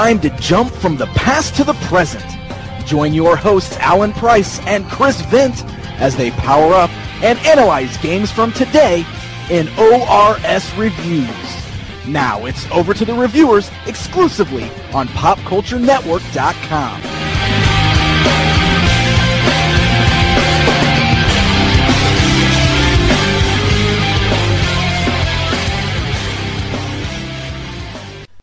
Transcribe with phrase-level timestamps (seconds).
[0.00, 2.24] Time to jump from the past to the present.
[2.86, 5.62] Join your hosts Alan Price and Chris Vint
[6.00, 6.88] as they power up
[7.22, 9.04] and analyze games from today
[9.50, 11.28] in ORS Reviews.
[12.08, 17.19] Now it's over to the reviewers exclusively on PopCultureNetwork.com.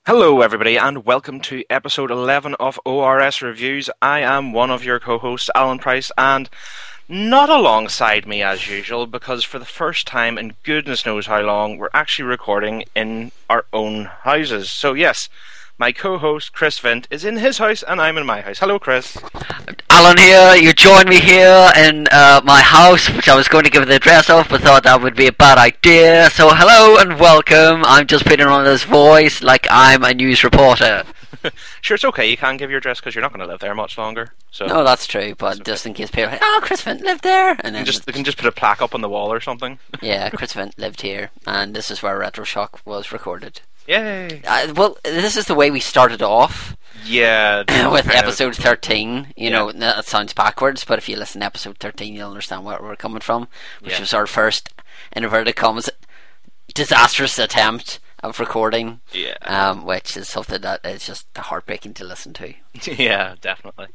[0.08, 3.90] Hello, everybody, and welcome to episode 11 of ORS Reviews.
[4.02, 6.50] I am one of your co hosts, Alan Price, and
[7.10, 11.78] not alongside me as usual, because for the first time in goodness knows how long,
[11.78, 14.72] we're actually recording in our own houses.
[14.72, 15.28] So, yes,
[15.78, 18.60] my co-host Chris Vint is in his house and I'm in my house.
[18.60, 19.18] Hello, Chris.
[19.90, 20.56] Alan here.
[20.56, 23.96] You joined me here in uh, my house, which I was going to give the
[23.96, 26.30] address of, but thought that would be a bad idea.
[26.32, 27.84] So hello and welcome.
[27.86, 31.04] I'm just putting on this voice like I'm a news reporter.
[31.82, 32.30] sure, it's okay.
[32.30, 34.34] You can give your address because you're not going to live there much longer.
[34.50, 35.36] So no, that's true.
[35.38, 38.06] But just in case people, are like, oh, Chris Vint lived there, and then just
[38.06, 39.78] they can just put a plaque up on the wall or something.
[40.02, 43.62] yeah, Chris Vint lived here, and this is where RetroShock was recorded.
[43.88, 44.42] Yay!
[44.46, 46.76] Uh, well, this is the way we started off.
[47.06, 49.34] Yeah, with episode thirteen.
[49.36, 49.50] You yeah.
[49.50, 52.96] know, that sounds backwards, but if you listen to episode thirteen, you'll understand where we're
[52.96, 53.48] coming from.
[53.82, 54.00] Which yeah.
[54.02, 54.74] was our first
[55.14, 55.90] in inverted commas
[56.74, 59.00] disastrous attempt of recording.
[59.14, 59.38] Yeah.
[59.42, 62.54] Um, which is something that is just heartbreaking to listen to.
[62.84, 63.88] yeah, definitely.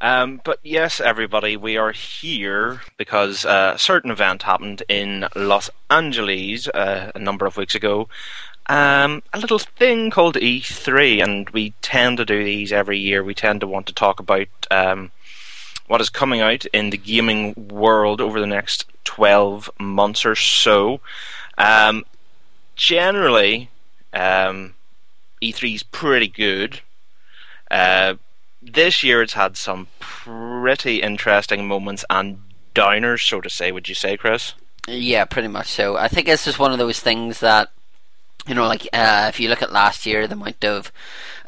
[0.00, 5.70] Um, but yes, everybody, we are here because uh, a certain event happened in Los
[5.88, 8.08] Angeles uh, a number of weeks ago,
[8.68, 13.22] um, a little thing called E3, and we tend to do these every year.
[13.22, 15.12] We tend to want to talk about um,
[15.86, 21.00] what is coming out in the gaming world over the next 12 months or so.
[21.56, 22.04] Um,
[22.74, 23.70] generally,
[24.12, 24.74] um,
[25.40, 26.80] E3 is pretty good.
[27.70, 28.14] Uh,
[28.60, 32.40] this year it's had some pretty interesting moments and
[32.74, 33.70] downers, so to say.
[33.70, 34.54] Would you say, Chris?
[34.88, 35.96] Yeah, pretty much so.
[35.96, 37.70] I think this is one of those things that
[38.46, 40.92] you know, like uh, if you look at last year, the amount of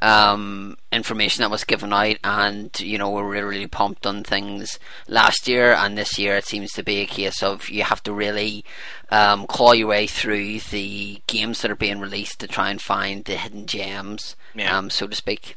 [0.03, 4.79] um, information that was given out, and you know, we're really, really pumped on things
[5.07, 8.13] last year, and this year it seems to be a case of you have to
[8.13, 8.65] really
[9.11, 13.25] um, claw your way through the games that are being released to try and find
[13.25, 14.77] the hidden gems, yeah.
[14.77, 15.57] um, so to speak.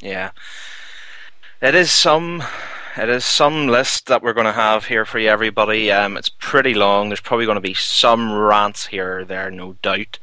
[0.00, 0.30] Yeah,
[1.60, 2.42] it is some
[2.96, 5.92] it is some list that we're going to have here for you, everybody.
[5.92, 7.08] Um, it's pretty long.
[7.08, 10.18] There's probably going to be some rants here or there, no doubt.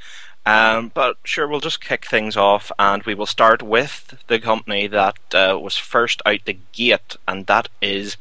[0.45, 4.87] Um, but sure, we'll just kick things off, and we will start with the company
[4.87, 8.17] that uh, was first out the gate, and that is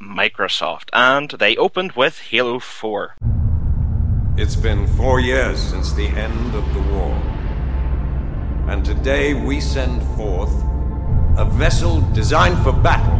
[0.00, 0.90] Microsoft.
[0.92, 3.16] And they opened with Halo 4.
[4.36, 7.12] It's been four years since the end of the war.
[8.68, 10.52] And today we send forth
[11.36, 13.18] a vessel designed for battle,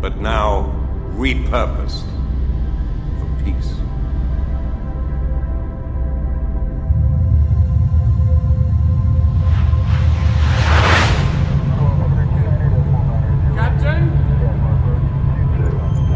[0.00, 0.72] but now
[1.16, 2.06] repurposed
[3.18, 3.81] for peace.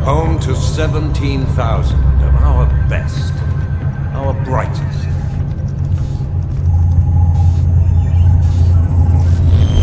[0.04, 3.32] Home to 17,000 of our best,
[4.15, 5.03] our brightest.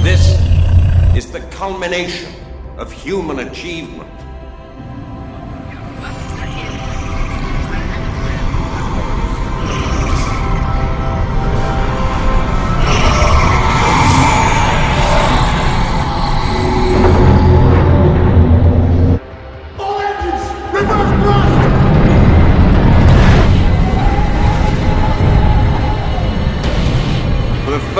[0.02, 0.40] This
[1.18, 2.32] is the culmination
[2.78, 4.13] of human achievement.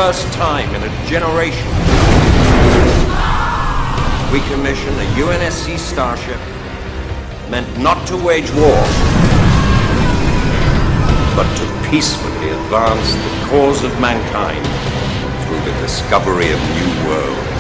[0.08, 1.70] First time in a generation,
[4.34, 6.42] we commission a UNSC starship
[7.50, 8.84] meant not to wage war,
[11.38, 14.66] but to peacefully advance the cause of mankind
[15.46, 17.53] through the discovery of new worlds.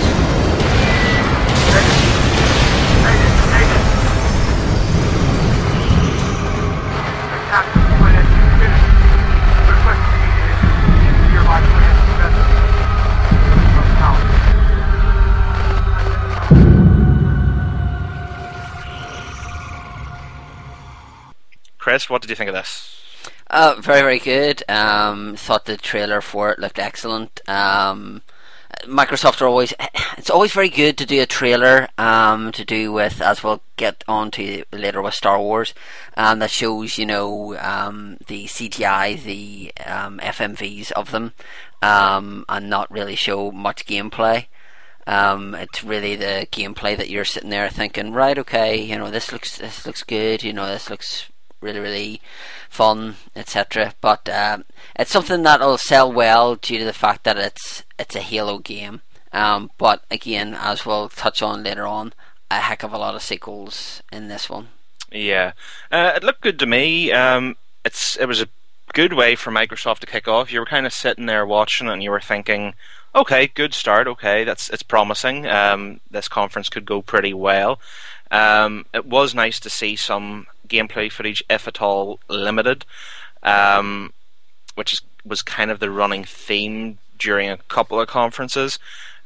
[21.83, 22.95] Chris, what did you think of this?
[23.47, 24.63] Uh, very, very good.
[24.69, 27.41] Um, thought the trailer for it looked excellent.
[27.45, 28.21] Um,
[28.85, 29.73] Microsoft are always
[30.17, 34.01] it's always very good to do a trailer um, to do with as we'll get
[34.07, 35.73] on to later with Star Wars
[36.15, 41.33] um, that shows you know um, the CGI the um, FMVs of them
[41.81, 44.45] um, and not really show much gameplay
[45.05, 49.33] um, it's really the gameplay that you're sitting there thinking right okay you know this
[49.33, 51.29] looks this looks good you know this looks
[51.63, 52.21] really really
[52.69, 54.63] fun etc but um,
[54.95, 59.01] it's something that'll sell well due to the fact that it's it's a Halo game.
[59.31, 62.13] Um, but again, as we'll touch on later on,
[62.51, 64.67] a heck of a lot of sequels in this one.
[65.11, 65.53] Yeah,
[65.91, 67.11] uh, it looked good to me.
[67.11, 68.47] Um, it's it was a
[68.93, 70.51] good way for Microsoft to kick off.
[70.51, 72.75] You were kind of sitting there watching, and you were thinking,
[73.15, 74.07] "Okay, good start.
[74.07, 75.47] Okay, that's it's promising.
[75.47, 77.79] Um, this conference could go pretty well."
[78.29, 82.85] Um, it was nice to see some gameplay footage, if at all limited,
[83.43, 84.13] um,
[84.75, 88.79] which is, was kind of the running theme during a couple of conferences.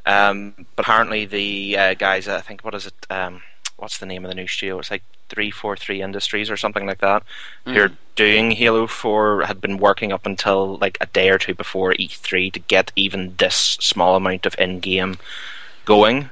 [0.06, 2.94] Um, but apparently, the uh, guys, I think, what is it?
[3.10, 3.42] Um,
[3.78, 4.80] what's the name of the new studio?
[4.80, 7.24] It's like 343 Industries or something like that.
[7.66, 7.74] Mm.
[7.74, 11.54] Who are doing Halo 4 had been working up until like a day or two
[11.54, 15.18] before E3 to get even this small amount of in game
[15.86, 16.30] going.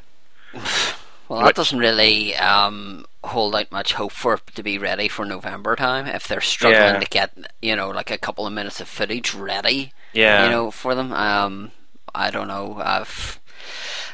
[1.27, 5.25] Well, that doesn't really um, hold out much hope for it to be ready for
[5.25, 6.99] November time if they're struggling yeah.
[6.99, 9.91] to get you know like a couple of minutes of footage ready.
[10.13, 11.11] Yeah, you know for them.
[11.11, 11.71] Um,
[12.13, 12.79] I don't know.
[12.83, 13.39] I've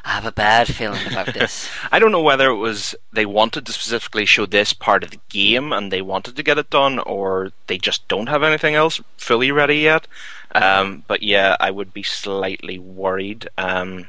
[0.04, 1.70] I have a bad feeling about this.
[1.92, 5.20] I don't know whether it was they wanted to specifically show this part of the
[5.30, 9.02] game and they wanted to get it done, or they just don't have anything else
[9.18, 10.08] fully ready yet.
[10.54, 14.08] Um, but yeah, I would be slightly worried um,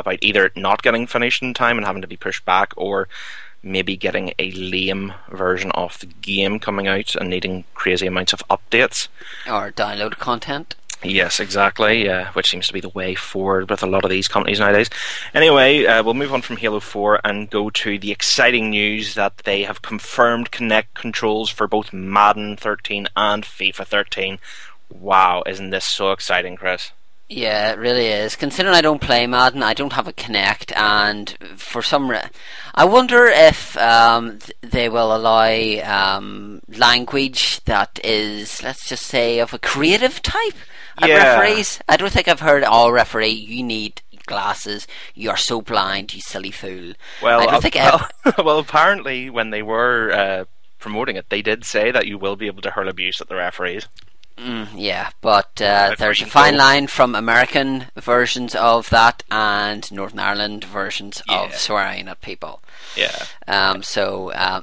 [0.00, 3.08] about either not getting finished in time and having to be pushed back, or
[3.62, 8.42] maybe getting a lame version of the game coming out and needing crazy amounts of
[8.48, 9.08] updates
[9.46, 10.74] or download content.
[11.02, 12.08] Yes, exactly.
[12.10, 14.90] Uh, which seems to be the way forward with a lot of these companies nowadays.
[15.32, 19.38] Anyway, uh, we'll move on from Halo 4 and go to the exciting news that
[19.38, 24.38] they have confirmed Kinect controls for both Madden 13 and FIFA 13.
[24.90, 26.92] Wow, isn't this so exciting, Chris?
[27.30, 28.34] Yeah, it really is.
[28.34, 32.28] Considering I don't play Madden, I don't have a Kinect, and for some, re-
[32.74, 39.38] I wonder if um, th- they will allow um, language that is, let's just say,
[39.38, 40.56] of a creative type
[40.98, 41.38] at yeah.
[41.38, 41.80] referees.
[41.88, 44.88] I don't think I've heard, "Oh, referee, you need glasses.
[45.14, 48.08] You're so blind, you silly fool." Well, I don't uh, think well,
[48.44, 50.44] well, apparently, when they were uh,
[50.80, 53.36] promoting it, they did say that you will be able to hurl abuse at the
[53.36, 53.86] referees.
[54.40, 60.18] Mm, yeah, but uh, there's a fine line from American versions of that and Northern
[60.18, 61.42] Ireland versions yeah.
[61.42, 62.62] of swearing at people.
[62.96, 63.26] Yeah.
[63.46, 63.82] Um.
[63.82, 64.62] So, uh,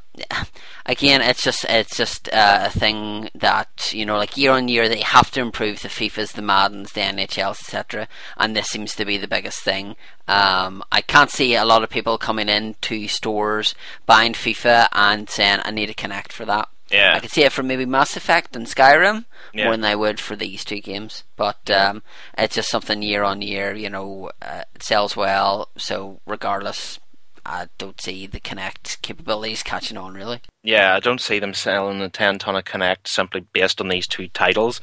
[0.87, 4.89] again, it's just it's just uh, a thing that you know, like year on year,
[4.89, 8.07] they have to improve the FIFA's, the Maddens, the NHLs, etc.
[8.35, 9.95] And this seems to be the biggest thing.
[10.27, 13.75] Um, I can't see a lot of people coming into stores
[14.07, 17.15] buying FIFA and saying, "I need a Kinect for that." Yeah.
[17.15, 19.65] I could see it from maybe Mass Effect and Skyrim yeah.
[19.65, 21.23] more than I would for these two games.
[21.35, 22.01] But um,
[22.37, 25.69] it's just something year on year, you know, uh, it sells well.
[25.77, 26.99] So regardless,
[27.45, 30.41] I don't see the Kinect capabilities catching on really.
[30.63, 34.05] Yeah, I don't see them selling a 10 ton of Kinect simply based on these
[34.05, 34.81] two titles.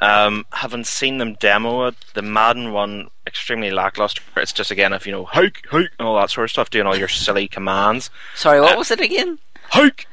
[0.00, 1.96] Um, haven't seen them demo it.
[2.14, 4.22] The Madden one, extremely lackluster.
[4.36, 6.86] It's just, again, if you know, hike, hike, and all that sort of stuff, doing
[6.86, 8.10] all your silly commands.
[8.36, 9.40] Sorry, what uh, was it again?
[9.70, 10.06] Hike!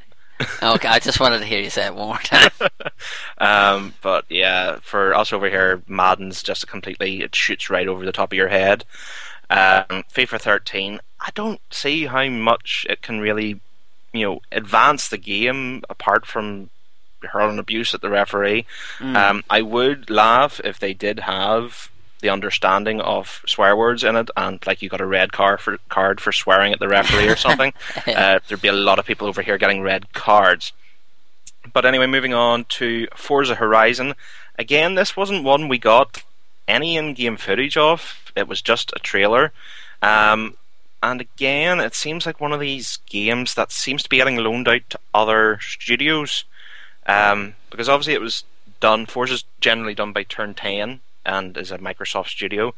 [0.63, 2.51] Okay, I just wanted to hear you say it one more time.
[3.37, 8.11] um, but yeah, for us over here, Madden's just completely it shoots right over the
[8.11, 8.85] top of your head.
[9.49, 13.59] Um, FIFA 13, I don't see how much it can really,
[14.13, 16.69] you know, advance the game apart from
[17.21, 18.65] hurling abuse at the referee.
[18.99, 19.15] Mm.
[19.15, 24.29] Um, I would laugh if they did have the understanding of swear words in it,
[24.37, 27.35] and like you got a red card for card for swearing at the referee or
[27.35, 27.73] something,
[28.07, 30.71] uh, there'd be a lot of people over here getting red cards.
[31.73, 34.15] But anyway, moving on to Forza Horizon.
[34.57, 36.23] Again, this wasn't one we got
[36.67, 38.31] any in-game footage of.
[38.35, 39.51] It was just a trailer.
[40.01, 40.55] Um,
[41.03, 44.67] and again, it seems like one of these games that seems to be getting loaned
[44.67, 46.45] out to other studios.
[47.07, 48.43] Um, because obviously it was
[48.79, 49.05] done.
[49.05, 52.73] Forza's generally done by Turn 10, and is a Microsoft studio.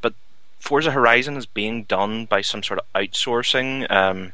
[0.00, 0.14] But
[0.58, 4.32] Forza Horizon is being done by some sort of outsourcing um,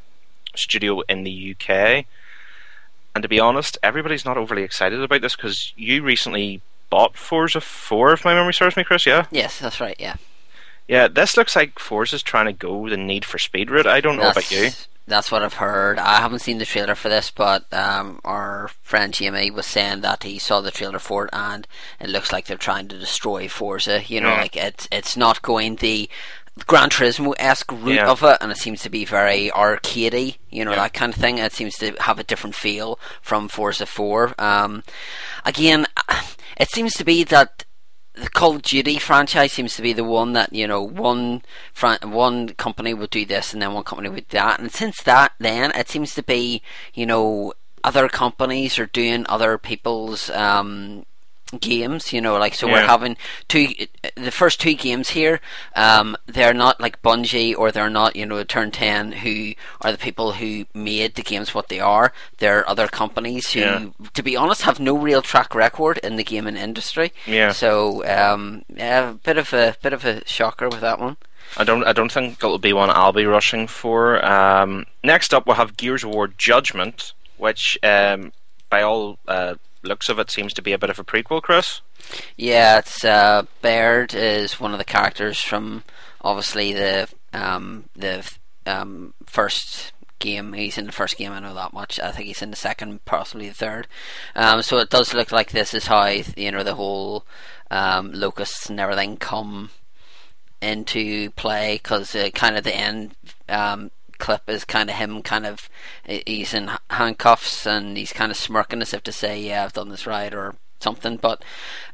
[0.54, 2.06] studio in the UK.
[3.14, 7.60] And to be honest, everybody's not overly excited about this because you recently bought Forza
[7.60, 9.26] 4, if my memory serves me, Chris, yeah?
[9.30, 10.16] Yes, that's right, yeah.
[10.88, 13.86] Yeah, this looks like Forza's trying to go the Need for Speed route.
[13.86, 14.70] I don't know that's, about you.
[15.06, 15.98] That's what I've heard.
[15.98, 20.22] I haven't seen the trailer for this, but um, our friend Jamie was saying that
[20.22, 21.66] he saw the trailer for it, and
[22.00, 24.02] it looks like they're trying to destroy Forza.
[24.06, 24.40] You know, Yeah.
[24.40, 26.08] like it's it's not going the
[26.66, 28.08] Gran Turismo esque route Yeah.
[28.10, 30.36] of it, and it seems to be very arcadey.
[30.50, 30.76] You know, Yeah.
[30.82, 31.38] that kind of thing.
[31.38, 34.34] It seems to have a different feel from Forza Four.
[34.38, 34.84] Um,
[35.44, 35.86] again,
[36.56, 37.64] it seems to be that
[38.14, 41.42] the Call of Duty franchise seems to be the one that you know one
[41.72, 45.02] fran- one company would do this and then one company would do that, and since
[45.02, 46.62] that, then it seems to be
[46.94, 47.52] you know
[47.82, 51.04] other companies are doing other people's um,
[51.58, 52.12] games.
[52.12, 53.16] You know, like so we're having
[53.48, 53.68] two
[54.16, 55.40] the first two games here.
[55.76, 59.98] Um, they're not like Bungie or they're not you know Turn Ten who are the
[59.98, 62.12] people who made the games what they are.
[62.38, 63.86] They're other companies who, Yeah.
[64.14, 67.12] to be honest, have no real track record in the gaming industry.
[67.26, 67.52] Yeah.
[67.52, 71.16] So um, yeah, a bit of a bit of a shocker with that one.
[71.58, 71.84] I don't.
[71.84, 74.24] I don't think it'll be one I'll be rushing for.
[74.24, 78.32] Um, next up, we'll have Gears of War Judgment, which, um,
[78.70, 79.54] by all uh,
[79.84, 81.42] looks of it, seems to be a bit of a prequel.
[81.42, 81.80] Chris.
[82.36, 85.84] Yeah, it's uh, Baird is one of the characters from
[86.20, 88.30] obviously the um, the
[88.66, 90.52] um, first game.
[90.52, 91.32] He's in the first game.
[91.32, 92.00] I know that much.
[92.00, 93.86] I think he's in the second, possibly the third.
[94.34, 97.24] Um, so it does look like this is how you know the whole
[97.70, 99.70] um, locusts and everything come
[100.60, 103.14] into play because uh, kind of the end
[103.48, 105.68] um, clip is kind of him kind of
[106.04, 109.88] he's in handcuffs and he's kind of smirking as if to say yeah I've done
[109.88, 111.42] this right or something but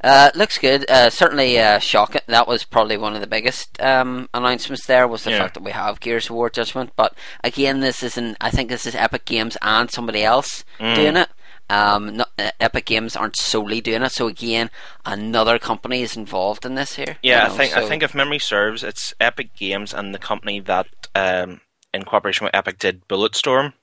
[0.03, 4.27] uh, looks good uh, certainly uh, shocking that was probably one of the biggest um,
[4.33, 5.39] announcements there was the Yeah.
[5.39, 7.13] fact that we have Gears of War Judgment but
[7.43, 11.29] again this isn't I think this is Epic Games and somebody else doing it
[11.69, 14.69] um, no, uh, Epic Games aren't solely doing it, so again,
[15.05, 17.15] another company is involved in this here.
[17.23, 17.77] Yeah, you I know, think.
[17.77, 21.61] I think if memory serves, it's Epic Games and the company that, um,
[21.93, 23.73] in cooperation with Epic, did Bulletstorm.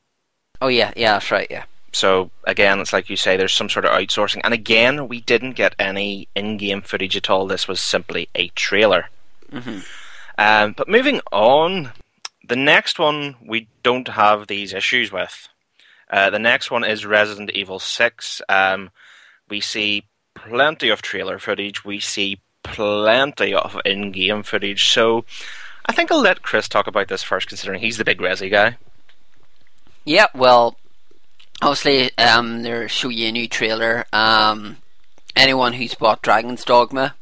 [0.60, 1.46] Oh yeah, yeah, that's right.
[1.50, 1.64] Yeah.
[1.92, 4.40] So again, it's like you say, there's some sort of outsourcing.
[4.44, 7.46] And again, we didn't get any in-game footage at all.
[7.46, 9.08] This was simply a trailer.
[10.36, 11.92] Um, but moving on,
[12.46, 15.48] the next one we don't have these issues with.
[16.10, 18.42] Uh, the next one is Resident Evil Six.
[18.48, 18.90] Um,
[19.48, 21.84] we see plenty of trailer footage.
[21.84, 24.88] We see plenty of in-game footage.
[24.90, 25.24] So
[25.88, 28.76] I think I'll let Chris talk about this first, considering he's the big Resi guy.
[30.04, 30.76] Yeah, well,
[31.62, 34.04] obviously, um, they're show you a new trailer.
[34.12, 34.76] Um,
[35.34, 37.14] anyone who's bought Dragon's Dogma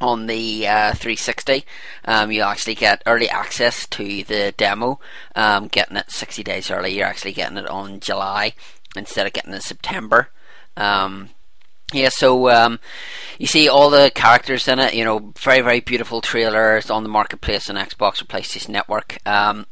[0.00, 1.64] on the uh, 360,
[2.04, 5.00] um, you actually get early access to the demo.
[5.34, 8.54] Um, getting it 60 days early, you're actually getting it on July
[8.96, 10.30] instead of getting it in September.
[10.76, 11.30] Um,
[11.92, 12.80] yeah, so um,
[13.38, 14.94] you see all the characters in it.
[14.94, 16.76] You know, very very beautiful trailer.
[16.76, 19.18] It's on the marketplace on Xbox or PlayStation Network.
[19.26, 19.66] Um,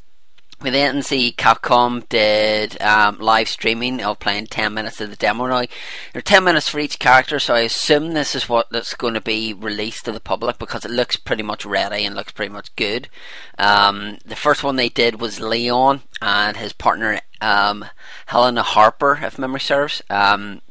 [0.62, 5.46] we then see Capcom did um, live streaming of playing 10 minutes of the demo
[5.46, 5.58] now.
[5.60, 9.12] There are 10 minutes for each character, so I assume this is what that's going
[9.14, 12.52] to be released to the public because it looks pretty much ready and looks pretty
[12.52, 13.10] much good.
[13.58, 17.84] Um, the first one they did was Leon and his partner um,
[18.24, 20.00] Helena Harper, if memory serves.
[20.08, 20.62] Um,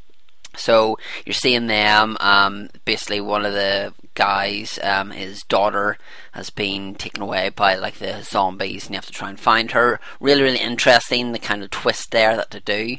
[0.58, 2.18] so you're seeing them.
[2.20, 5.98] Um, basically, one of the guys, um, his daughter,
[6.32, 9.72] has been taken away by like the zombies, and you have to try and find
[9.72, 10.00] her.
[10.20, 11.32] Really, really interesting.
[11.32, 12.98] The kind of twist there that they do.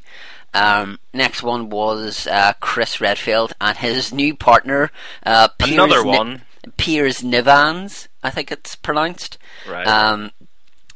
[0.54, 4.90] Um, next one was uh, Chris Redfield and his new partner,
[5.24, 6.42] uh, Piers Another Ni- one.
[6.78, 9.38] Piers Nivans, I think it's pronounced.
[9.68, 9.86] Right.
[9.86, 10.32] Um,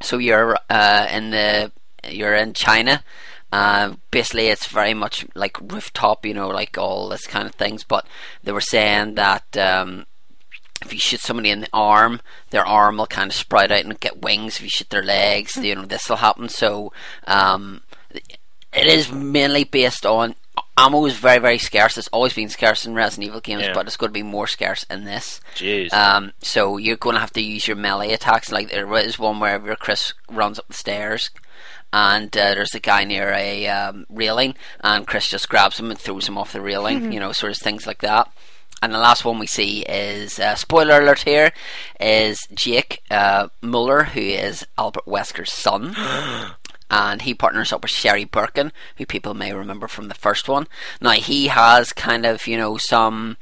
[0.01, 1.73] so you're uh, in the
[2.09, 3.05] you're in China.
[3.53, 7.85] Uh, basically, it's very much like rooftop, you know, like all this kind of things.
[7.85, 8.07] But
[8.45, 10.07] they were saying that um,
[10.83, 13.99] if you shoot somebody in the arm, their arm will kind of sprout out and
[14.01, 14.57] get wings.
[14.57, 16.49] If you shoot their legs, you know, this will happen.
[16.49, 16.93] So
[17.27, 17.83] um,
[18.73, 20.35] it is mainly based on
[20.79, 21.99] ammo is very very scarce.
[21.99, 23.73] It's always been scarce in Resident Evil games, Yeah.
[23.75, 25.41] but it's going to be more scarce in this.
[25.57, 25.93] Jeez.
[25.93, 28.51] Um, so you're going to have to use your melee attacks.
[28.51, 31.31] Like there is one where Chris runs up the stairs,
[31.93, 35.99] and uh, there's a guy near a um, railing, and Chris just grabs him and
[35.99, 37.13] throws him off the railing.
[37.13, 38.31] You know, sort of things like that.
[38.83, 41.53] And the last one we see is uh, spoiler alert here
[42.01, 45.95] is Jake uh, Muller, who is Albert Wesker's son.
[46.91, 50.67] and he partners up with Sherry Birkin, who people may remember from the first one.
[51.01, 53.37] Now he has kind of you know some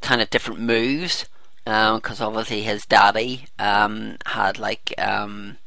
[0.00, 1.26] kind of different moves
[1.64, 5.58] because obviously his daddy um, had like um,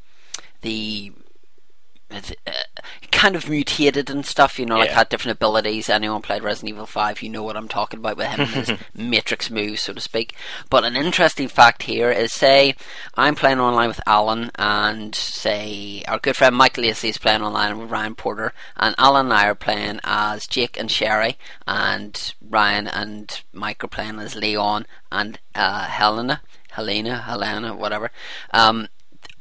[0.62, 1.25] the uh,
[3.12, 4.96] kind of mutated and stuff, you know, like Yeah.
[4.98, 5.90] had different abilities.
[5.90, 8.72] Anyone played Resident Evil 5, you know what I'm talking about with him and his
[8.94, 10.36] matrix moves, so to speak.
[10.70, 12.76] But an interesting fact here is say,
[13.16, 17.78] I'm playing online with Alan, and say, our good friend Mike Lacey is playing online
[17.80, 22.88] with Ryan Porter, and Alan and I are playing as Jake and Sherry, and Ryan
[22.88, 26.42] and Mike are playing as Leon and uh, Helena.
[26.72, 28.12] Helena, Helena, whatever.
[28.52, 28.90] Um,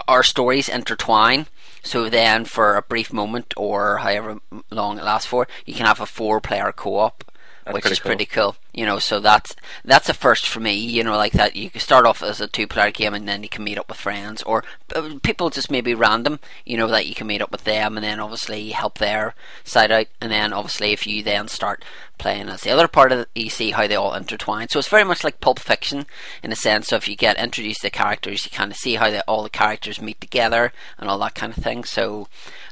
[0.08, 1.46] our stories intertwine.
[1.84, 6.00] So then, for a brief moment or however long it lasts for, you can have
[6.00, 7.22] a four-player co-op,
[7.64, 8.08] That's which pretty is cool.
[8.08, 8.56] pretty cool.
[8.74, 9.54] You know, so that's
[9.84, 10.74] that's a first for me.
[10.74, 13.48] You know, like that you can start off as a two-player game and then you
[13.48, 14.64] can meet up with friends or
[14.94, 16.40] uh, people just maybe random.
[16.66, 19.92] You know, that you can meet up with them and then obviously help their side
[19.92, 20.06] out.
[20.20, 21.84] And then obviously, if you then start
[22.18, 24.68] playing as the other part of it, you see how they all intertwine.
[24.68, 26.06] So it's very much like Pulp Fiction
[26.42, 28.94] in a sense of if you get introduced to the characters, you kind of see
[28.94, 31.84] how they, all the characters meet together and all that kind of thing.
[31.84, 32.28] So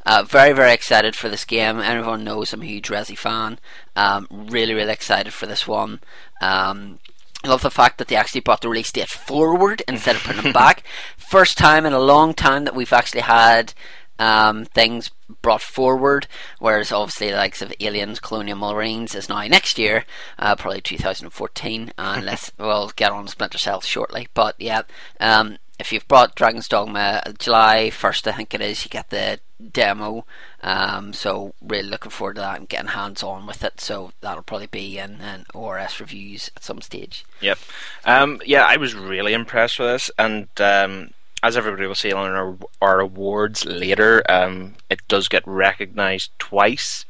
[0.07, 1.81] uh, very very excited for this game.
[1.81, 3.59] Everyone knows I'm a huge Resi fan.
[3.97, 5.92] Um, really really excited for this one.
[6.41, 6.99] Um,
[7.45, 10.47] I love the fact that they actually brought the release date forward instead of putting
[10.47, 10.85] it back.
[11.17, 13.75] First time in a long time that we've actually had
[14.19, 16.29] um, things brought forward,
[16.61, 20.05] whereas obviously the likes of Aliens, Colonial Marines is now next year,
[20.39, 24.29] uh, probably 2014, unless we'll get on Splinter Cell shortly.
[24.35, 24.83] But yeah,
[25.19, 29.41] um, if you've bought Dragon's Dogma, July 1st, I think it is, you get the
[29.73, 30.25] demo.
[30.63, 33.81] Um, so really looking forward to that and getting hands on with it.
[33.81, 37.25] So that'll probably be in, in ORS reviews at some stage.
[37.41, 37.59] Yep.
[38.05, 41.11] Um, yeah, I was really impressed with this, and um,
[41.43, 47.05] as everybody will see on our, our awards later, um, it does get recognised twice.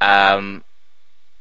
[0.00, 0.64] Um,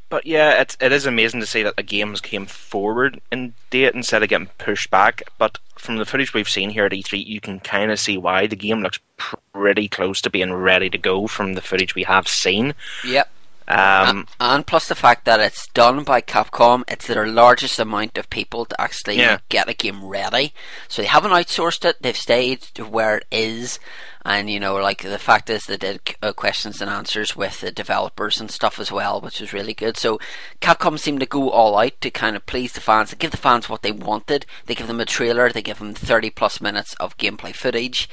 [0.10, 3.94] but yeah, it, it is amazing to see that the games came forward in date
[3.94, 5.24] instead of getting pushed back.
[5.38, 8.46] But from the footage we've seen here at E3, you can kind of see why
[8.46, 12.28] the game looks pretty close to being ready to go from the footage we have
[12.28, 12.76] seen.
[13.04, 13.30] Yep.
[13.72, 18.30] Um, and plus the fact that it's done by Capcom, it's their largest amount of
[18.30, 19.40] people to actually Yeah.
[19.50, 20.54] get a game ready.
[20.88, 23.80] So they haven't outsourced it; they've stayed to where it is.
[24.24, 27.72] And you know, like the fact is, they did uh, questions and answers with the
[27.72, 29.98] developers and stuff as well, which was really good.
[29.98, 30.20] So
[30.62, 33.38] Capcom seemed to go all out to kind of please the fans, to give the
[33.38, 34.46] fans what they wanted.
[34.68, 38.08] They give them a trailer, they give them thirty plus minutes of gameplay footage.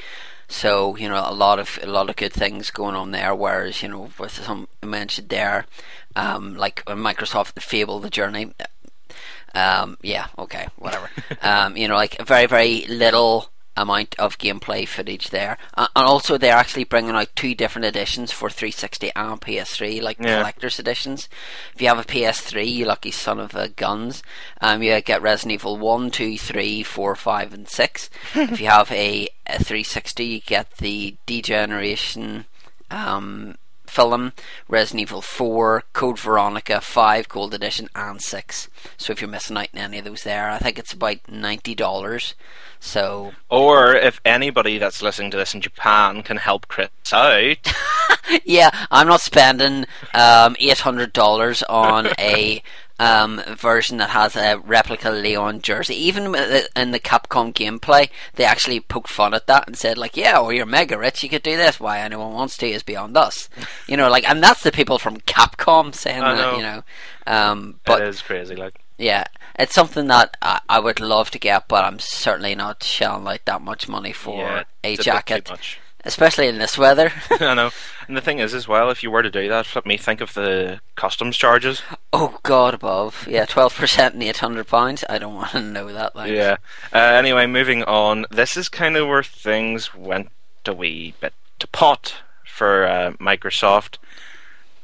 [0.49, 3.35] So you know a lot of a lot of good things going on there.
[3.35, 5.67] Whereas you know with some mentioned there,
[6.17, 8.53] um, like Microsoft the Fable the Journey,
[9.55, 11.11] um, yeah, okay, whatever.
[11.43, 16.57] um, you know, like very very little amount of gameplay footage there, and also they're
[16.57, 20.37] actually bringing out two different editions for 360 and PS3, like Yeah.
[20.39, 21.29] collector's editions.
[21.75, 24.23] If you have a PS3, you lucky son of a guns,
[24.61, 28.11] um, you get Resident Evil 1, 2, 3, 4, 5, and 6.
[28.35, 32.47] if you have a, a 360, you get the Degeneration
[32.91, 33.57] um,
[33.89, 34.33] film,
[34.69, 38.69] Resident Evil 4, Code Veronica 5 Gold Edition, and 6.
[38.97, 42.35] So if you're missing out on any of those there, I think it's about $90.
[42.81, 47.57] So, or if anybody that's listening to this in Japan can help Chris out,
[48.45, 52.63] yeah, I'm not spending um, $800 on a
[52.99, 55.95] um, version that has a replica Leon jersey.
[55.95, 56.35] Even
[56.77, 60.53] in the Capcom gameplay, they actually poked fun at that and said, like, yeah, well,
[60.53, 61.79] you're mega rich, you could do this.
[61.81, 63.49] Why anyone wants to is beyond us.
[63.87, 66.57] You know, like, and that's the people from Capcom saying I that, know.
[66.57, 66.83] you know.
[67.27, 68.57] Um, but it is crazy.
[68.57, 69.25] Like, yeah,
[69.59, 73.45] it's something that I, I would love to get, but I'm certainly not shelling out
[73.45, 75.51] that much money for yeah, a jacket.
[76.05, 77.13] Especially in this weather.
[77.31, 77.71] I know.
[78.07, 80.21] And the thing is, as well, if you were to do that, let me think
[80.21, 81.83] of the customs charges.
[82.13, 85.05] oh God, above yeah, twelve percent and eight hundred pounds.
[85.09, 86.15] I don't want to know that.
[86.15, 86.31] Thanks.
[86.31, 86.57] Yeah.
[86.93, 88.27] Uh, anyway, moving on.
[88.31, 90.31] This is kind of where things went
[90.67, 93.97] a wee bit to pot for uh, Microsoft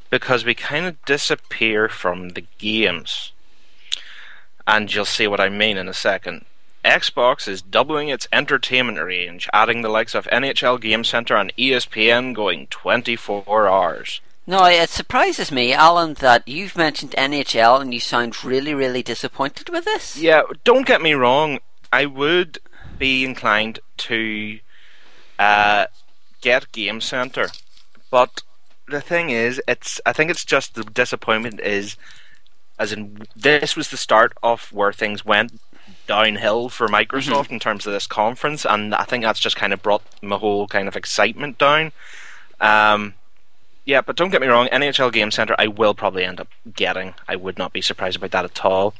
[0.08, 3.32] because we kind of disappear from the games.
[4.66, 6.46] And you'll see what I mean in a second.
[6.84, 12.34] Xbox is doubling its entertainment range, adding the likes of NHL Game Center and ESPN
[12.34, 14.20] going 24 hours.
[14.46, 19.70] No, it surprises me, Alan, that you've mentioned NHL and you sound really, really disappointed
[19.70, 20.18] with this.
[20.18, 21.60] Yeah, don't get me wrong.
[21.90, 22.58] I would
[22.98, 24.58] be inclined to
[25.38, 25.86] uh,
[26.42, 27.48] get Game Center,
[28.10, 28.42] but
[28.86, 30.00] the thing is, it's.
[30.04, 31.96] I think it's just the disappointment is,
[32.78, 35.58] as in this was the start of where things went
[36.06, 39.82] downhill for Microsoft in terms of this conference, and I think that's just kind of
[39.82, 41.92] brought my whole kind of excitement down.
[42.60, 43.14] Um,
[43.84, 47.14] yeah, but don't get me wrong, NHL Game Center I will probably end up getting.
[47.28, 48.94] I would not be surprised about that at all.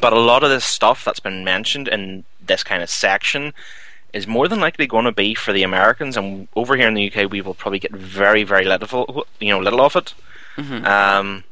[0.00, 3.54] But a lot of this stuff that's been mentioned in this kind of section
[4.12, 7.10] is more than likely going to be for the Americans, and over here in the
[7.12, 10.14] UK, we will probably get very, very little, you know, little of it.
[10.86, 11.44] Um,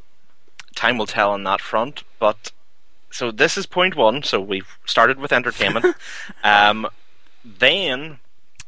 [0.75, 2.53] time will tell on that front, but
[3.15, 4.25] so this is point one.
[4.25, 5.95] So we've started with entertainment.
[6.45, 6.89] um,
[7.45, 8.19] then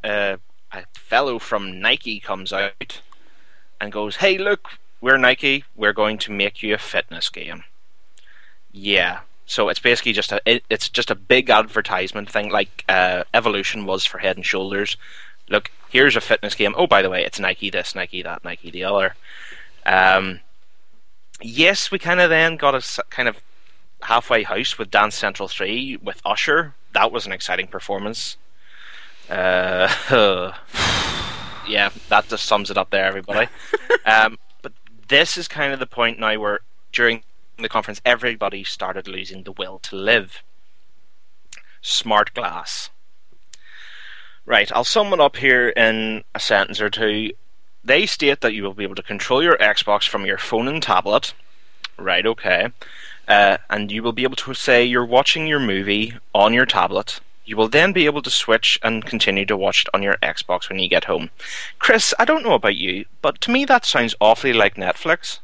[0.04, 0.36] uh,
[0.72, 3.00] a fellow from Nike comes out
[3.80, 4.68] and goes, "Hey, look,
[5.00, 5.64] we're Nike.
[5.74, 7.64] We're going to make you a fitness game."
[8.70, 9.20] Yeah.
[9.46, 13.84] So it's basically just a it, it's just a big advertisement thing, like uh, Evolution
[13.84, 14.96] was for Head and Shoulders.
[15.48, 16.72] Look, here's a fitness game.
[16.76, 19.16] Oh, by the way, it's Nike this, Nike that, Nike the other.
[19.84, 20.38] Um,
[21.42, 23.40] yes, we kind of then got a kind of
[24.02, 26.74] halfway house with Dance Central Three with Usher.
[26.92, 28.36] That was an exciting performance.
[29.28, 29.88] Uh,
[31.68, 33.48] yeah, that just sums it up there, everybody.
[34.06, 34.72] um, but
[35.08, 36.60] this is kind of the point now where
[36.92, 37.22] during
[37.58, 40.42] the conference, everybody started losing the will to live.
[41.80, 42.90] Smart glass.
[44.44, 47.32] Right, I'll sum it up here in a sentence or two.
[47.82, 50.82] They state that you will be able to control your Xbox from your phone and
[50.82, 51.34] tablet.
[51.98, 52.68] Right, okay.
[53.28, 57.20] Uh, and you will be able to say you're watching your movie on your tablet.
[57.44, 60.68] You will then be able to switch and continue to watch it on your Xbox
[60.68, 61.30] when you get home.
[61.78, 65.38] Chris, I don't know about you, but to me that sounds awfully like Netflix.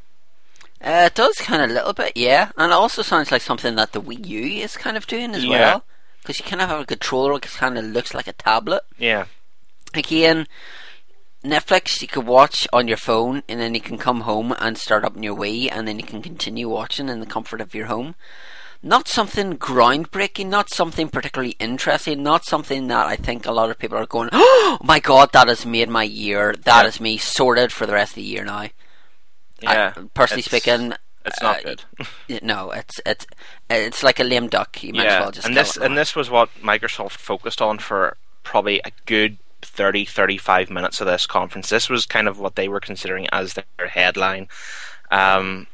[0.84, 2.50] Uh, it does kind of a little bit, yeah.
[2.56, 5.44] And it also sounds like something that the Wii U is kind of doing as
[5.44, 5.50] Yeah.
[5.60, 5.84] well.
[6.20, 8.82] Because you kind of have a controller that kind of looks like a tablet.
[8.98, 9.26] Yeah.
[9.94, 10.46] Again,
[11.44, 15.04] Netflix you could watch on your phone and then you can come home and start
[15.04, 17.86] up on your Wii and then you can continue watching in the comfort of your
[17.86, 18.14] home.
[18.84, 23.78] Not something groundbreaking, not something particularly interesting, not something that I think a lot of
[23.78, 26.88] people are going, oh my god, that has made my year, That Yeah.
[26.88, 28.68] is me sorted for the rest of the year now.
[29.60, 29.92] Yeah.
[29.96, 31.74] I, personally it's- speaking, it's not uh,
[32.28, 32.42] good.
[32.42, 33.24] no, it's it's
[33.70, 34.82] it's like a lame duck.
[34.82, 37.78] You might as yeah, well just and this and this was what Microsoft focused on
[37.78, 41.68] for probably a good 30 35 minutes of this conference.
[41.70, 44.48] This was kind of what they were considering as their headline.
[45.10, 45.66] Um,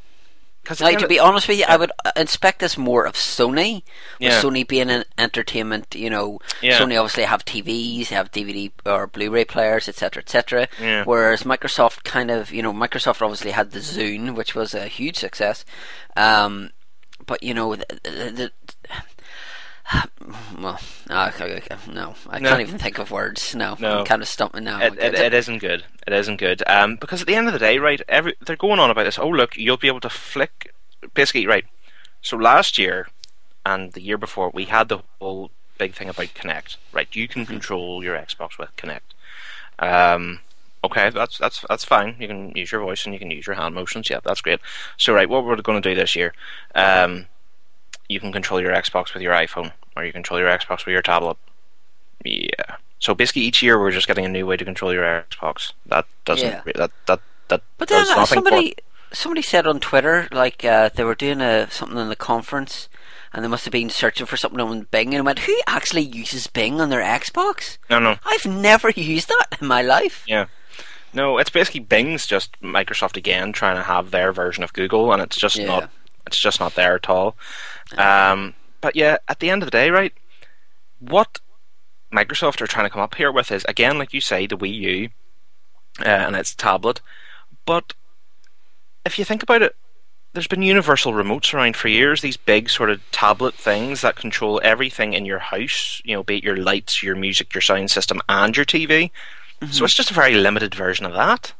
[0.81, 3.83] Now, to be honest with you, I would uh, expect this more of Sony.
[4.19, 4.41] Yeah.
[4.43, 6.79] Sony being an entertainment, you know, Yeah.
[6.79, 10.69] Sony obviously have TVs, have DVD or Blu-ray players, etc., etc.
[10.81, 11.05] Yeah.
[11.05, 15.17] Whereas Microsoft kind of, you know, Microsoft obviously had the Zune, which was a huge
[15.17, 15.65] success.
[16.17, 16.71] Um,
[17.25, 18.53] but you know, the, the, the
[20.59, 20.79] well,
[21.11, 22.49] okay, no, I No.
[22.51, 23.55] can't even think of words.
[23.55, 24.01] No, No.
[24.01, 24.81] I'm kind of stumping now.
[24.81, 25.85] it, it, it isn't good.
[26.07, 26.63] It isn't good.
[26.67, 29.19] Um, because at the end of the day, right, every they're going on about this.
[29.19, 30.73] Oh, look, you'll be able to flick.
[31.15, 31.65] Basically, right.
[32.23, 33.09] So last year
[33.65, 36.77] and the year before, we had the whole big thing about Kinect.
[36.93, 39.01] Right, you can control your Xbox with Kinect.
[39.79, 40.41] Um,
[40.85, 42.17] okay, that's that's that's fine.
[42.19, 44.11] You can use your voice and you can use your hand motions.
[44.11, 44.61] Yeah, that's great.
[44.97, 46.35] So right, what we're going to do this year,
[46.75, 47.27] um,
[48.09, 51.03] you can control your Xbox with your iPhone, or you control your Xbox with your
[51.03, 51.37] tablet.
[52.25, 52.77] Yeah.
[52.99, 55.73] So basically, each year we're just getting a new way to control your Xbox.
[55.87, 56.49] That doesn't.
[56.67, 56.73] Yeah.
[56.75, 58.75] That that that But then uh, somebody
[59.13, 62.89] somebody said on Twitter like uh, they were doing a something in the conference
[63.33, 66.47] and they must have been searching for something on Bing and went, "Who actually uses
[66.47, 67.79] Bing on their Xbox?
[67.89, 68.17] No, no.
[68.25, 70.47] I've never used that in my life." Yeah.
[71.15, 75.23] No, it's basically Bing's just Microsoft again trying to have their version of Google, and
[75.23, 75.67] it's just Yeah.
[75.67, 75.91] not.
[76.29, 77.37] It's just not there at all.
[77.97, 80.13] Um, but yeah, at the end of the day, right?
[81.01, 81.41] What
[82.13, 84.75] Microsoft are trying to come up here with is again, like you say, the Wii
[84.75, 85.09] U
[86.01, 87.01] uh, and its tablet.
[87.67, 87.95] But
[89.05, 89.75] if you think about it,
[90.33, 92.21] there's been universal remotes around for years.
[92.21, 96.01] These big sort of tablet things that control everything in your house.
[96.05, 99.11] You know, be it your lights, your music, your sound system, and your TV.
[99.71, 101.55] So it's just a very limited version of that.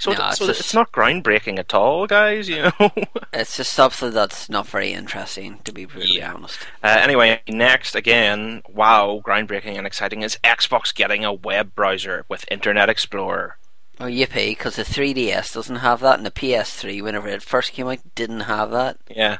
[0.00, 2.48] So, No, it- it's so just- it's not groundbreaking at all, guys.
[2.48, 2.90] You know.
[3.32, 6.34] It's just something that's not very interesting, to be brutally Yeah.
[6.34, 6.58] honest.
[6.84, 12.44] Uh, anyway, next again, wow, groundbreaking and exciting is Xbox getting a web browser with
[12.50, 13.56] Internet Explorer.
[14.00, 14.50] Oh, yippee!
[14.50, 18.40] Because the 3DS doesn't have that, and the PS3, whenever it first came out, didn't
[18.42, 18.98] have that.
[19.10, 19.38] Yeah.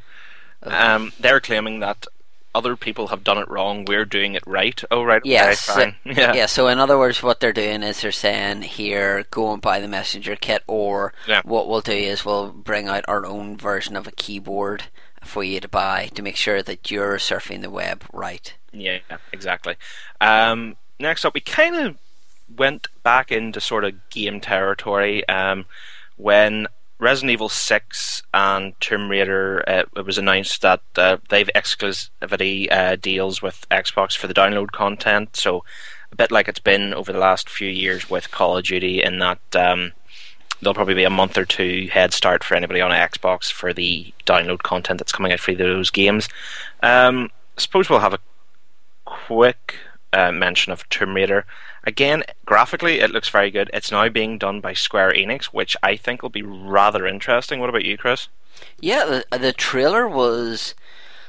[0.65, 2.05] Um, they're claiming that
[2.55, 3.85] other people have done it wrong.
[3.85, 4.83] We're doing it right.
[4.91, 5.21] Oh, right.
[5.23, 5.61] Okay, Yes.
[5.65, 5.95] fine.
[6.05, 6.33] Yeah.
[6.35, 6.47] yeah.
[6.47, 9.89] So in other words, what they're doing is they're saying here, go and buy the
[9.89, 11.43] messenger kit, or Yeah.
[11.45, 14.85] what we'll do is we'll bring out our own version of a keyboard
[15.23, 18.55] for you to buy to make sure that you're surfing the web right.
[18.73, 18.99] Yeah,
[19.33, 19.77] exactly.
[20.21, 21.97] Um, next up, we kind of
[22.57, 25.67] went back into sort of game territory um,
[26.17, 26.67] when
[26.99, 32.97] Resident Evil 6 and Tomb Raider, uh, it was announced that uh, they've exclusivity uh,
[32.97, 35.37] deals with Xbox for the download content.
[35.37, 35.65] So,
[36.11, 39.19] a bit like it's been over the last few years with Call of Duty, in
[39.21, 39.93] that um,
[40.61, 44.13] there'll probably be a month or two head start for anybody on Xbox for the
[44.27, 46.29] download content that's coming out for those games.
[46.83, 48.21] Um, I suppose we'll have a
[49.05, 49.77] quick
[50.13, 51.45] uh, mention of Tomb Raider.
[51.85, 53.71] Again, graphically, it looks very good.
[53.73, 57.61] It's now being done by Square Enix, which I think will be rather interesting.
[57.61, 58.29] What about you, Chris?
[58.81, 60.75] Yeah, the, the trailer was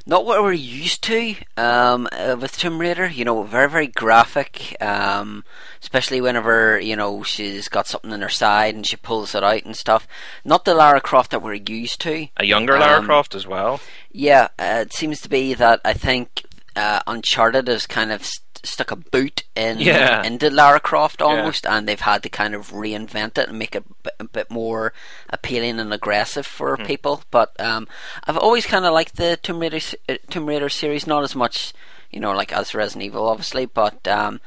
[0.05, 3.07] not what we're used to um, uh, with Tomb Raider.
[3.07, 5.43] You know, very very graphic, um,
[5.81, 9.63] especially whenever you know she's got something in her side and she pulls it out
[9.63, 10.07] and stuff.
[10.43, 12.27] Not the Lara Croft that we're used to.
[12.37, 13.79] A younger Lara um, Croft as well.
[14.11, 16.43] Yeah, uh, it seems to be that I think
[16.75, 18.27] uh, Uncharted is kind of
[18.59, 20.23] st- stuck a boot in yeah.
[20.23, 21.77] into Lara Croft almost, yeah.
[21.77, 23.83] and they've had to kind of reinvent it and make it
[24.19, 24.93] a bit more
[25.29, 26.85] appealing and aggressive for mm.
[26.85, 27.23] people.
[27.31, 27.87] But um,
[28.25, 31.73] I've always kind of liked the Tomb Raider, uh, Tomb Raider series, not as much,
[32.11, 34.07] you know, like as Resident Evil, obviously, but.
[34.07, 34.41] Um,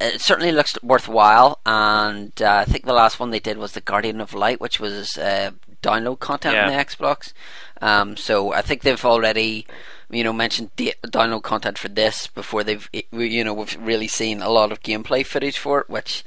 [0.00, 3.80] it certainly looks worthwhile, and uh, I think the last one they did was the
[3.80, 5.50] Guardian of Light, which was uh,
[5.82, 6.66] download content yeah.
[6.66, 7.32] on the Xbox.
[7.80, 9.66] Um, so I think they've already
[10.10, 14.48] you know mentioned download content for this before they've you know we've really seen a
[14.48, 16.24] lot of gameplay footage for it, which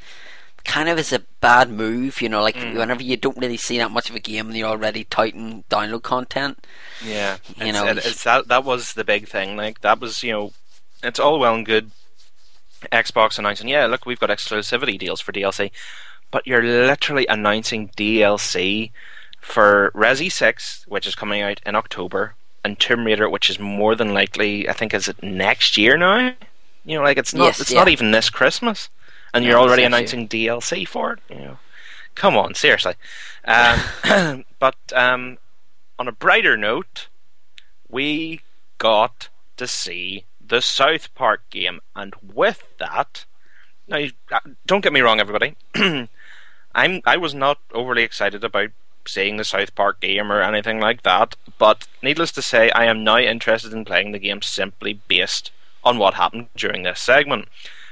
[0.64, 2.22] kind of is a bad move.
[2.22, 2.78] You know, like mm.
[2.78, 6.04] whenever you don't really see that much of a game, and you're already touting download
[6.04, 6.66] content.
[7.04, 9.56] Yeah, you it's, know, it, it's that that was the big thing.
[9.56, 10.54] Like that was you know,
[11.04, 11.92] it's all well and good.
[12.92, 15.70] Xbox announcing, yeah, look, we've got exclusivity deals for DLC,
[16.32, 18.92] but you're literally announcing DLC
[19.40, 23.96] for Resi Six, which is coming out in October, and Tomb Raider, which is more
[23.96, 26.34] than likely, I think, is it next year now?
[26.86, 27.80] You know, like it's not, yes, it's yeah.
[27.80, 28.90] not even this Christmas,
[29.34, 31.20] and you're already announcing DLC for it.
[31.30, 31.58] You know,
[32.16, 32.96] come on, seriously.
[33.46, 35.38] Um, but um,
[36.00, 37.08] on a brighter note,
[37.88, 38.42] we
[38.78, 43.26] got to see the South Park game, and with that,
[43.88, 45.56] now uh, don't get me wrong, everybody.
[46.74, 48.70] I'm I was not overly excited about
[49.12, 53.04] seeing the South Park game or anything like that, but needless to say, I am
[53.04, 55.52] now interested in playing the game simply based
[55.84, 57.48] on what happened during this segment.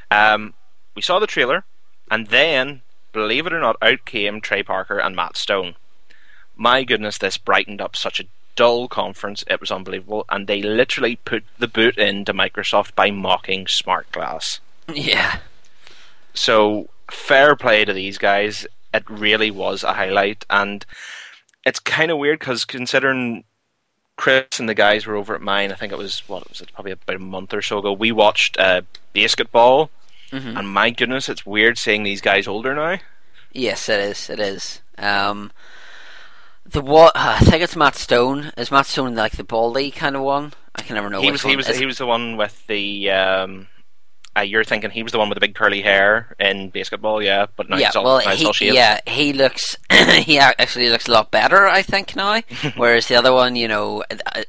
[0.09, 0.53] Um,
[0.95, 1.65] we saw the trailer,
[2.09, 5.75] and then, believe it or not, out came Trey Parker and Matt Stone.
[6.55, 9.43] My goodness, this brightened up such a dull conference.
[9.47, 14.59] It was unbelievable, and they literally put the boot into Microsoft by mocking Smart Glass.
[14.91, 15.37] Yeah.
[16.33, 20.85] So fair play to these guys it really was a highlight, and
[21.65, 23.43] it's kind of weird because considering
[24.15, 26.73] Chris and the guys were over at mine, I think it was what was it
[26.73, 27.93] probably about a month or so ago.
[27.93, 28.81] We watched uh,
[29.15, 29.89] BASEketball,
[30.31, 30.57] mm-hmm.
[30.57, 32.99] and my goodness, it's weird seeing these guys older now.
[33.51, 34.29] Yes, it is.
[34.29, 34.81] It is.
[34.97, 35.51] Um,
[36.65, 37.13] the what?
[37.15, 38.51] I think it's Matt Stone.
[38.57, 40.53] Is Matt Stone like the baldy kind of one?
[40.75, 41.21] I can never know.
[41.21, 41.41] He was.
[41.41, 41.67] He was.
[41.67, 43.11] He was the one with the.
[43.11, 43.67] Um,
[44.39, 47.47] uh, you're thinking he was the one with the big curly hair in basketball, yeah,
[47.55, 48.75] but now yeah, he's all, well, now he, all shaved.
[48.75, 52.41] Yeah, he looks he actually looks a lot better, I think now.
[52.75, 54.03] whereas the other one, you know,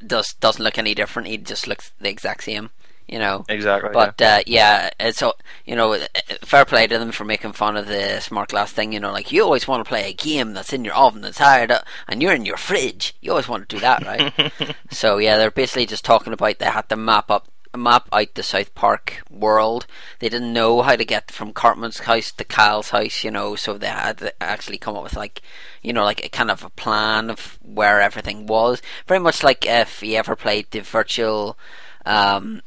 [0.07, 1.29] does doesn't look any different.
[1.29, 2.71] He just looks the exact same.
[3.09, 4.37] You know exactly, but yeah.
[4.37, 5.21] Uh, yeah, it's
[5.67, 5.99] you know
[6.43, 8.93] fair play to them for making fun of the smart glass thing.
[8.93, 11.39] You know, like you always want to play a game that's in your oven that's
[11.39, 13.17] hard up, and you're in your fridge.
[13.21, 14.53] You always want to do that, right?
[14.91, 18.43] so yeah, they're basically just talking about they had to map up map out the
[18.43, 19.87] South Park world.
[20.19, 23.79] They didn't know how to get from Cartman's house to Kyle's house, you know, so
[23.79, 25.43] they had to actually come up with like,
[25.83, 28.83] you know, like a kind of a plan of where everything was.
[29.07, 31.57] Very much like if you ever played the virtual,
[32.05, 32.63] um,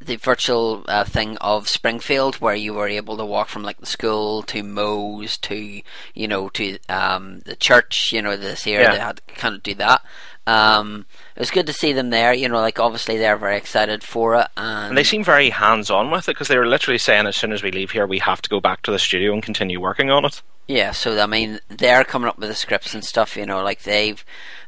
[0.00, 3.86] the virtual uh, thing of Springfield, where you were able to walk from like the
[3.86, 5.80] school to Moe's to
[6.14, 8.92] you know to um, the church, you know this here yeah.
[8.92, 10.02] they had to kind of do that.
[10.46, 12.32] Um, it was good to see them there.
[12.32, 16.10] You know, like obviously they're very excited for it, and, and they seem very hands-on
[16.10, 18.42] with it because they were literally saying, as soon as we leave here, we have
[18.42, 20.42] to go back to the studio and continue working on it.
[20.68, 23.36] Yeah, so I mean, they're coming up with the scripts and stuff.
[23.36, 24.24] You know, like they've.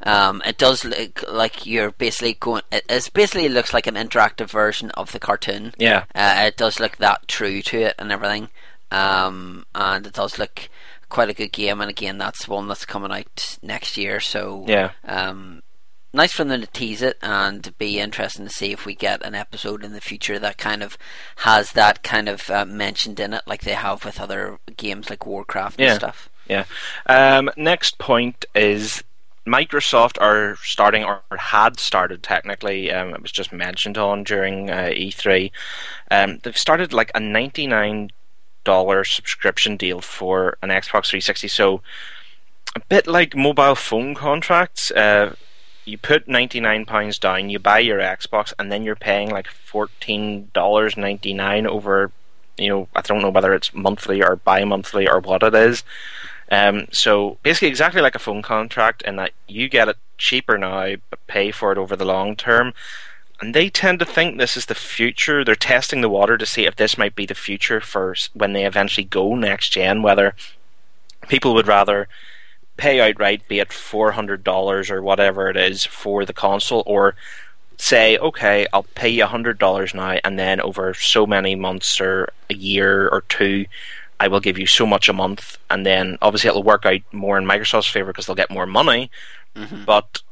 [0.07, 2.63] Um, it does look like you're basically going.
[2.71, 5.73] It it's basically looks like an interactive version of the cartoon.
[5.79, 8.49] Yeah, uh, it does look that true to it and everything.
[8.91, 10.69] Um, and it does look
[11.09, 11.81] quite a good game.
[11.81, 14.21] And again, that's one that's coming out next year.
[14.21, 15.63] So yeah, um,
[16.13, 19.35] nice for them to tease it and be interesting to see if we get an
[19.35, 20.97] episode in the future that kind of
[21.37, 25.27] has that kind of uh, mentioned in it, like they have with other games like
[25.27, 26.31] Warcraft and stuff.
[26.49, 26.65] Yeah.
[27.07, 29.03] Um, next point is
[29.47, 32.91] Microsoft are starting or had started technically.
[32.93, 35.51] Um, it was just mentioned on during uh, E3.
[36.11, 38.11] Um, they've started like a ninety nine
[38.65, 41.49] dollar subscription deal for an Xbox 360.
[41.49, 41.83] So
[42.75, 44.91] a bit like mobile phone contracts.
[44.91, 45.35] Uh,
[45.85, 49.47] you put ninety nine pounds down, you buy your Xbox, and then you're paying like
[49.49, 52.11] fourteen dollars ninety nine over.
[52.57, 55.83] You know, I don't know whether it's monthly or bi-monthly or what it is.
[56.51, 60.95] Um, so basically, exactly like a phone contract, in that you get it cheaper now,
[61.11, 62.73] but pay for it over the long term.
[63.41, 65.45] And they tend to think this is the future.
[65.45, 68.65] They're testing the water to see if this might be the future for when they
[68.65, 70.03] eventually go next gen.
[70.03, 70.35] Whether
[71.29, 72.09] people would rather
[72.77, 77.15] pay outright, be it four hundred dollars or whatever it is for the console, or
[77.77, 82.31] say, okay, I'll pay you hundred dollars now, and then over so many months or
[82.49, 83.67] a year or two,
[84.21, 87.37] I will give you so much a month, and then obviously it'll work out more
[87.37, 89.11] in Microsoft's favor because they'll get more money.
[89.57, 89.85] Mm-hmm.
[89.85, 90.23] But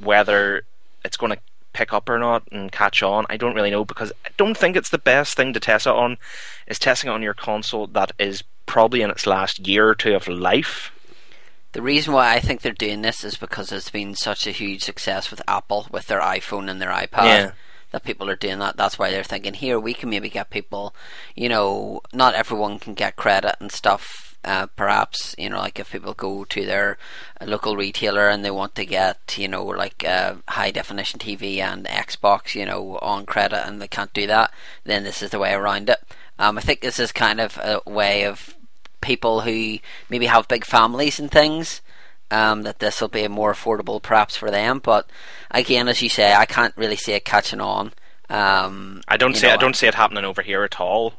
[0.00, 0.62] whether
[1.04, 1.38] it's going to
[1.76, 4.76] pick up or not and catch on, I don't really know because I don't think
[4.76, 6.16] it's the best thing to test it on.
[6.66, 10.14] Is testing it on your console that is probably in its last year or two
[10.14, 10.90] of life.
[11.72, 14.82] The reason why I think they're doing this is because it's been such a huge
[14.82, 17.24] success with Apple with their iPhone and their iPad.
[17.24, 17.50] Yeah.
[17.92, 18.76] That people are doing that.
[18.76, 20.94] That's why they're thinking here we can maybe get people.
[21.34, 24.35] You know, not everyone can get credit and stuff.
[24.46, 26.96] Uh, perhaps you know, like if people go to their
[27.44, 31.84] local retailer and they want to get you know like uh, high definition TV and
[31.86, 34.52] Xbox, you know, on credit and they can't do that,
[34.84, 35.98] then this is the way around it.
[36.38, 38.54] Um, I think this is kind of a way of
[39.00, 39.78] people who
[40.08, 41.80] maybe have big families and things.
[42.28, 45.08] Um, that this will be more affordable perhaps for them, but
[45.52, 47.92] again, as you say, I can't really see it catching on.
[48.28, 51.14] Um, I don't see know, I don't see it happening over here at all.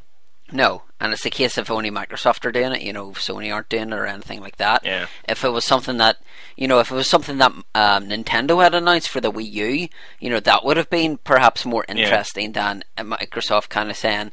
[0.50, 2.82] No, and it's a case of only Microsoft are doing it.
[2.82, 4.84] You know, Sony aren't doing it or anything like that.
[4.84, 5.06] Yeah.
[5.28, 6.16] If it was something that,
[6.56, 9.88] you know, if it was something that um, Nintendo had announced for the Wii U,
[10.20, 11.96] you know, that would have been perhaps more Yeah.
[11.96, 14.32] interesting than uh, Microsoft kind of saying,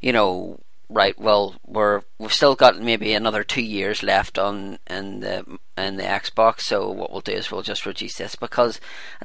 [0.00, 5.20] you know, right, well, we're we've still got maybe another two years left on in
[5.20, 6.62] the in the Xbox.
[6.62, 8.80] So what we'll do is we'll just reduce this because,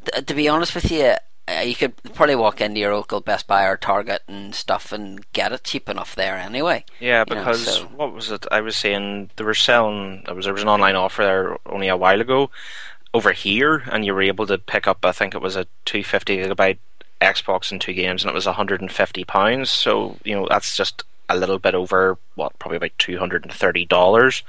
[0.06, 1.16] t- to be honest with you.
[1.48, 5.32] Uh, you could probably walk into your local Best Buy or Target and stuff and
[5.32, 6.84] get it cheap enough there anyway.
[7.00, 8.46] Yeah, You know, because so- what was it?
[8.52, 10.24] I was saying they were selling.
[10.26, 12.50] There was there was an online offer there only a while ago
[13.14, 15.06] over here, and you were able to pick up.
[15.06, 16.78] I think it was a 250 gigabyte
[17.22, 19.70] Xbox and two games, and it was 150 pounds.
[19.72, 24.44] So you know that's just a little bit over what probably about 230 dollars,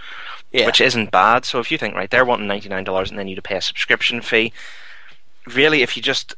[0.53, 0.67] Yeah.
[0.67, 1.45] which isn't bad.
[1.45, 3.63] So if you think right, they're wanting 99 dollars, and then you to pay a
[3.63, 4.53] subscription fee.
[5.47, 6.35] Really, if you just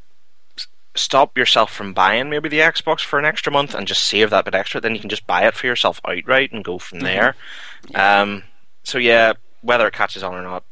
[0.95, 4.45] stop yourself from buying maybe the Xbox for an extra month and just save that
[4.45, 7.37] bit extra, then you can just buy it for yourself outright and go from there.
[7.95, 8.43] Um,
[8.83, 10.65] so yeah, whether it catches on or not,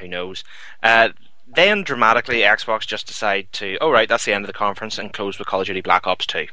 [0.00, 0.42] who knows?
[0.82, 1.10] Uh,
[1.54, 5.12] then dramatically, Xbox just decide to, oh right, that's the end of the conference, and
[5.12, 6.46] close with Call of Duty Black Ops Two.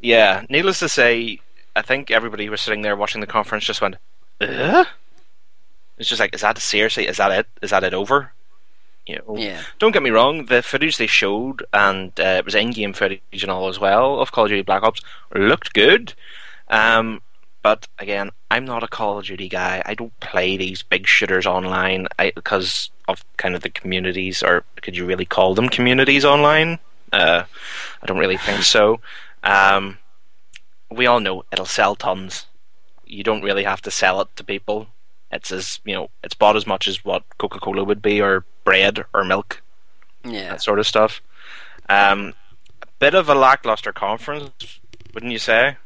[0.00, 1.40] Yeah, needless to say,
[1.74, 3.96] I think everybody who was sitting there watching the conference just went,
[4.40, 4.84] uh?
[5.98, 7.06] It's just like, is that seriously?
[7.06, 7.46] Is that it?
[7.62, 8.32] Is that it over?
[9.06, 9.62] You know, Yeah.
[9.78, 13.50] don't get me wrong, the footage they showed, and uh, it was in-game footage and
[13.50, 15.00] all as well of Call of Duty Black Ops,
[15.34, 16.14] looked good.
[16.68, 17.22] Um,
[17.62, 19.82] but again, I'm not a Call of Duty guy.
[19.86, 24.64] I don't play these big shooters online I, because of kind of the communities, or
[24.82, 26.80] could you really call them communities online?
[27.12, 27.44] Uh,
[28.02, 29.00] I don't really think so.
[29.44, 29.98] Um,
[30.90, 32.46] we all know it'll sell tons.
[33.04, 34.88] You don't really have to sell it to people.
[35.36, 38.44] It's as you know, it's bought as much as what Coca Cola would be, or
[38.64, 39.62] bread, or milk,
[40.24, 40.50] Yeah.
[40.50, 41.20] that sort of stuff.
[41.88, 42.34] Um,
[42.82, 44.80] a bit of a lackluster conference,
[45.14, 45.76] wouldn't you say?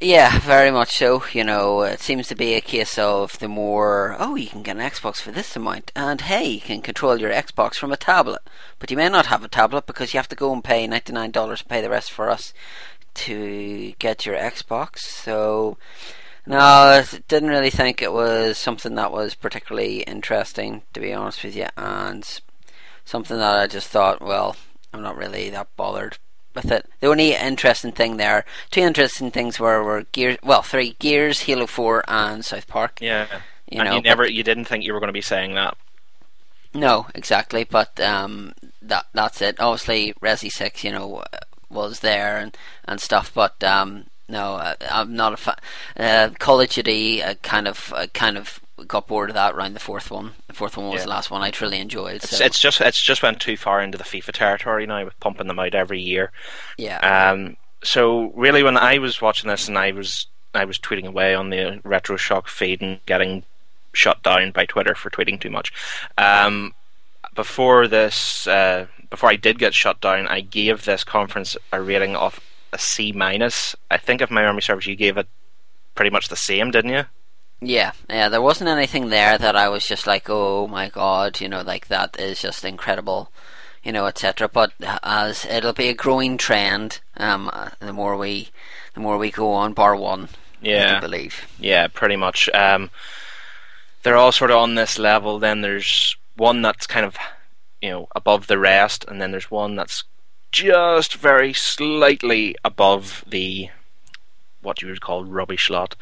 [0.00, 1.24] Yeah, very much so.
[1.32, 4.76] You know, it seems to be a case of the more, oh, you can get
[4.76, 8.42] an Xbox for this amount, and hey, you can control your Xbox from a tablet.
[8.78, 11.60] But you may not have a tablet because you have to go and pay $99
[11.60, 12.52] and pay the rest for us
[13.14, 14.98] to get your Xbox.
[14.98, 15.78] So,
[16.46, 21.42] no, I didn't really think it was something that was particularly interesting, to be honest
[21.44, 22.40] with you, and
[23.04, 24.56] something that I just thought, well,
[24.92, 26.18] I'm not really that bothered
[26.54, 26.86] with it.
[27.00, 31.66] The only interesting thing there, two interesting things were were Gears, well, three Gears, Halo
[31.66, 32.98] Four, and South Park.
[33.00, 33.26] Yeah.
[33.70, 35.76] You and know, you never, you didn't think you were going to be saying that.
[36.74, 38.52] No, exactly, but um,
[38.82, 39.60] that that's it.
[39.60, 41.22] Obviously, Resi Six, you know,
[41.70, 45.56] was there and and stuff, but um, no, uh, I'm not a fan.
[45.96, 49.74] Uh, Call of Duty, uh, kind of, uh, kind of got bored of that around
[49.74, 50.32] the fourth one.
[50.48, 51.04] The fourth one was Yeah.
[51.04, 52.16] the last one I truly enjoyed.
[52.16, 55.18] It's, So it's just, it's just went too far into the FIFA territory now with
[55.20, 56.32] pumping them out every year.
[56.76, 56.98] yeah,
[57.30, 61.34] Um, so really, when I was watching this and I was I was tweeting away
[61.34, 63.42] on the Retro Shock feed and getting
[63.92, 65.72] shut down by Twitter for tweeting too much.
[66.16, 66.74] Um,
[67.34, 72.14] before this, uh, before I did get shut down, I gave this conference a rating
[72.14, 72.38] of
[72.74, 73.74] a C minus.
[73.90, 75.26] I think if my memory serves, you gave it
[75.94, 77.04] pretty much the same, didn't you?
[77.60, 81.48] Yeah, yeah, there wasn't anything there that I was just like, oh my god, you
[81.48, 83.30] know, like that is just incredible,
[83.82, 84.48] you know, etc.
[84.48, 84.72] But
[85.02, 88.50] as it'll be a growing trend, um, the more we,
[88.94, 90.28] the more we go on, bar one,
[90.60, 90.96] Yeah.
[90.96, 91.46] do believe.
[91.58, 92.50] Yeah, pretty much.
[92.52, 92.90] Um,
[94.02, 95.38] they're all sort of on this level.
[95.38, 97.16] Then there's one that's kind of,
[97.80, 100.04] you know above the rest, and then there's one that's
[100.54, 103.68] just very slightly above the
[104.62, 105.96] what you would call rubbish lot.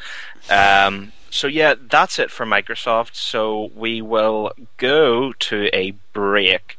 [0.50, 3.16] Um, so yeah, that's it for Microsoft.
[3.16, 6.78] So we will go to a break,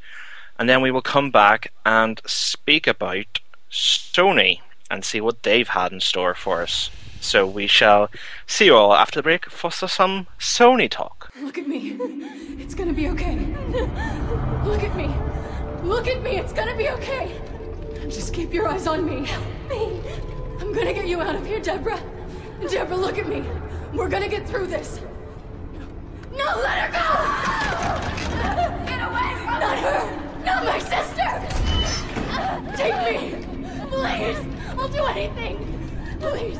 [0.59, 3.39] and then we will come back and speak about
[3.71, 4.59] Sony
[4.91, 6.91] and see what they've had in store for us.
[7.21, 8.11] So we shall
[8.45, 11.31] see you all after the break for some Sony talk.
[11.41, 11.97] Look at me.
[12.59, 13.35] It's gonna be okay.
[14.63, 15.09] Look at me.
[15.81, 16.37] Look at me.
[16.37, 17.31] It's gonna be okay.
[18.09, 19.25] Just keep your eyes on me.
[19.25, 20.01] Help me.
[20.59, 22.01] I'm gonna get you out of here, Deborah.
[22.69, 23.43] Deborah, look at me.
[23.93, 24.99] We're gonna get through this.
[26.31, 27.07] No, let her go!
[28.85, 30.01] Get away from Not her!
[30.43, 31.29] Not my sister!
[32.75, 33.45] Take me!
[33.89, 34.39] Please!
[34.77, 35.57] I'll do anything!
[36.19, 36.59] Please!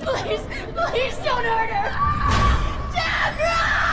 [0.00, 0.42] Please!
[0.76, 1.90] Please don't hurt her!
[2.92, 3.90] Deborah!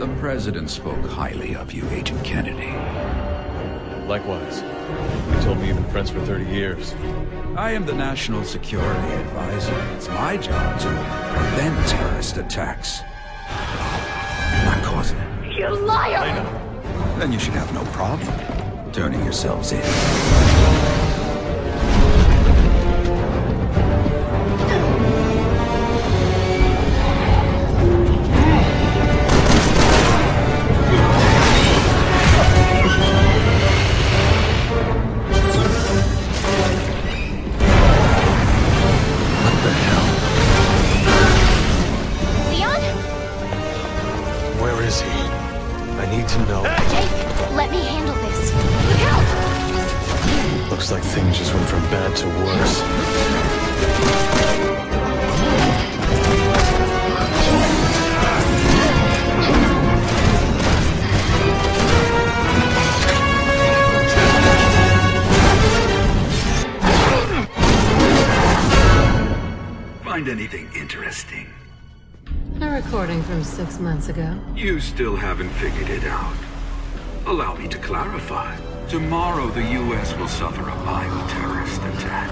[0.00, 2.72] The President spoke highly of you, Agent Kennedy.
[4.08, 4.62] Likewise.
[4.62, 6.94] He told me you've been friends for 30 years.
[7.54, 9.78] I am the National Security Advisor.
[9.96, 13.02] It's my job to prevent terrorist attacks.
[14.64, 15.58] Not causing it.
[15.58, 16.44] You liar!
[17.18, 20.79] Then you should have no problem turning yourselves in.
[46.30, 46.62] To know.
[46.90, 47.10] Jake,
[47.56, 48.54] let me handle this.
[48.54, 50.70] Look out!
[50.70, 52.80] Looks like things just went from bad to worse.
[70.04, 71.59] Find anything interesting?
[72.62, 74.38] A recording from six months ago.
[74.54, 76.36] You still haven't figured it out.
[77.24, 78.54] Allow me to clarify.
[78.86, 80.14] Tomorrow, the U.S.
[80.18, 82.30] will suffer a mild terrorist attack.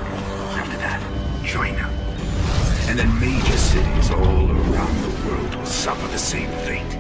[0.53, 1.01] After that,
[1.47, 1.89] China.
[2.91, 6.95] And then major cities all around the world will suffer the same fate.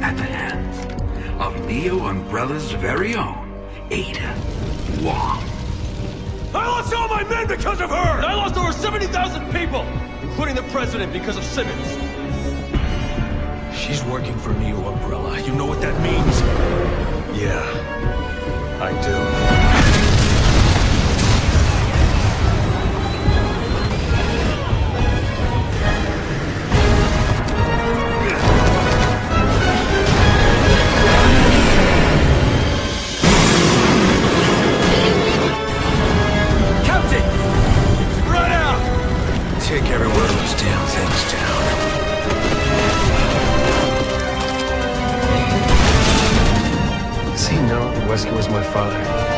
[0.00, 0.86] At the hands
[1.42, 4.34] of Neo Umbrella's very own, Ada
[5.02, 5.44] Wong.
[6.54, 8.16] I lost all my men because of her!
[8.16, 9.82] And I lost over 70,000 people,
[10.22, 12.07] including the president because of Simmons.
[13.88, 15.40] She's working for Neo Umbrella.
[15.40, 16.42] You know what that means?
[17.40, 17.64] Yeah,
[18.82, 19.16] I do.
[36.84, 37.24] Captain!
[38.30, 39.62] Run out!
[39.62, 40.08] Take every
[47.68, 49.37] know that Wesker was my father?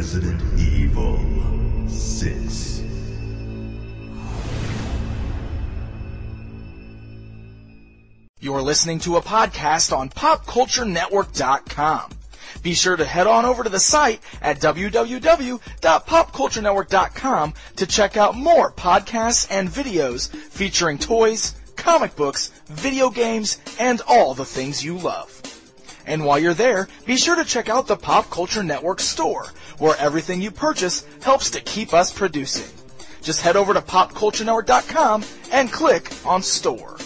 [0.00, 1.20] Resident Evil
[1.86, 2.82] 6.
[8.40, 12.12] You're listening to a podcast on PopCultureNetwork.com.
[12.62, 18.72] Be sure to head on over to the site at www.popculturenetwork.com to check out more
[18.72, 25.39] podcasts and videos featuring toys, comic books, video games, and all the things you love.
[26.06, 29.46] And while you're there, be sure to check out the Pop Culture Network store,
[29.78, 32.66] where everything you purchase helps to keep us producing.
[33.22, 36.96] Just head over to popculturenetwork.com and click on store.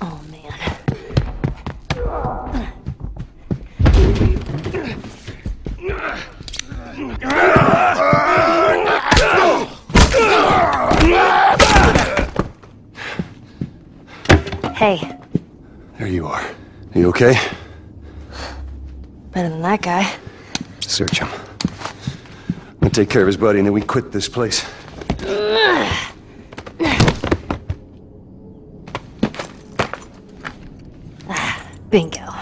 [0.00, 0.52] Oh man.
[14.82, 14.98] Hey,
[15.96, 16.40] There you are.
[16.42, 17.38] Are you okay?
[19.30, 20.12] better than that guy.
[20.80, 21.28] Search him.
[21.28, 24.68] I'm gonna take care of his buddy and then we quit this place.
[31.28, 32.41] Ah, Bingo.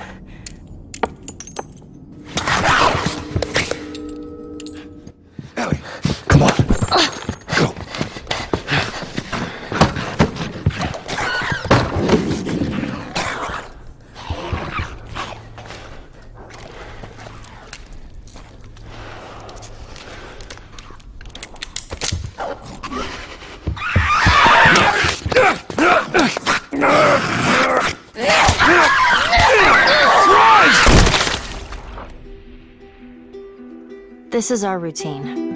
[34.51, 35.53] This is our routine.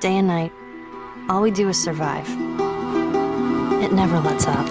[0.00, 0.50] Day and night,
[1.28, 2.26] all we do is survive.
[3.82, 4.66] It never lets up.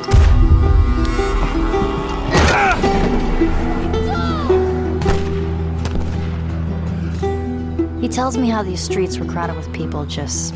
[8.02, 10.56] He tells me how these streets were crowded with people just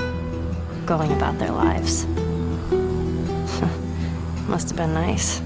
[0.87, 2.07] going about their lives.
[4.47, 5.41] Must have been nice.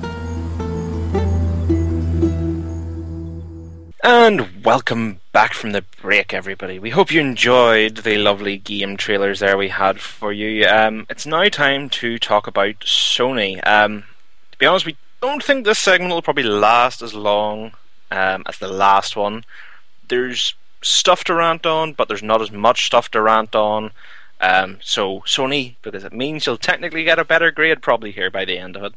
[4.01, 6.79] And welcome back from the break, everybody.
[6.79, 10.65] We hope you enjoyed the lovely game trailers there we had for you.
[10.65, 13.59] Um, it's now time to talk about Sony.
[13.67, 14.05] Um,
[14.53, 17.73] to be honest, we don't think this segment will probably last as long
[18.11, 19.43] um, as the last one.
[20.07, 23.91] There's stuff to rant on, but there's not as much stuff to rant on.
[24.41, 28.45] Um, so Sony, because it means you'll technically get a better grade probably here by
[28.45, 28.93] the end of it.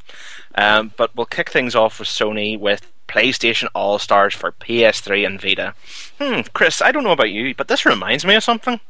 [0.54, 5.40] Um, but we'll kick things off with Sony with PlayStation All Stars for PS3 and
[5.40, 5.74] Vita.
[6.20, 8.80] Hmm, Chris, I don't know about you, but this reminds me of something.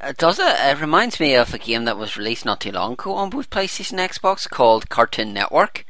[0.00, 0.56] Uh, does it?
[0.58, 3.48] It reminds me of a game that was released not too long ago on both
[3.48, 5.84] PlayStation and Xbox called Cartoon Network.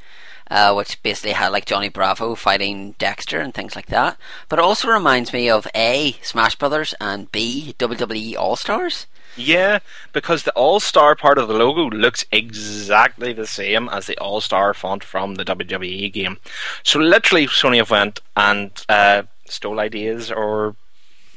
[0.49, 4.17] Uh, which basically had like Johnny Bravo fighting Dexter and things like that.
[4.49, 9.07] But it also reminds me of A, Smash Brothers, and B, WWE All Stars.
[9.37, 9.81] Yeah,
[10.13, 14.41] because the All Star part of the logo looks exactly the same as the All
[14.41, 16.39] Star font from the WWE game.
[16.83, 20.75] So literally, Sony have went and uh, stole ideas or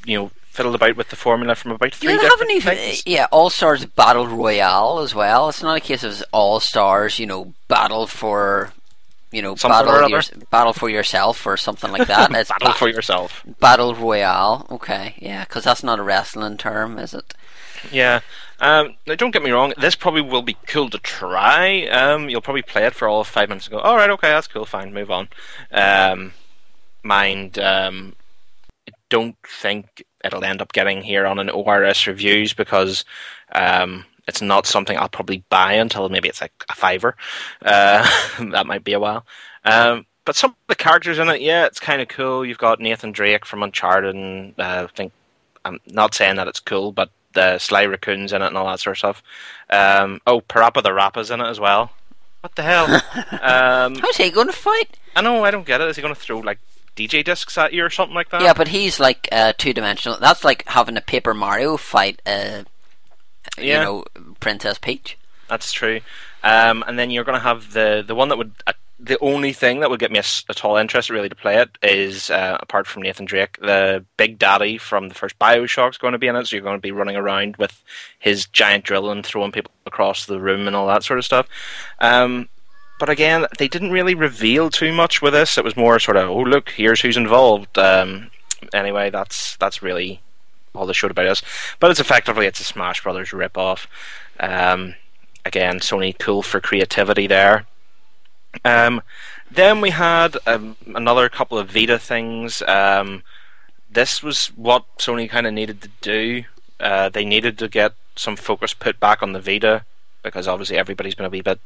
[0.05, 3.03] you know fiddled about with the formula from about three You different haven't even, things.
[3.05, 5.49] yeah, All Stars Battle Royale as well.
[5.49, 8.73] It's not a case of All Stars, you know, battle for,
[9.31, 12.31] you know, Something battle your, battle for yourself or something like that.
[12.35, 13.43] It's Battle ba- for yourself.
[13.59, 14.65] Battle Royale.
[14.71, 17.33] Okay, yeah, because that's not a wrestling term, is it?
[17.91, 18.21] Yeah.
[18.59, 19.73] Um, now, don't get me wrong.
[19.77, 21.87] This probably will be cool to try.
[21.87, 24.29] Um, you'll probably play it for all of five minutes and go, "All right, okay,
[24.29, 24.65] that's cool.
[24.65, 25.29] Fine, move on."
[25.71, 26.33] Um,
[27.03, 28.15] mind, um,
[29.09, 33.05] don't think it'll end up getting here on an ORS reviews because
[33.53, 37.15] um, it's not something I'll probably buy until maybe it's like a fiver.
[37.63, 38.07] Uh,
[38.51, 39.25] that might be a while.
[39.65, 42.45] Um, but some of the characters in it, yeah, it's kind of cool.
[42.45, 45.11] You've got Nathan Drake from Uncharted, and uh, I think
[45.65, 48.79] I'm not saying that it's cool, but the Sly Raccoons in it and all that
[48.79, 49.23] sort of stuff.
[49.69, 51.91] Um, oh, PaRappa the Rapper's in it as well.
[52.41, 52.85] What the hell?
[53.41, 54.97] um, How's he going to fight?
[55.15, 55.89] I know, I don't get it.
[55.89, 56.59] Is he going to throw like
[56.95, 58.41] DJ discs at you or something like that?
[58.41, 60.17] Yeah, but he's like uh, two dimensional.
[60.19, 62.63] That's like having a Paper Mario fight, uh,
[63.57, 64.05] you know,
[64.39, 65.17] Princess Peach.
[65.49, 66.01] That's true.
[66.43, 69.53] Um, and then you're going to have the the one that would uh, the only
[69.53, 72.85] thing that would get me at all interested really to play it is uh, apart
[72.85, 76.47] from Nathan Drake, the Big Daddy from the first Bioshock's going to be in it.
[76.47, 77.81] So you're going to be running around with
[78.19, 81.47] his giant drill and throwing people across the room and all that sort of stuff.
[81.99, 82.49] Um,
[82.99, 85.57] but again, they didn't really reveal too much with this.
[85.57, 87.77] It was more sort of, oh look, here's who's involved.
[87.77, 88.29] Um,
[88.73, 90.21] anyway, that's that's really
[90.75, 91.41] all they showed about us.
[91.79, 93.87] But it's effectively it's a Smash Brothers rip off.
[94.41, 94.95] Um,
[95.45, 97.65] again, Sony cool for creativity there.
[98.65, 99.01] Um,
[99.51, 102.61] then we had um, another couple of Vita things.
[102.63, 103.23] Um,
[103.89, 106.43] this was what Sony kind of needed to do.
[106.79, 109.83] Uh, they needed to get some focus put back on the Vita
[110.23, 111.59] because obviously everybody's been a wee bit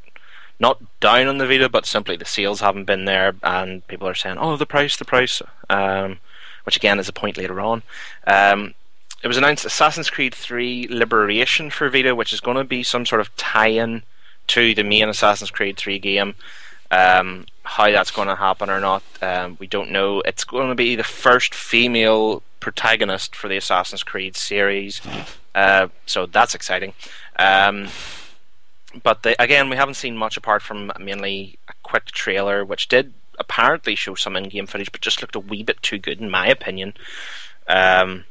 [0.60, 4.14] not down on the Vita, but simply the sales haven't been there, and people are
[4.14, 6.20] saying, "Oh, the price, the price," um,
[6.64, 7.82] which again is a point later on.
[8.26, 8.74] Um,
[9.22, 13.06] it was announced Assassin's Creed 3 Liberation for Vita, which is going to be some
[13.06, 14.02] sort of tie-in
[14.48, 16.34] to the main Assassin's Creed 3 game.
[16.90, 20.20] Um, how that's going to happen or not, um, we don't know.
[20.20, 25.00] It's going to be the first female protagonist for the Assassin's Creed series,
[25.54, 26.92] uh, so that's exciting.
[27.38, 27.88] Um,
[29.02, 33.12] but the, again, we haven't seen much apart from mainly a quick trailer, which did
[33.38, 36.46] apparently show some in-game footage, but just looked a wee bit too good, in my
[36.46, 36.94] opinion.
[37.66, 38.24] Um,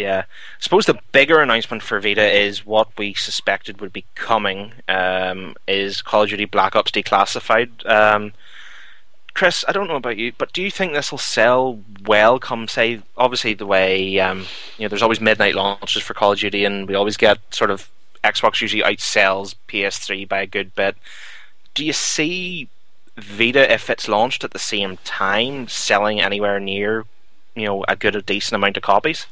[0.00, 4.72] Yeah, I suppose the bigger announcement for Vita is what we suspected would be coming.
[4.88, 7.86] Um, is Call of Duty Black Ops Declassified.
[7.86, 8.32] Um,
[9.34, 12.38] Chris, I don't know about you, but do you think this will sell well?
[12.38, 14.46] Come say, obviously the way um,
[14.78, 17.70] you know, there's always midnight launches for Call of Duty, and we always get sort
[17.70, 17.90] of
[18.24, 20.96] Xbox usually outsells PS3 by a good bit.
[21.74, 22.70] Do you see
[23.18, 27.04] Vita, if it's launched at the same time, selling anywhere near,
[27.54, 29.26] you know, a good, a decent amount of copies?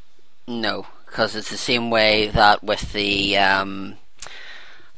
[0.49, 3.97] No, because it's the same way that with the um,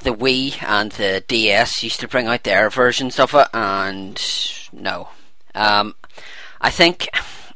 [0.01, 4.23] the Wii and the DS used to bring out their versions of it, and
[4.73, 5.09] no,
[5.55, 5.97] um,
[6.61, 7.09] I think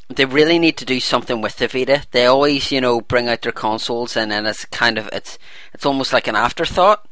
[0.09, 2.03] they really need to do something with the Vita.
[2.11, 5.39] They always, you know, bring out their consoles, and then it's kind of it's
[5.73, 7.07] it's almost like an afterthought.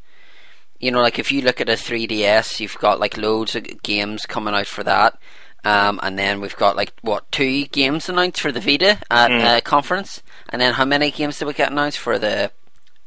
[0.81, 4.27] You know, like if you look at a 3DS, you've got like loads of games
[4.27, 5.17] coming out for that.
[5.65, 9.45] Um, and then we've got like what two games announced for the Vita at Mm.
[9.45, 10.21] uh, conference,
[10.53, 12.51] and then how many games did we get announced for the,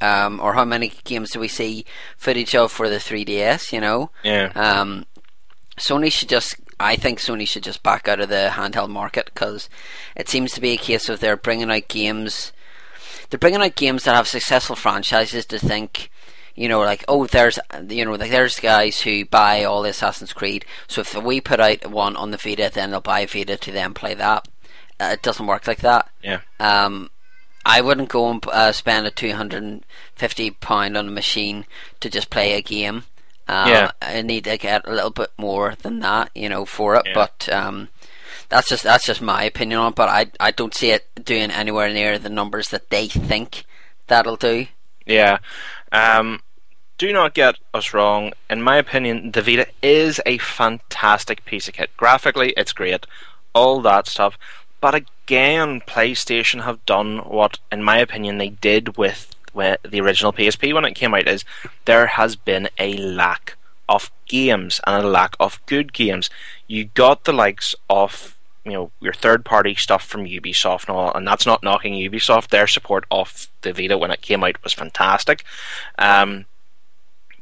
[0.02, 1.86] um, or how many games do we see
[2.18, 3.72] footage of for the 3DS?
[3.72, 4.52] You know, Yeah.
[4.56, 5.06] um,
[5.78, 9.70] Sony should just, I think Sony should just back out of the handheld market because
[10.16, 12.52] it seems to be a case of they're bringing out games,
[13.30, 16.10] they're bringing out games that have successful franchises to think
[16.58, 20.32] you know, like oh, there's you know, like there's guys who buy all the Assassin's
[20.32, 20.64] Creed.
[20.88, 23.94] So if we put out one on the Vita, then they'll buy Vita to then
[23.94, 24.48] play that.
[24.98, 26.08] Uh, it doesn't work like that.
[26.24, 26.40] Yeah.
[26.62, 27.10] Um,
[27.66, 29.84] I wouldn't go and uh, spend a two hundred and
[30.16, 31.66] fifty pound on a machine
[32.00, 33.04] to just play a game.
[33.48, 33.92] Uh, Yeah.
[34.02, 37.04] I need to get a little bit more than that, you know, for it.
[37.08, 37.14] Yeah.
[37.14, 37.90] But um,
[38.50, 39.90] that's just that's just my opinion on.
[39.94, 39.96] it.
[39.96, 43.66] But I I don't see it doing anywhere near the numbers that they think
[44.08, 44.68] that'll do.
[45.06, 45.40] Yeah.
[45.92, 46.42] Um,
[46.98, 48.32] do not get us wrong.
[48.50, 51.90] In my opinion, the Vita is a fantastic piece of kit.
[51.98, 53.06] Graphically, it's great.
[53.54, 54.38] All that stuff.
[54.82, 60.74] But again, PlayStation have done what, in my opinion, they did with, the original PSP
[60.74, 61.30] when it came out.
[61.30, 61.46] Is
[61.86, 63.56] there has been a lack
[63.88, 66.30] of games and a lack of good games.
[66.68, 71.14] You got the likes of you know your third party stuff from Ubisoft and all,
[71.14, 72.50] and that's not knocking Ubisoft.
[72.50, 75.44] Their support of the Vita when it came out was fantastic.
[75.98, 76.46] Um,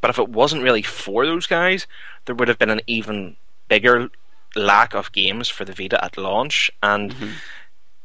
[0.02, 1.88] but if it wasn't really for those guys,
[2.26, 3.38] there would have been an even
[3.70, 4.10] bigger
[4.56, 6.70] lack of games for the Vita at launch.
[6.84, 7.16] And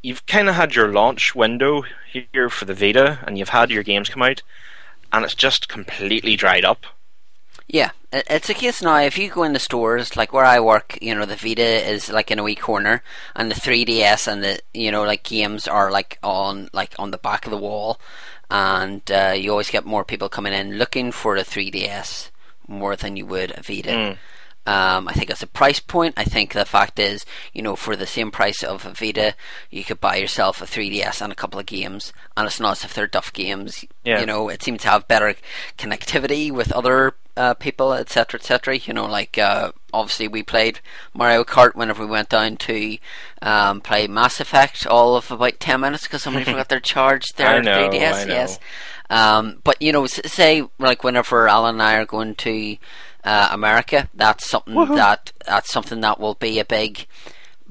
[0.03, 3.83] you've kind of had your launch window here for the Vita, and you've had your
[3.83, 4.43] games come out,
[5.13, 6.85] and it's just completely dried up.
[7.67, 8.97] Yeah, it's a case now.
[8.97, 12.09] If you go in the stores, like where I work, you know, the Vita is
[12.11, 13.03] like in a wee corner,
[13.37, 17.19] and the 3DS and the you know like games are like on like on the
[17.19, 18.01] back of the wall,
[18.51, 22.31] and uh, you always get more people coming in looking for a 3DS
[22.67, 23.91] more than you would a Vita.
[23.91, 24.19] Mm.
[24.67, 26.15] Um, I think it's a price point.
[26.19, 29.35] I think the fact is, you know, for the same price of a Vita,
[29.71, 32.85] you could buy yourself a 3DS and a couple of games, and it's not as
[32.85, 33.87] if they're duff games.
[34.05, 34.21] Yeah.
[34.21, 35.35] You know, it seems to have better
[35.79, 38.77] connectivity with other uh, people, etc., etc.
[38.77, 40.81] You know, like uh, obviously we played
[41.15, 42.99] Mario Kart whenever we went down to
[43.41, 47.49] um, play Mass Effect, all of about ten minutes because somebody forgot their charge their
[47.49, 48.13] I know, 3DS.
[48.13, 48.35] I know.
[48.35, 48.59] Yes.
[49.09, 52.77] Um, but you know, say like whenever Alan and I are going to
[53.29, 54.97] uh, America, that's something Woohoo.
[54.97, 57.07] that that's something that will be a big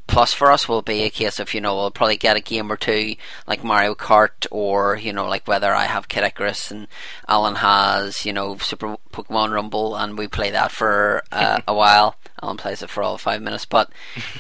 [0.06, 0.70] plus for us.
[0.70, 3.16] Will be a case of you know we'll probably get a game or two
[3.48, 6.88] like Mario Kart or you know like whether I have Kid Icarus and
[7.28, 12.16] Alan has you know Super Pokemon Rumble and we play that for uh, a while.
[12.44, 13.90] Alan plays it for all five minutes, but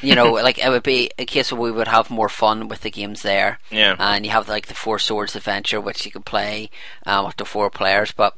[0.03, 2.81] you know like it would be a case of we would have more fun with
[2.81, 3.57] the games there.
[3.71, 3.95] Yeah.
[3.97, 6.69] and you have like the Four Swords Adventure, which you can play
[7.07, 8.11] um, up to four players.
[8.11, 8.37] But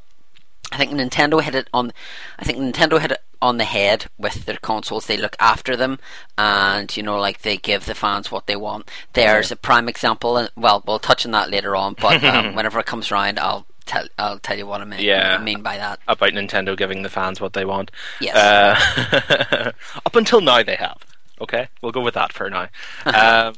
[0.72, 1.92] I think Nintendo hit it on.
[2.38, 5.06] I think Nintendo hit it on the head with their consoles.
[5.06, 5.98] They look after them,
[6.36, 8.90] and you know, like they give the fans what they want.
[9.14, 10.36] There's a prime example.
[10.36, 11.94] And, well, we'll touch on that later on.
[12.00, 14.06] But um, whenever it comes around, I'll tell.
[14.18, 15.00] I'll tell you what I mean.
[15.00, 15.36] Yeah.
[15.38, 16.00] I mean by that.
[16.06, 17.90] About Nintendo giving the fans what they want.
[18.20, 18.36] Yes.
[18.36, 19.72] Uh,
[20.06, 20.98] up until now, they have.
[21.40, 22.68] Okay, we'll go with that for now.
[23.06, 23.54] um,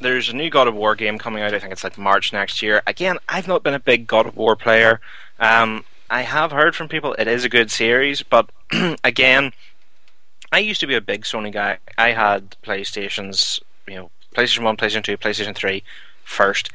[0.00, 1.54] there's a new God of War game coming out.
[1.54, 2.82] I think it's like March next year.
[2.86, 5.00] Again, I've not been a big God of War player.
[5.38, 8.50] Um, I have heard from people it is a good series, but
[9.04, 9.52] again,
[10.52, 11.78] I used to be a big Sony guy.
[11.98, 15.82] I had PlayStations, you know, PlayStation One, PlayStation Two, PlayStation Three
[16.22, 16.70] first,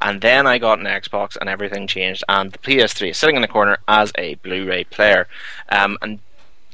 [0.00, 2.24] and then I got an Xbox, and everything changed.
[2.28, 5.28] And the PS3 is sitting in the corner as a Blu-ray player,
[5.68, 6.20] um, and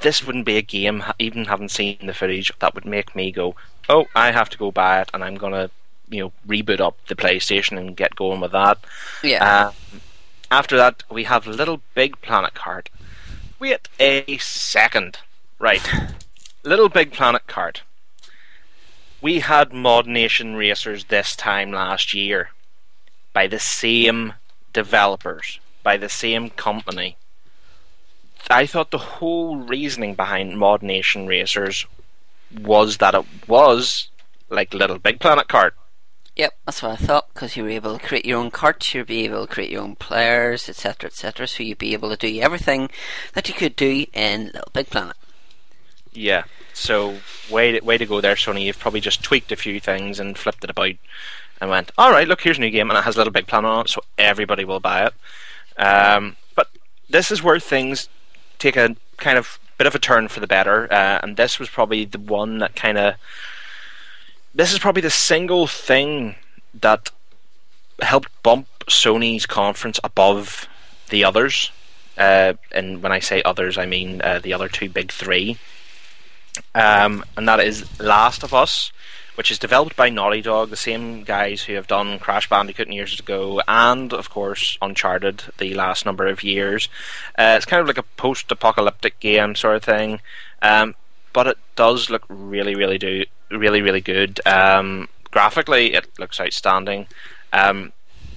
[0.03, 3.57] this wouldn't be a game, even having seen the footage, that would make me go,
[3.89, 5.71] "Oh, I have to go buy it," and I'm gonna,
[6.09, 8.79] you know, reboot up the PlayStation and get going with that.
[9.23, 9.69] Yeah.
[9.69, 10.01] Um,
[10.51, 12.89] after that, we have Little Big Planet Kart.
[13.59, 15.19] Wait a second.
[15.59, 15.89] Right.
[16.63, 17.81] Little Big Planet Kart.
[19.21, 22.51] We had Mod Nation Racers this time last year.
[23.33, 24.33] by the same
[24.73, 27.19] developers, by the same company.
[28.49, 31.85] I thought the whole reasoning behind Mod Nation Racers
[32.59, 34.09] was that it was
[34.49, 35.73] like Little Big Planet Kart.
[36.37, 37.33] Yep, that's what I thought.
[37.33, 39.83] Because you were able to create your own carts, you'd be able to create your
[39.83, 41.47] own players, etc., etc.
[41.49, 42.91] So you'd be able to do everything
[43.33, 45.17] that you could do in Little Big Planet.
[46.13, 46.45] Yeah.
[46.75, 47.17] So
[47.51, 48.65] way to, way to go there, Sony.
[48.65, 50.93] You've probably just tweaked a few things and flipped it about
[51.59, 53.71] and went, all right, look, here's a new game, and it has Little Big Planet
[53.71, 55.83] on it, so everybody will buy it.
[55.83, 56.69] Um, but
[57.09, 58.11] this is where things
[58.59, 61.71] take a kind of bit of a turn for the better, uh, and this was
[61.71, 63.15] probably the one that kind of.
[64.57, 66.35] This is probably the single thing
[66.81, 67.11] that
[68.01, 70.67] helped bump Sony's conference above
[71.11, 71.71] the others.
[72.17, 75.59] Uh, and when I say others, I mean uh, the other two big three.
[76.75, 78.93] Um, and that is Last of Us,
[79.35, 83.21] which is developed by Naughty Dog, the same guys who have done Crash Bandicoot years
[83.21, 86.89] ago, and of course Uncharted the last number of years.
[87.39, 90.21] Uh, it's kind of like a post-apocalyptic game sort of thing,
[90.63, 90.95] um,
[91.35, 94.41] but it does look really, really do really, really good.
[94.47, 97.07] Um, graphically, it looks outstanding,
[97.53, 97.93] um,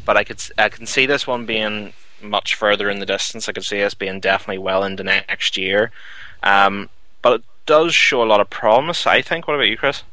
[0.05, 3.47] but I could I can see this one being much further in the distance.
[3.47, 5.91] I could see this being definitely well into next year,
[6.43, 6.89] um,
[7.21, 9.07] but it does show a lot of promise.
[9.07, 9.47] I think.
[9.47, 10.03] What about you, Chris?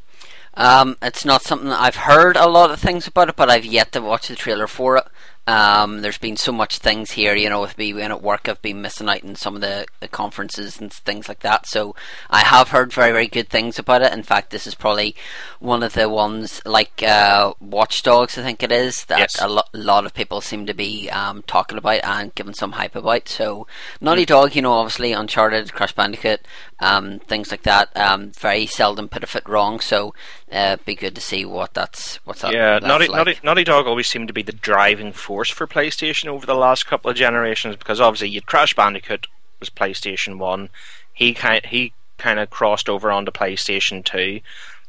[0.54, 3.92] Um, it's not something I've heard a lot of things about it, but I've yet
[3.92, 5.04] to watch the trailer for it.
[5.48, 8.60] Um, there's been so much things here, you know, with me being at work, I've
[8.62, 11.68] been missing out on some of the, the, conferences and things like that.
[11.68, 11.94] So
[12.28, 14.12] I have heard very, very good things about it.
[14.12, 15.14] In fact, this is probably
[15.60, 19.40] one of the ones like uh, Watch Dogs, I think it is, that yes.
[19.40, 22.96] a, lo- lot of people seem to be um, talking about and giving some hype
[22.96, 23.28] about.
[23.28, 23.68] So
[24.00, 24.28] Naughty mm.
[24.28, 26.40] Dog, you know, obviously Uncharted, Crash Bandicoot,
[26.80, 27.96] um, things like that.
[27.96, 29.78] Um, very seldom put a foot wrong.
[29.78, 30.12] So
[30.50, 32.52] uh, be good to see what that's what's that.
[32.52, 33.18] Yeah, Naughty, like.
[33.18, 36.86] Naughty, Naughty Dog always seemed to be the driving force for PlayStation over the last
[36.86, 39.26] couple of generations because obviously you Crash Bandicoot
[39.60, 40.68] was PlayStation One.
[41.12, 44.40] He kind he kind of crossed over onto PlayStation Two.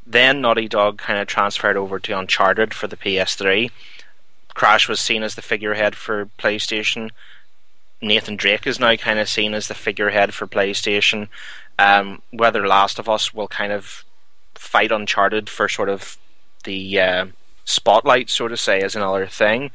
[0.06, 3.72] Then Naughty Dog kind of transferred over to Uncharted for the PS3.
[4.54, 7.12] Crash was seen as the figurehead for PlayStation.
[8.02, 11.28] Nathan Drake is now kind of seen as the figurehead for PlayStation.
[11.78, 14.04] Um, whether Last of Us will kind of
[14.56, 16.18] fight Uncharted for sort of
[16.64, 17.26] the uh,
[17.66, 19.72] spotlight, so to say, is another thing.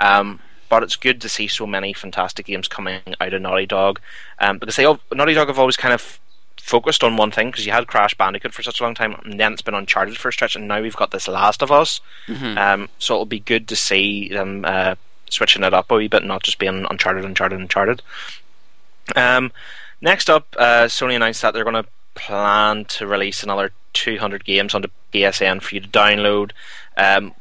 [0.00, 4.00] Um, but it's good to see so many fantastic games coming out of Naughty Dog
[4.40, 6.18] um, because they all, Naughty Dog have always kind of
[6.60, 9.38] focused on one thing because you had Crash Bandicoot for such a long time, and
[9.38, 12.00] then it's been Uncharted for a stretch, and now we've got this Last of Us.
[12.26, 12.58] Mm-hmm.
[12.58, 14.96] Um, so it'll be good to see them uh,
[15.30, 18.02] switching it up a wee bit, not just being Uncharted, Uncharted, Uncharted.
[19.14, 19.52] Um,
[20.00, 24.74] next up, uh, Sony announced that they're going to plan to release another 200 games
[24.74, 26.50] onto PSN for you to download.
[26.96, 27.34] Um,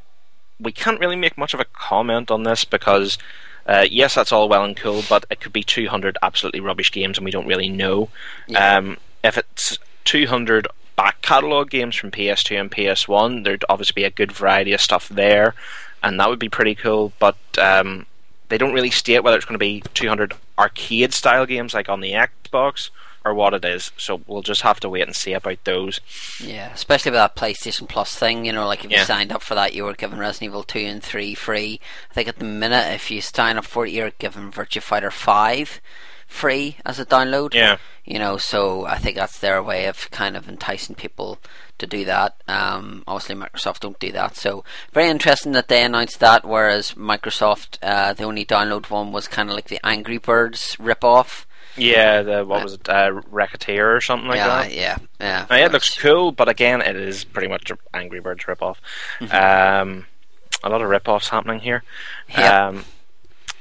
[0.59, 3.17] we can't really make much of a comment on this because,
[3.65, 7.17] uh, yes, that's all well and cool, but it could be 200 absolutely rubbish games
[7.17, 8.09] and we don't really know.
[8.47, 8.77] Yeah.
[8.77, 14.11] Um, if it's 200 back catalogue games from PS2 and PS1, there'd obviously be a
[14.11, 15.55] good variety of stuff there,
[16.01, 18.05] and that would be pretty cool, but um,
[18.49, 22.01] they don't really state whether it's going to be 200 arcade style games like on
[22.01, 22.89] the Xbox
[23.25, 23.91] or what it is.
[23.97, 25.99] So we'll just have to wait and see about those.
[26.39, 28.45] Yeah, especially with that PlayStation Plus thing.
[28.45, 28.99] You know, like if yeah.
[28.99, 31.81] you signed up for that, you were given Resident Evil two and three free.
[32.11, 35.11] I think at the minute, if you sign up for it, you're given Virtua Fighter
[35.11, 35.81] five
[36.27, 37.53] free as a download.
[37.53, 37.77] Yeah.
[38.03, 41.39] You know, so I think that's their way of kind of enticing people
[41.79, 42.35] to do that.
[42.47, 44.35] Um, obviously, Microsoft don't do that.
[44.35, 44.63] So
[44.93, 46.45] very interesting that they announced that.
[46.45, 51.03] Whereas Microsoft, uh, the only download one was kind of like the Angry Birds rip
[51.03, 51.44] off.
[51.77, 54.73] Yeah, the what was it, uh, Wreckateer or something like yeah, that.
[54.73, 55.65] Yeah, yeah, yeah.
[55.65, 58.77] It looks cool, but again, it is pretty much an Angry Birds ripoff.
[59.19, 59.35] Mm-hmm.
[59.35, 60.05] Um,
[60.63, 61.83] a lot of ripoffs happening here.
[62.29, 62.53] Yep.
[62.53, 62.85] Um,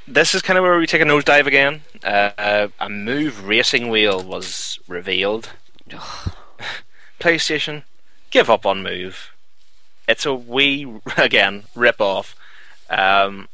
[0.07, 1.83] this is kind of where we take a nosedive again.
[2.03, 5.51] Uh, a Move racing wheel was revealed.
[7.21, 7.85] PlayStation,
[8.31, 9.31] give up on Move.
[10.07, 12.37] It's a wee again rip off.
[12.91, 13.49] Um,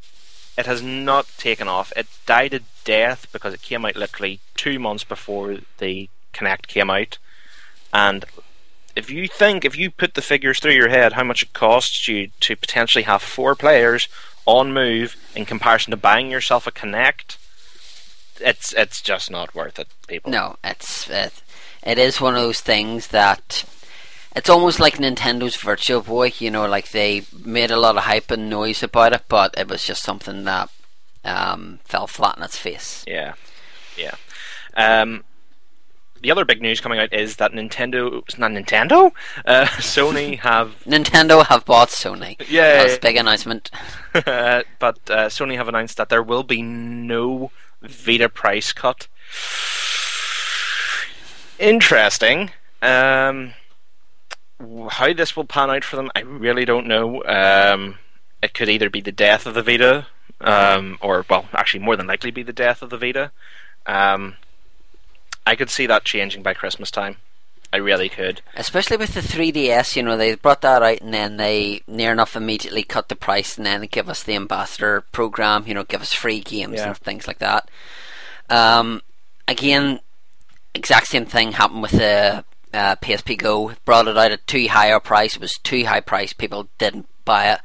[0.61, 1.93] it has not taken off.
[1.97, 6.91] It died a death because it came out literally two months before the Kinect came
[6.91, 7.19] out.
[7.93, 8.25] And
[8.95, 12.07] if you think, if you put the figures through your head, how much it costs
[12.07, 14.09] you to potentially have four players
[14.47, 17.37] on move in comparison to buying yourself a Kinect,
[18.41, 20.31] it's it's just not worth it, people.
[20.31, 21.43] No, it's it,
[21.83, 23.65] it is one of those things that
[24.37, 26.33] it's almost like Nintendo's Virtual Boy.
[26.39, 29.69] You know, like they made a lot of hype and noise about it, but it
[29.69, 30.71] was just something that
[31.25, 33.05] um, fell flat on its face.
[33.07, 33.35] Yeah,
[33.97, 34.15] yeah.
[34.77, 35.25] Um,
[36.23, 39.13] the other big news coming out is that Nintendo, it's not Nintendo,
[39.47, 42.37] uh, Sony have Nintendo have bought Sony.
[42.49, 43.71] Yeah, That's a big announcement.
[44.13, 47.51] but uh, Sony have announced that there will be no
[47.83, 49.09] Vita price cut.
[51.59, 52.51] Interesting.
[52.83, 53.53] Um,
[54.91, 57.23] how this will pan out for them, I really don't know.
[57.25, 57.99] Um,
[58.43, 60.07] it could either be the death of the Vita,
[60.41, 63.33] um, or well, actually, more than likely be the death of the Vita.
[63.87, 64.37] Um,
[65.47, 67.17] I could see that changing by Christmas time.
[67.73, 68.43] I really could.
[68.57, 72.35] Especially with the 3DS, you know, they brought that out and then they near enough
[72.35, 76.13] immediately cut the price and then give us the ambassador program, you know, give us
[76.13, 76.89] free games Yeah.
[76.89, 77.71] and things like that.
[78.49, 79.03] Um,
[79.47, 80.01] again,
[80.75, 83.73] exact same thing happened with the uh, PSP Go.
[83.85, 85.37] Brought it out at too high a price.
[85.37, 86.33] It was too high price.
[86.33, 87.61] People didn't buy it.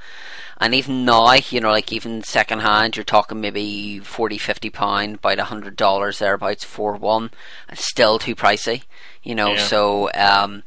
[0.58, 5.16] And even now, you know, like even second hand, you're talking maybe 40, 50 pound,
[5.16, 7.32] about a hundred dollars thereabouts for one.
[7.70, 8.84] It's still too pricey,
[9.22, 9.54] you know.
[9.54, 9.64] Yeah.
[9.64, 10.64] So um,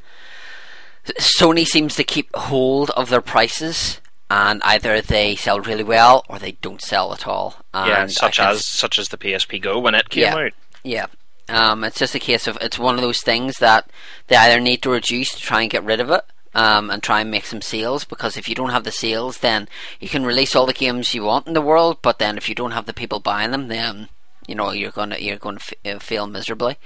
[1.19, 6.37] Sony seems to keep hold of their prices, and either they sell really well or
[6.37, 7.65] they don't sell at all.
[7.73, 10.51] yeah, such as such as the PSP Go when it came yeah, out.
[10.83, 11.07] Yeah.
[11.49, 13.89] Um, it's just a case of it's one of those things that
[14.27, 16.23] they either need to reduce to try and get rid of it,
[16.53, 18.05] um, and try and make some sales.
[18.05, 19.67] Because if you don't have the sales, then
[19.99, 22.55] you can release all the games you want in the world, but then if you
[22.55, 24.09] don't have the people buying them, then
[24.47, 26.77] you know you're gonna you're gonna f- uh, fail miserably.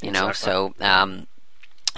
[0.00, 1.28] You know, so um,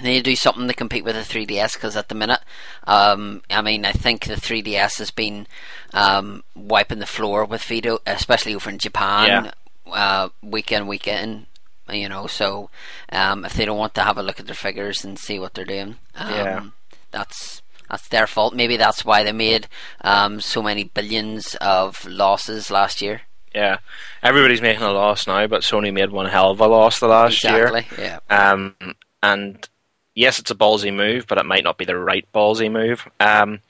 [0.03, 2.41] they need to do something to compete with the 3DS because at the minute,
[2.87, 5.47] um, I mean, I think the 3DS has been
[5.93, 9.53] um, wiping the floor with Vita, especially over in Japan,
[9.87, 11.47] uh, week in, week in.
[11.91, 12.71] You know, so
[13.13, 15.53] um, if they don't want to have a look at their figures and see what
[15.55, 16.65] they're doing, um, Yeah.
[17.11, 17.61] that's
[17.91, 18.55] that's their fault.
[18.55, 19.67] Maybe that's why they made
[20.01, 23.23] um, so many billions of losses last year.
[23.55, 23.79] Yeah,
[24.23, 27.35] everybody's making a loss now, but Sony made one hell of a loss the last
[27.45, 28.19] Exactly, year.
[28.31, 28.51] yeah.
[28.53, 28.75] Um,
[29.23, 29.69] and
[30.15, 33.07] yes, it's a ballsy move, but it might not be the right ballsy move.
[33.21, 33.61] Um,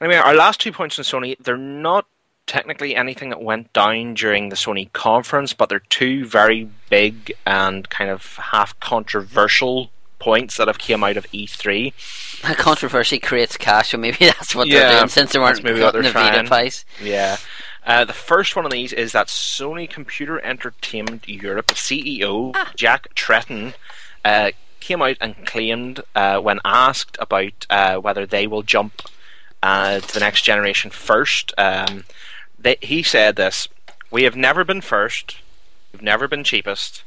[0.00, 2.06] anyway, our last two points on Sony, they're not
[2.46, 7.88] technically anything that went down during the Sony conference, but they're two very big and
[7.90, 11.92] kind of half controversial points that have came out of E E3.
[12.56, 15.92] Controversy creates cash, so maybe that's what Yeah, they're doing since they weren't maybe what
[15.92, 16.46] they're the Vita trying.
[16.46, 16.84] price.
[17.02, 17.36] Yeah.
[17.84, 23.74] Uh, the first one of these is that Sony Computer Entertainment Europe CEO Jack Tretton
[24.24, 29.02] uh, came out and claimed uh, when asked about uh, whether they will jump
[29.62, 31.52] uh, to the next generation first.
[31.56, 32.04] Um,
[32.66, 33.68] they, he said this:
[34.10, 35.38] "We have never been first.
[35.92, 37.04] We've never been cheapest.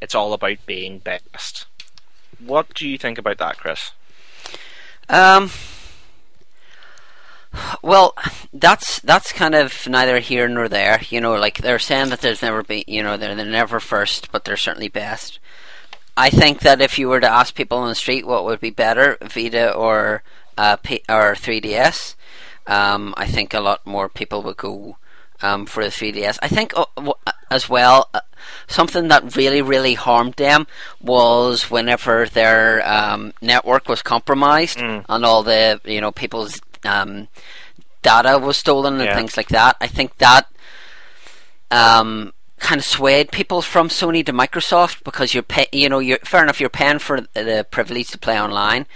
[0.00, 1.66] It's all about being best."
[2.38, 3.92] What do you think about that, Chris?
[5.08, 5.50] Um.
[7.82, 8.14] Well,
[8.52, 11.00] that's that's kind of neither here nor there.
[11.10, 14.30] You know, like they're saying that there's never been, you know, they're they're never first,
[14.32, 15.38] but they're certainly best.
[16.16, 18.70] I think that if you were to ask people on the street what would be
[18.70, 20.22] better, Vita or
[20.56, 22.14] uh, P- or 3DS,
[22.66, 24.96] um, I think a lot more people would go
[25.42, 26.38] um, for the 3DS.
[26.42, 27.14] I think uh, w-
[27.50, 28.20] as well, uh,
[28.68, 30.66] something that really, really harmed them
[31.00, 37.28] was whenever their um, network was compromised and all the you know people's um,
[38.02, 39.16] data was stolen and Yeah.
[39.16, 39.76] things like that.
[39.80, 40.46] I think that
[41.70, 46.18] um, kind of swayed people from Sony to Microsoft because you're pay, you know you're
[46.24, 48.86] fair enough you're paying for the privilege to play online,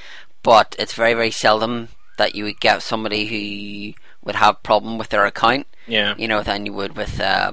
[0.42, 5.08] but it's very very seldom that you would get somebody who would have problem with
[5.10, 5.66] their account.
[5.86, 6.14] Yeah.
[6.18, 7.52] you know than you would with uh,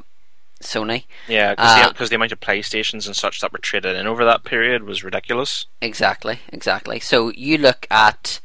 [0.61, 1.05] Sony.
[1.27, 4.25] Yeah, because Uh, the, the amount of PlayStations and such that were traded in over
[4.25, 5.67] that period was ridiculous.
[5.81, 6.99] Exactly, exactly.
[6.99, 8.39] So you look at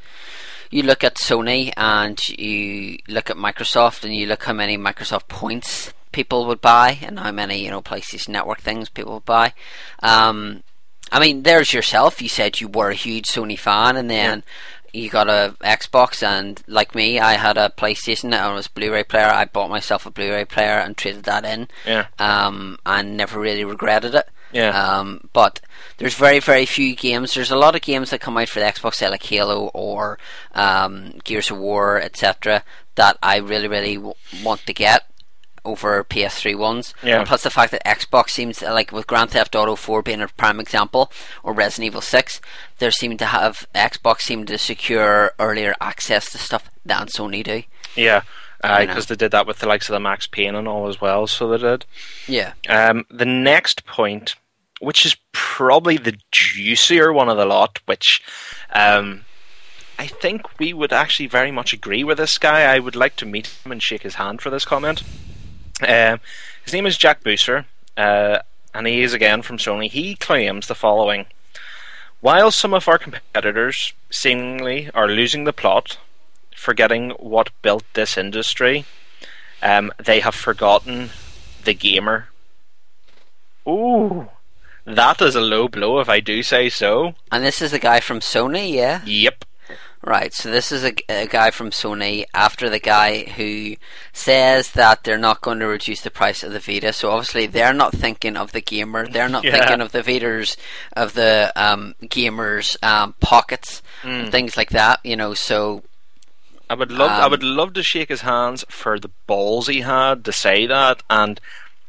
[0.71, 5.29] you look at Sony and you look at Microsoft and you look how many Microsoft
[5.29, 9.55] points people would buy and how many you know PlayStation Network things people would buy.
[10.03, 10.63] Um,
[11.11, 12.21] I mean, there's yourself.
[12.21, 14.43] You said you were a huge Sony fan, and then
[14.93, 18.71] you got a Xbox, and like me, I had a PlayStation and I was a
[18.71, 19.27] Blu-ray player.
[19.27, 21.69] I bought myself a Blu-ray player and traded that in.
[21.87, 22.07] Yeah.
[22.19, 24.29] Um, and never really regretted it.
[24.53, 24.71] Yeah.
[24.71, 25.61] Um, but
[25.99, 27.35] there's very, very few games.
[27.35, 30.19] There's a lot of games that come out for the Xbox, say like Halo or
[30.55, 32.65] um, Gears of War, etc.,
[32.95, 35.05] that I really, really w- want to get
[35.69, 36.95] over PS3 ones.
[37.03, 37.19] Yeah.
[37.19, 40.29] And plus the fact that Xbox seems like with Grand Theft Auto 4 being a
[40.29, 41.13] prime example,
[41.43, 42.41] or Resident Evil 6,
[42.79, 47.63] they seem to have Xbox seem to secure earlier access to stuff than Sony do.
[47.95, 48.23] Yeah,
[48.63, 51.27] because they did that with the likes of the Max Payne and all as well.
[51.27, 51.85] So they did.
[52.27, 52.55] Yeah.
[52.69, 54.37] Um, the next point,
[54.81, 58.23] which is probably the juicier one of the lot, which
[58.73, 59.25] um,
[59.99, 62.63] I think we would actually very much agree with this guy.
[62.63, 65.03] I would like to meet him and shake his hand for this comment.
[65.87, 66.21] Um,
[66.65, 67.65] his name is Jack Buser,
[67.97, 68.41] uh,
[68.75, 69.91] and he is again from Sony.
[69.91, 71.27] He claims the following.
[72.21, 75.99] While some of our competitors seemingly are losing the plot,
[76.55, 78.87] forgetting what built this industry,
[79.63, 81.11] um, they have forgotten
[81.65, 82.29] the gamer.
[83.67, 84.29] Ooh,
[84.85, 87.15] that is a low blow if I do say so.
[87.31, 89.03] And this is the guy from Sony, yeah?
[89.05, 89.45] Yep.
[90.01, 93.75] Right, so this is a, a, guy from Sony after the guy who
[94.13, 96.93] says that they're not going to reduce the price of the Vita.
[96.93, 99.09] So obviously they're not thinking of the gamer.
[99.09, 99.59] They're not Yeah.
[99.59, 100.57] thinking of the Vitas,
[100.97, 104.23] of the um, gamers' um, pockets, Mm.
[104.23, 105.01] and things like that.
[105.05, 105.83] You know, so
[106.71, 109.81] I would love I Um, would love to shake his hands for the balls he
[109.81, 111.41] had to say that and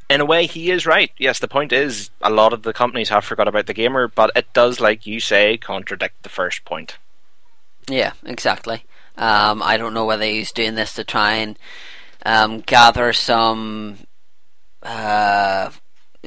[0.09, 1.11] in a way he is right.
[1.19, 4.31] Yes, the point is a lot of the companies have forgot about the gamer, but
[4.35, 6.97] it does like you say contradict the first point.
[7.89, 8.85] Yeah, exactly.
[9.17, 11.59] Um, I don't know whether he's doing this to try and
[12.25, 13.97] um, gather some
[14.83, 15.71] uh,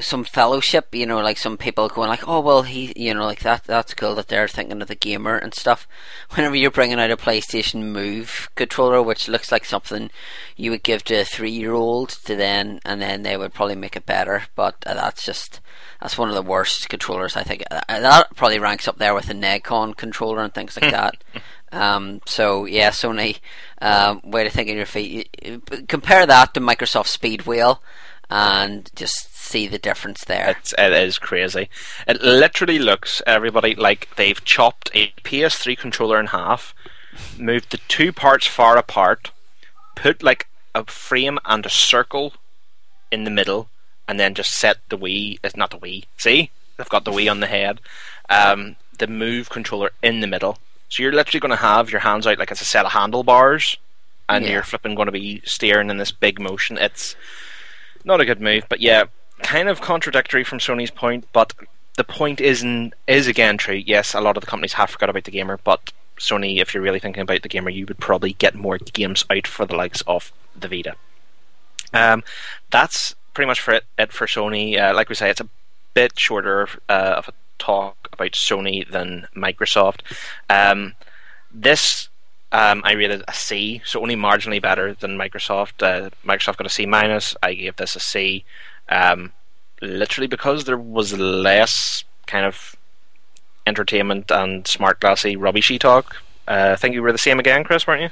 [0.01, 0.95] some fellowship.
[0.95, 3.65] You know, like some people going like, "Oh, well, he," you know, like that.
[3.65, 5.87] That's cool that they're thinking of the gamer and stuff.
[6.35, 10.11] Whenever you're bringing out a PlayStation Move controller, which looks like something
[10.57, 14.07] you would give to a three-year-old, to then and then they would probably make it
[14.07, 14.45] better.
[14.55, 15.61] But uh, that's just
[16.03, 17.37] that's one of the worst controllers.
[17.37, 20.91] I think uh, that probably ranks up there with the Negcon controller and things like
[20.91, 21.23] that.
[21.71, 23.39] Um, so yeah, Sony,
[23.81, 25.29] um, way to think on your feet.
[25.87, 27.81] Compare that to Microsoft Speedwheel,
[28.29, 30.51] and just see the difference there.
[30.51, 31.69] It's, it is crazy.
[32.09, 36.75] It literally looks everybody like they've chopped a PS3 controller in half,
[37.39, 39.31] moved the two parts far apart,
[39.95, 42.35] put like a frame and a circle
[43.13, 43.69] in the middle,
[44.09, 45.39] and then just set the Wii.
[45.43, 46.05] It's not the Wii.
[46.19, 47.81] See, they've got the Wii on the head.
[48.29, 50.59] Um, the Move controller in the middle.
[50.89, 53.77] So you're literally going to have your hands out like it's a set of handlebars,
[54.29, 54.53] and Yeah.
[54.53, 56.77] you're flipping going to be steering in this big motion.
[56.79, 57.17] It's
[58.05, 59.05] not a good move, but yeah,
[59.43, 61.27] kind of contradictory from Sony's point.
[61.33, 61.55] But
[61.97, 63.75] the point isn't is again true.
[63.87, 66.83] Yes, a lot of the companies have forgot about the gamer, but Sony, if you're
[66.83, 70.03] really thinking about the gamer, you would probably get more games out for the likes
[70.03, 70.95] of the Vita.
[71.95, 72.23] Um,
[72.71, 74.81] that's pretty much for it, it for Sony.
[74.81, 75.49] Uh, like we say, it's a
[75.95, 80.01] bit shorter uh, of a talk about Sony than Microsoft.
[80.51, 80.95] Um,
[81.53, 82.09] this
[82.53, 85.83] um, I rated a C, so only marginally better than Microsoft.
[85.83, 87.35] Uh, Microsoft got a C minus.
[87.43, 88.45] I gave this a C,
[88.91, 89.33] um,
[89.81, 92.77] literally because there was less kind of
[93.67, 96.17] entertainment and smart glassy rubbishy talk.
[96.47, 98.11] Uh, I think you were the same again, Chris, weren't you?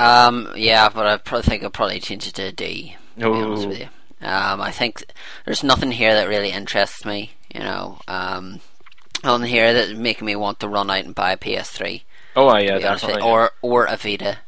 [0.00, 2.96] Um, yeah, but I probably think I'll probably change it to a D.
[3.18, 3.88] To
[4.26, 4.46] be honest Ooh.
[4.46, 4.52] with you.
[4.52, 5.04] Um, I think
[5.44, 7.32] there's nothing here that really interests me.
[7.54, 8.60] You know, um,
[9.24, 12.02] nothing here that making me want to run out and buy a PS3.
[12.34, 14.38] Oh, uh, yeah, definitely, or or a Vita,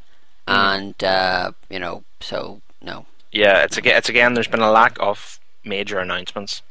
[0.47, 0.55] Mm.
[0.77, 3.07] and uh, you know, so no.
[3.33, 4.35] Yeah, it's again, it's again.
[4.35, 6.63] There's been a lack of major announcements.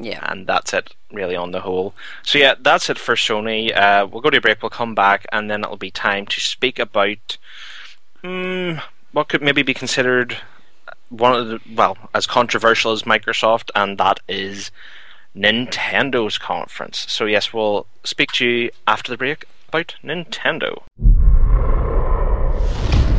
[0.00, 1.94] Yeah, and that's it really on the whole.
[2.22, 3.76] So yeah, that's it for Sony.
[3.76, 4.62] Uh, we'll go to a break.
[4.62, 7.36] We'll come back, and then it'll be time to speak about
[8.24, 8.80] um,
[9.12, 10.38] what could maybe be considered
[11.10, 14.70] one of the well as controversial as Microsoft, and that is
[15.36, 17.06] Nintendo's conference.
[17.08, 20.82] So yes, we'll speak to you after the break about Nintendo.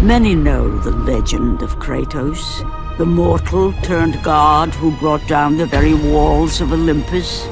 [0.02, 5.94] Many know the legend of Kratos, the mortal turned god who brought down the very
[5.94, 7.46] walls of Olympus.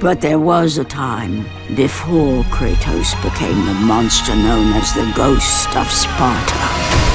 [0.00, 1.44] But there was a time
[1.76, 7.09] before Kratos became the monster known as the Ghost of Sparta.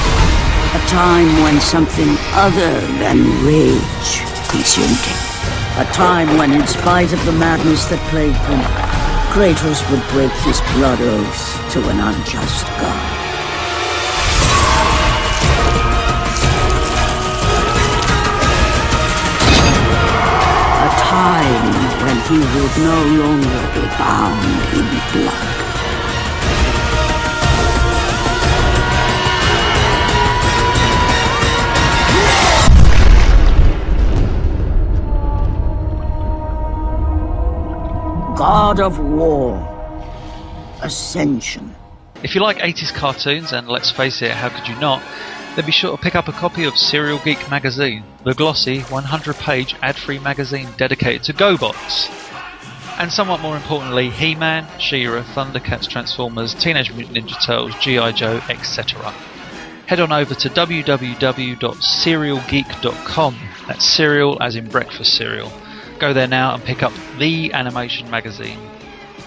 [0.86, 5.18] A time when something other than rage consumed him.
[5.82, 8.62] A time when, in spite of the madness that plagued him,
[9.34, 13.02] Kratos would break his blood oath to an unjust god.
[20.86, 21.74] A time
[22.06, 24.46] when he would no longer be bound
[24.78, 25.55] in blood.
[38.36, 39.56] God of War.
[40.82, 41.74] Ascension.
[42.22, 45.02] If you like 80s cartoons, and let's face it, how could you not?
[45.56, 49.38] Then be sure to pick up a copy of Cereal Geek magazine, the glossy 100
[49.38, 52.10] page ad free magazine dedicated to GoBots.
[53.00, 58.12] And somewhat more importantly, He Man, She Ra, Thundercats, Transformers, Teenage Mutant Ninja Turtles, G.I.
[58.12, 59.12] Joe, etc.
[59.88, 63.36] Head on over to www.cerealgeek.com.
[63.68, 65.54] That's cereal as in breakfast cereal.
[66.00, 68.60] Go there now and pick up the animation magazine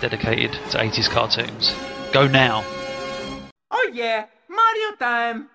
[0.01, 1.75] dedicated to 80s cartoons.
[2.13, 2.63] Go now!
[3.71, 5.49] Oh yeah, Mario time!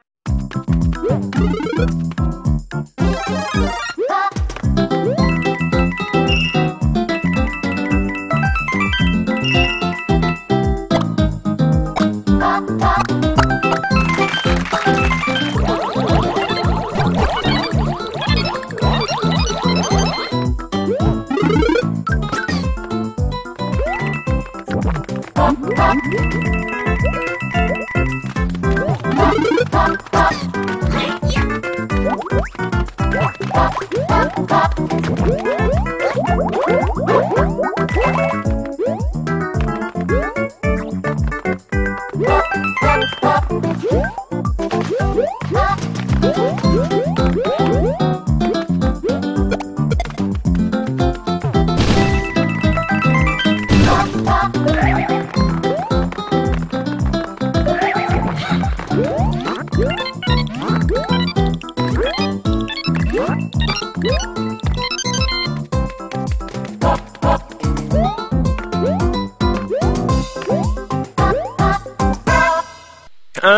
[25.94, 26.02] Bop,
[34.08, 35.53] bop, bop.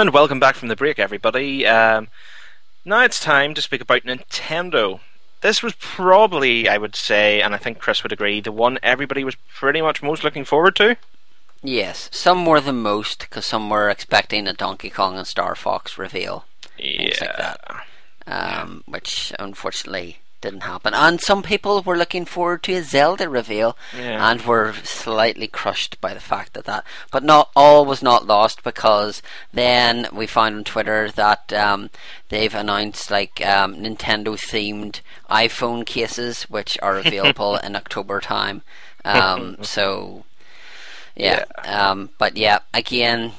[0.06, 1.66] And welcome back from the break, everybody.
[1.66, 2.10] Um,
[2.86, 4.99] now it's time to speak about Nintendo.
[5.41, 9.24] This was probably, I would say, and I think Chris would agree, the one everybody
[9.24, 10.97] was pretty much most looking forward to.
[11.64, 15.97] Yes, some more than most, because some were expecting a Donkey Kong and Star Fox
[15.97, 16.45] reveal.
[16.78, 17.60] Things like that.
[18.28, 20.93] Um, which unfortunately didn't happen.
[20.93, 24.31] And some people were looking forward to a Zelda reveal Yeah.
[24.31, 26.85] and were slightly crushed by the fact that that.
[27.11, 29.21] But not all was not lost because
[29.51, 31.89] then we found on Twitter that um,
[32.29, 38.61] they've announced like um, Nintendo themed iPhone cases which are available in October time.
[39.03, 40.23] Um, so
[41.15, 41.45] yeah.
[41.63, 43.33] Um, but yeah, again,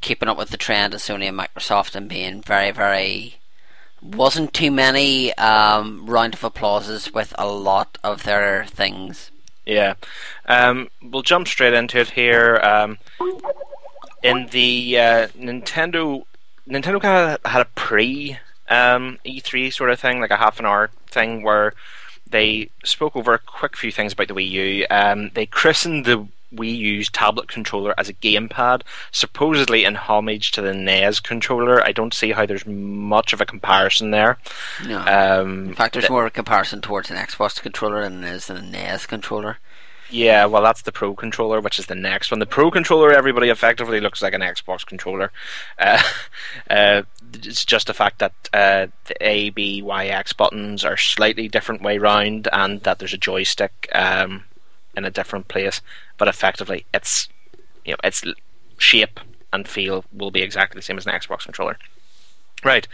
[0.00, 3.36] keeping up with the trend of Sony and Microsoft and being very, very
[4.02, 9.30] wasn't too many um, round of applauses with a lot of their things.
[9.66, 9.94] Yeah.
[10.46, 12.60] Um, we'll jump straight into it here.
[12.62, 12.98] Um,
[14.22, 16.24] in the uh, Nintendo,
[16.68, 18.38] Nintendo kind of had a pre
[18.68, 21.74] um, E3 sort of thing, like a half an hour thing, where
[22.28, 24.86] they spoke over a quick few things about the Wii U.
[24.90, 28.82] Um, they christened the Wii U's tablet controller as a gamepad,
[29.12, 31.82] supposedly in homage to the NES controller.
[31.84, 34.38] I don't see how there's much of a comparison there.
[34.86, 34.98] No.
[35.00, 38.34] Um, In fact, there's th- more of a comparison towards an Xbox controller than there
[38.34, 39.58] is a NES controller.
[40.12, 42.40] Yeah, well, that's the Pro controller, which is the next one.
[42.40, 45.30] The Pro controller, everybody effectively looks like an Xbox controller.
[45.78, 46.02] Uh,
[46.70, 47.02] uh,
[47.34, 51.82] it's just the fact that uh, the A, B, Y, X buttons are slightly different
[51.82, 54.42] way round, and that there's a joystick um,
[55.00, 55.80] in a different place.
[56.18, 57.28] But effectively, it's
[57.84, 58.22] you know its
[58.78, 59.18] shape
[59.52, 61.76] and feel will be exactly the same as an Xbox controller.
[62.62, 62.86] Right.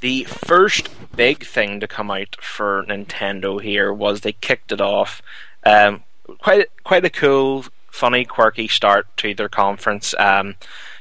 [0.00, 5.20] The first big thing to come out for Nintendo here was they kicked it off.
[5.64, 6.04] Um,
[6.38, 10.14] quite quite a cool, funny, quirky start to their conference.
[10.18, 10.56] Um,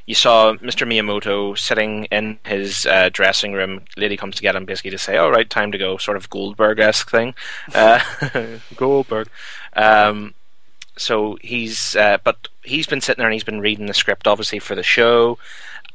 [0.05, 0.88] you saw Mr.
[0.88, 3.82] Miyamoto sitting in his uh, dressing room.
[3.95, 6.30] Lady comes to get him basically to say, "All right, time to go." Sort of
[6.30, 7.36] Goldberg esque thing.
[7.74, 7.99] Uh,
[8.76, 9.30] Goldberg.
[9.76, 10.34] Um,
[11.00, 14.60] so he's, uh, but he's been sitting there and he's been reading the script, obviously
[14.60, 15.38] for the show,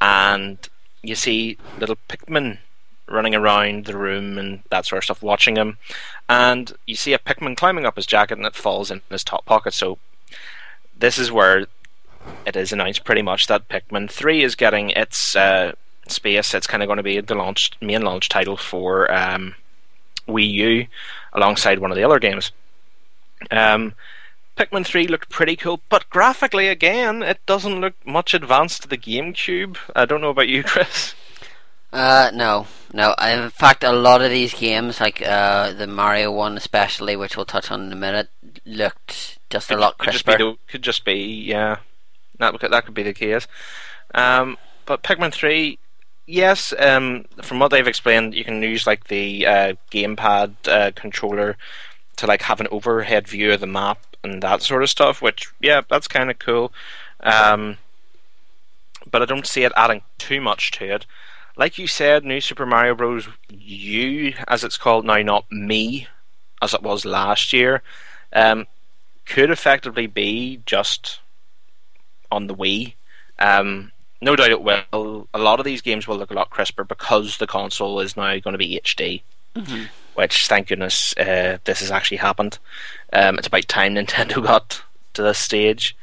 [0.01, 0.59] and
[1.03, 2.59] you see little Pikmin
[3.07, 5.77] running around the room and that sort of stuff, watching him,
[6.29, 9.45] and you see a Pikmin climbing up his jacket and it falls in his top
[9.45, 9.75] pocket.
[9.75, 9.99] So
[10.97, 11.67] this is where
[12.47, 15.73] it is announced pretty much that Pikmin Three is getting its uh,
[16.09, 16.55] space.
[16.55, 19.55] It's kind of going to be the launch main launch title for um,
[20.27, 20.87] Wii U,
[21.35, 22.53] alongside one of the other games.
[23.51, 23.93] Um,
[24.57, 28.97] Pikmin 3 looked pretty cool, but graphically, again, it doesn't look much advanced to the
[28.99, 29.77] GameCube.
[29.97, 31.15] I don't know about you, Chris.
[31.93, 33.15] Uh, no, no.
[33.23, 37.47] In fact, a lot of these games, like uh, the Mario one especially, which we'll
[37.47, 38.29] touch on in a minute,
[38.65, 40.55] looked just a lot Could just be, crisper.
[40.69, 41.79] could just be, yeah,
[42.39, 43.47] that could, that could be the case.
[44.15, 44.57] Um,
[44.87, 45.79] but Pikmin 3,
[46.27, 51.57] yes, um, from what they've explained, you can use like the uh, gamepad uh, controller
[52.17, 55.23] to like have an overhead view of the map and that sort of stuff.
[55.23, 56.73] Which, yeah, that's kind of cool.
[57.21, 57.79] Um,
[59.11, 61.07] but I don't see it adding too much to it.
[61.57, 63.29] Like you said, New Super Mario Bros.
[63.51, 66.09] U, as it's called now, not me,
[66.61, 67.83] as it was last year,
[68.33, 68.67] um,
[69.25, 71.21] could effectively be just
[72.33, 72.95] on the Wii.
[73.39, 75.29] Um, no doubt it will.
[75.33, 78.39] A lot of these games will look a lot crisper because the console is now
[78.39, 79.23] going to be HD.
[79.55, 79.89] Mhm.
[80.15, 82.59] Which, thank goodness, uh, this has actually happened.
[83.13, 84.83] Um, it's about time Nintendo got
[85.15, 85.97] to this stage.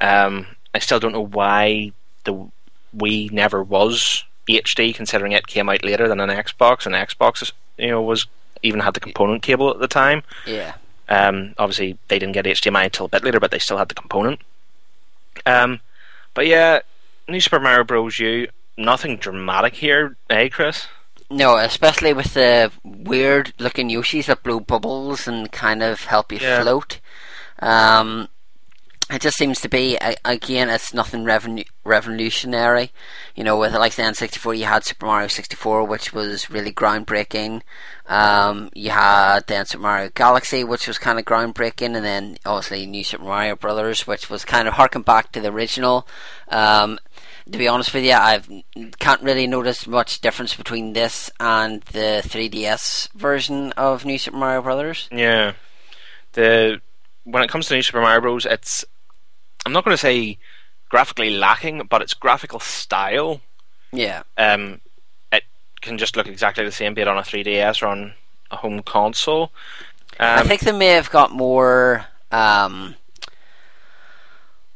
[0.00, 1.92] Um, I still don't know why
[2.24, 2.48] the
[2.96, 7.88] Wii never was HD, considering it came out later than an Xbox, and Xbox, you
[7.88, 8.26] know, was
[8.62, 10.22] even had the component cable at the time.
[10.46, 10.74] Yeah.
[11.08, 13.94] Um, obviously, they didn't get HDMI until a bit later, but they still had the
[13.94, 14.40] component.
[15.46, 15.80] Um,
[16.34, 16.80] but yeah,
[17.28, 18.18] New Super Mario Bros.
[18.18, 20.86] U, nothing dramatic here, eh, Chris?
[21.32, 26.38] No, especially with the weird looking Yoshis that blow bubbles and kind of help you
[26.40, 26.62] Yeah.
[26.62, 27.00] float.
[27.60, 28.28] Um,
[29.10, 32.92] it just seems to be again it's nothing revenu- revolutionary
[33.34, 37.60] you know with like the N64 you had Super Mario 64 which was really groundbreaking
[38.08, 42.86] um, you had then Super Mario Galaxy which was kind of groundbreaking and then obviously
[42.86, 46.06] New Super Mario Brothers which was kind of harking back to the original
[46.48, 46.98] um,
[47.52, 48.42] to be honest with you I
[48.98, 54.62] can't really notice much difference between this and the 3DS version of New Super Mario
[54.62, 55.52] Brothers yeah
[56.32, 56.80] the
[57.24, 58.84] when it comes to New Super Mario Bros, it's
[59.64, 60.38] I'm not going to say
[60.88, 63.40] graphically lacking, but its graphical style.
[63.92, 64.22] Yeah.
[64.36, 64.80] Um,
[65.30, 65.44] it
[65.80, 68.14] can just look exactly the same, be it on a 3DS or on
[68.50, 69.52] a home console.
[70.18, 72.06] Um, I think they may have got more.
[72.30, 72.96] Um,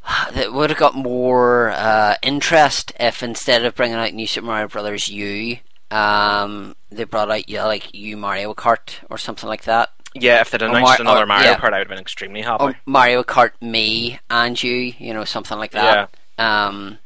[0.32, 4.68] they would have got more uh, interest if instead of bringing out New Super Mario
[4.68, 5.58] Brothers U,
[5.90, 9.90] um, they brought out yeah, like U Mario Kart or something like that.
[10.14, 11.58] Yeah, if they'd announced Mar- another Mario yeah.
[11.58, 12.64] Kart, I would have been extremely happy.
[12.64, 16.10] Or Mario Kart Me and you, you know, something like that.
[16.38, 16.66] Yeah.
[16.66, 16.98] Um,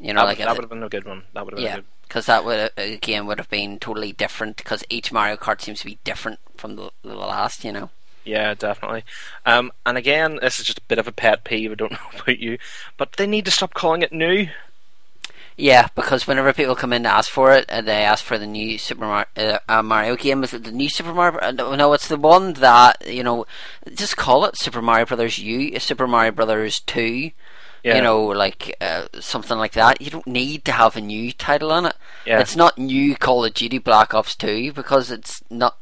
[0.00, 1.22] you know, that, like that would have been a good one.
[1.32, 4.56] That would have yeah, been because that would again would have been totally different.
[4.56, 7.64] Because each Mario Kart seems to be different from the, the last.
[7.64, 7.90] You know.
[8.26, 9.04] Yeah, definitely.
[9.46, 11.70] Um, and again, this is just a bit of a pet peeve.
[11.72, 12.58] I don't know about you,
[12.96, 14.48] but they need to stop calling it new.
[15.56, 18.46] Yeah, because whenever people come in to ask for it, uh, they ask for the
[18.46, 20.44] new Super Mario, uh, uh, Mario game.
[20.44, 21.40] Is it the new Super Mario?
[21.40, 23.46] Uh, no, it's the one that you know.
[23.94, 27.30] Just call it Super Mario Brothers U, Super Mario Brothers Two.
[27.82, 27.96] Yeah.
[27.96, 30.02] You know, like uh, something like that.
[30.02, 31.94] You don't need to have a new title on it.
[32.26, 32.40] Yeah.
[32.40, 35.78] It's not new Call of Duty Black Ops Two because it's not.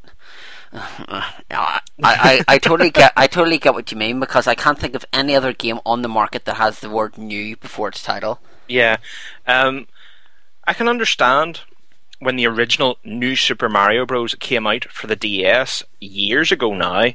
[2.03, 4.95] I, I, I totally get I totally get what you mean because I can't think
[4.95, 8.39] of any other game on the market that has the word new before its title.
[8.67, 8.97] Yeah,
[9.47, 9.87] um,
[10.65, 11.61] I can understand
[12.19, 14.35] when the original New Super Mario Bros.
[14.35, 17.13] came out for the DS years ago now,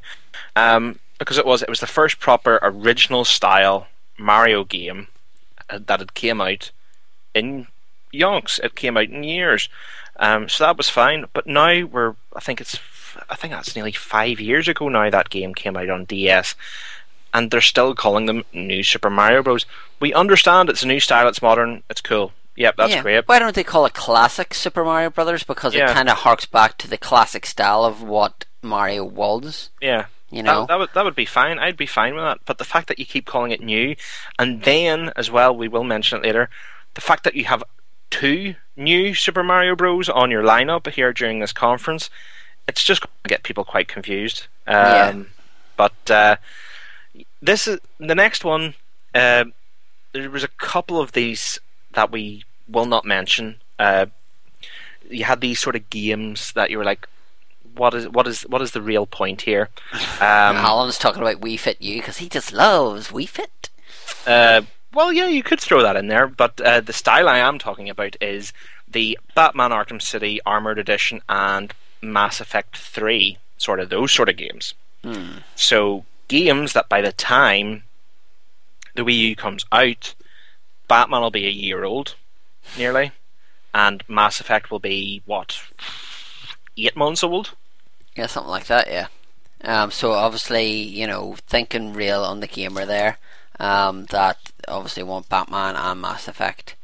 [0.55, 3.89] um, because it was it was the first proper original style
[4.19, 5.09] Mario game
[5.69, 6.71] uh, that had came out
[7.35, 7.67] in
[8.13, 8.59] yonks.
[8.61, 9.69] It came out in years,
[10.17, 11.27] um, so that was fine.
[11.33, 12.79] But now we're I think it's
[13.29, 16.55] I think that's nearly five years ago now that game came out on DS,
[17.33, 19.67] and they're still calling them New Super Mario Bros.
[20.01, 22.33] We understand it's a new style, it's modern, it's cool.
[22.57, 23.03] Yep, that's yeah.
[23.03, 23.29] great.
[23.29, 25.45] Why don't they call it classic Super Mario Brothers?
[25.45, 25.91] Because yeah.
[25.91, 29.71] it kind of harks back to the classic style of what Mario was.
[29.81, 30.07] Yeah.
[30.31, 31.59] You know, that, that, would that would be fine.
[31.59, 32.39] I'd be fine with that.
[32.45, 33.97] But the fact that you keep calling it new,
[34.39, 36.49] and then as well, we will mention it later,
[36.95, 37.65] the fact that you have
[38.11, 42.11] two new Super Mario Bros on your lineup here during this conference,
[42.69, 44.47] it's just going to get people quite confused.
[44.67, 45.23] Um, yeah.
[45.77, 46.37] But uh,
[47.41, 48.75] this is the next one.
[49.15, 49.45] Uh,
[50.13, 51.59] there was a couple of these
[51.93, 53.57] that we will not mention.
[53.79, 54.07] Uh,
[55.09, 57.09] you had these sort of games that you were like,
[57.75, 59.69] what is what is what is the real point here?
[60.21, 63.71] Um, Alan's talking about Wii Fit U because he just loves Wii Fit.
[64.27, 64.63] Uh,
[64.93, 67.89] well, yeah, you could throw that in there, but uh, the style I am talking
[67.89, 68.53] about is
[68.87, 74.37] the Batman Arkham City Armored Edition and Mass Effect Three, sort of those sort of
[74.37, 74.75] games.
[75.03, 75.39] Hmm.
[75.57, 77.85] So games that by the time
[78.95, 80.15] the Wii U comes out,
[80.89, 82.17] Batman will be a year old,
[82.77, 83.13] nearly,
[83.73, 85.61] and Mass Effect will be what
[86.77, 87.55] eight months old.
[88.17, 88.89] Yeah, something like that.
[88.89, 89.07] Yeah.
[89.63, 93.19] Um, so obviously, you know, thinking real on the gamer there.
[93.59, 96.77] Um, that obviously want Batman and Mass Effect.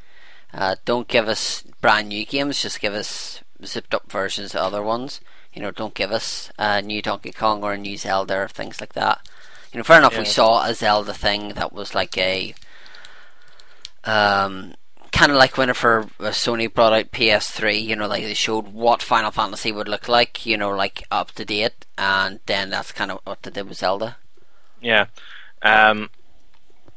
[0.52, 2.62] Uh, don't give us brand new games.
[2.62, 5.20] Just give us zipped up versions of other ones.
[5.52, 8.80] You know, don't give us a new Donkey Kong or a new Zelda or things
[8.80, 9.26] like that.
[9.72, 10.12] You know, fair enough.
[10.12, 10.20] Yeah.
[10.20, 12.54] We saw a Zelda thing that was like a
[14.04, 14.74] um,
[15.12, 19.30] kind of like whenever Sony brought out PS3, you know, like they showed what Final
[19.30, 23.20] Fantasy would look like, you know, like up to date, and then that's kind of
[23.24, 24.16] what they did with Zelda.
[24.80, 25.06] Yeah,
[25.62, 26.10] um,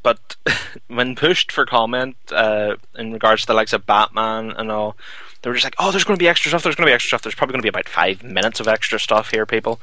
[0.03, 0.35] but
[0.87, 4.95] when pushed for comment uh, in regards to the likes of Batman and all,
[5.41, 6.63] they were just like, "Oh, there's going to be extra stuff.
[6.63, 7.21] There's going to be extra stuff.
[7.21, 9.79] There's probably going to be about five minutes of extra stuff here, people."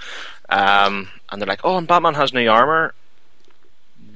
[0.48, 2.94] Um, and they're like, "Oh, and Batman has new armor."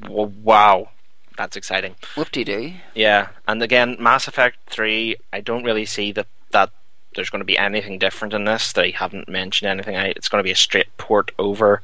[0.08, 0.88] wow,
[1.36, 1.94] that's exciting.
[2.16, 2.72] Whoop de doo.
[2.94, 5.16] Yeah, and again, Mass Effect Three.
[5.32, 6.70] I don't really see that that
[7.14, 8.72] there's going to be anything different in this.
[8.72, 9.94] They haven't mentioned anything.
[9.96, 11.82] It's going to be a straight port over.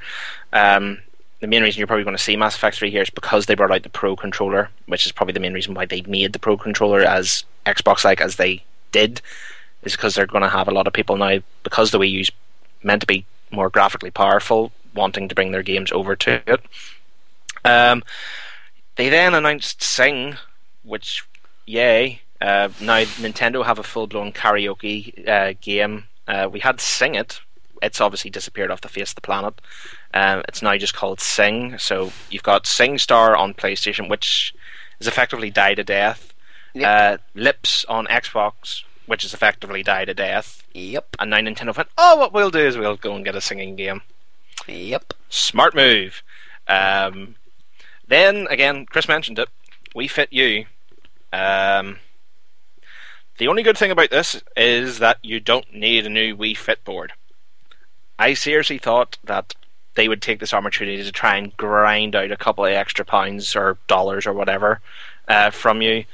[0.52, 0.98] Um,
[1.40, 3.54] the main reason you're probably going to see Mass Effect 3 here is because they
[3.54, 6.38] brought out the Pro controller, which is probably the main reason why they made the
[6.38, 9.20] Pro controller as Xbox like as they did,
[9.82, 12.30] is because they're going to have a lot of people now, because the Wii U's
[12.82, 16.60] meant to be more graphically powerful, wanting to bring their games over to it.
[17.64, 18.02] Um,
[18.96, 20.36] they then announced Sing,
[20.82, 21.24] which,
[21.66, 22.22] yay.
[22.40, 26.04] Uh, now Nintendo have a full blown karaoke uh, game.
[26.28, 27.40] Uh, we had Sing It,
[27.82, 29.54] it's obviously disappeared off the face of the planet.
[30.14, 31.78] Um, it's now just called Sing.
[31.78, 34.54] So you've got Sing Star on PlayStation, which
[35.00, 36.32] is effectively died a death.
[36.85, 40.62] Uh, Lips on Xbox, which is effectively died to death.
[40.74, 41.16] Yep.
[41.19, 43.77] And now Nintendo went, oh, what we'll do is we'll go and get a singing
[43.77, 44.03] game.
[44.66, 45.15] Yep.
[45.28, 46.23] Smart move.
[46.69, 47.36] Um,
[48.09, 49.48] then again, Chris mentioned it.
[49.94, 50.66] Wii Fit U.
[51.32, 51.98] Um,
[53.39, 56.85] the only good thing about this is that you don't need a new Wii Fit
[56.85, 57.12] board.
[58.19, 59.55] I seriously thought that
[59.94, 63.57] they would take this opportunity to try and grind out a couple of extra pounds
[63.57, 64.81] or dollars or whatever
[65.28, 66.05] uh, from you.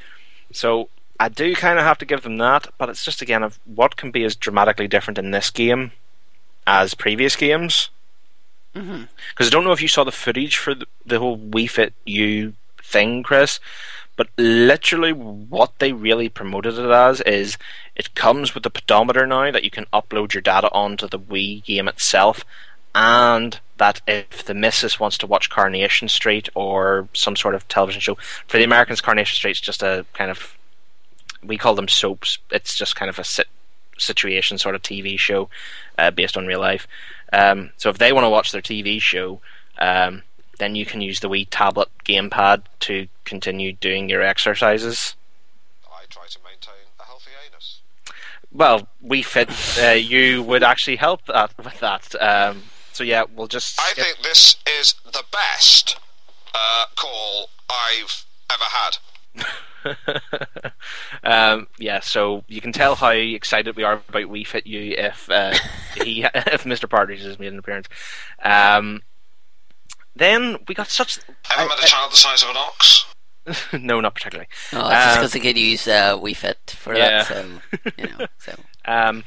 [0.53, 0.89] So
[1.19, 3.97] I do kind of have to give them that, but it's just again of what
[3.97, 5.93] can be as dramatically different in this game
[6.67, 7.91] as previous games.
[8.75, 9.05] Mm-hmm.
[9.31, 11.93] Because I don't know if you saw the footage for the, the whole Wii Fit
[12.07, 13.61] U thing, Chris,
[14.17, 17.59] but literally what they really promoted it as is
[17.97, 21.65] it comes with a pedometer now that you can upload your data onto the Wii
[21.65, 22.45] game itself,
[22.95, 28.01] and that if the missus wants to watch Coronation Street or some sort of television
[28.01, 28.17] show,
[28.47, 30.57] for the Americans, Coronation Street's just a kind of
[31.43, 32.39] we call them soaps.
[32.51, 33.49] It's just kind of a sit-
[33.99, 35.49] situation sort of TV show
[35.99, 36.87] uh, based on real life.
[37.33, 39.41] Um, so if they want to watch their TV show,
[39.79, 40.23] um,
[40.59, 45.17] then you can use the Wii tablet gamepad to continue doing your exercises.
[45.91, 47.81] I try to maintain a healthy anus.
[48.53, 49.51] Well, we Fit,
[49.83, 52.15] uh, you would actually help that with that.
[52.21, 52.63] Um,
[52.93, 53.79] so yeah, we'll just.
[53.81, 55.97] I think this is the best
[56.55, 58.97] uh, call I've ever had.
[61.25, 65.29] um, yeah, so you can tell how excited we are about Wii Fit U if
[65.31, 65.55] uh,
[65.97, 66.89] he if Mr.
[66.89, 67.89] Partridge has made an appearance.
[68.43, 69.03] Um,
[70.15, 71.19] then we got such.
[71.57, 73.07] Ever met a child the size of an ox?
[73.73, 74.49] no, not particularly.
[74.73, 77.25] Oh, it's just Um, because they could use uh, Wii Fit for yeah.
[77.25, 77.27] that.
[77.27, 77.47] So
[77.97, 78.27] you know.
[78.39, 78.55] So
[78.85, 79.25] Um,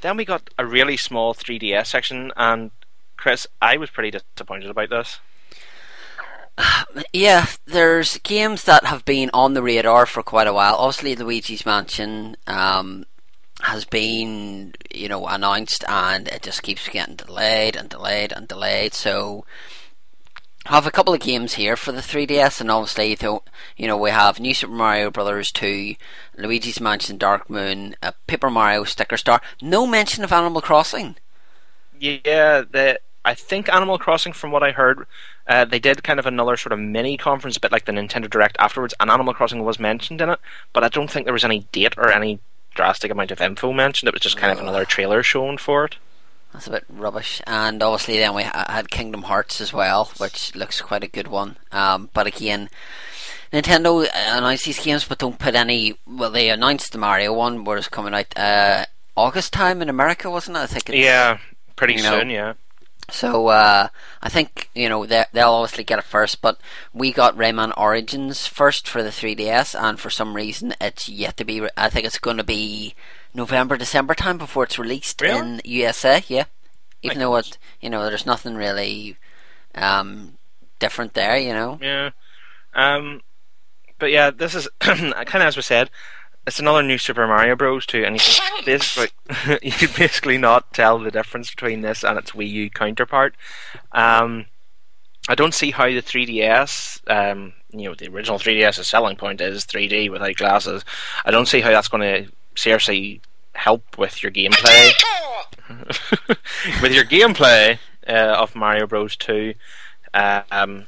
[0.00, 2.70] then we got a really small 3DS section, and
[3.18, 5.20] Chris, I was pretty disappointed about this.
[7.12, 10.74] Yeah, there's games that have been on the radar for quite a while.
[10.74, 13.04] Obviously, Luigi's Mansion um,
[13.60, 18.94] has been, you know, announced, and it just keeps getting delayed and delayed and delayed.
[18.94, 19.44] So,
[20.66, 23.16] I have a couple of games here for the 3DS, and obviously,
[23.76, 25.94] you know, we have New Super Mario Brothers 2,
[26.36, 29.40] Luigi's Mansion Dark Moon, uh, Paper Mario Sticker Star.
[29.62, 31.16] No mention of Animal Crossing.
[32.00, 35.06] Yeah, the I think Animal Crossing, from what I heard,
[35.46, 38.28] uh, they did kind of another sort of mini conference, a bit like the Nintendo
[38.28, 40.40] Direct afterwards, and Animal Crossing was mentioned in it,
[40.72, 42.40] but I don't think there was any date or any
[42.74, 44.08] drastic amount of info mentioned.
[44.08, 45.96] It was just kind of another trailer shown for it.
[46.54, 47.42] That's a bit rubbish.
[47.46, 51.56] And obviously, then we had Kingdom Hearts as well, which looks quite a good one.
[51.70, 52.70] Um, but again,
[53.52, 55.98] Nintendo announced these games, but don't put any.
[56.06, 58.86] Well, they announced the Mario one, where it's coming out uh,
[59.16, 60.60] August time in America, wasn't it?
[60.60, 60.88] I think.
[60.88, 61.36] It's, Yeah,
[61.76, 62.54] pretty you know, soon, yeah.
[63.10, 63.88] So uh,
[64.22, 66.60] I think you know they- they'll obviously get it first, but
[66.92, 71.44] we got Rayman Origins first for the 3DS, and for some reason it's yet to
[71.44, 71.60] be.
[71.62, 72.94] Re- I think it's going to be
[73.32, 75.38] November, December time before it's released Really?
[75.38, 76.22] in USA.
[76.28, 76.44] Yeah,
[77.02, 79.16] even though it you know there's nothing really
[79.74, 80.36] um,
[80.78, 81.38] different there.
[81.38, 81.78] You know.
[81.80, 82.10] Yeah.
[82.74, 83.22] Um,
[83.98, 85.88] but yeah, this is kind of as we said.
[86.48, 87.84] It's another new Super Mario Bros.
[87.84, 89.10] too, and you can basically
[89.62, 93.34] you can basically not tell the difference between this and its Wii U counterpart.
[93.92, 94.46] Um,
[95.28, 99.66] I don't see how the 3DS, um, you know, the original 3DS's selling point is
[99.66, 100.86] 3D without glasses.
[101.22, 103.20] I don't see how that's going to seriously
[103.54, 104.92] help with your gameplay.
[106.80, 109.16] with your gameplay uh, of Mario Bros.
[109.16, 109.52] 2.
[110.14, 110.86] Uh, um,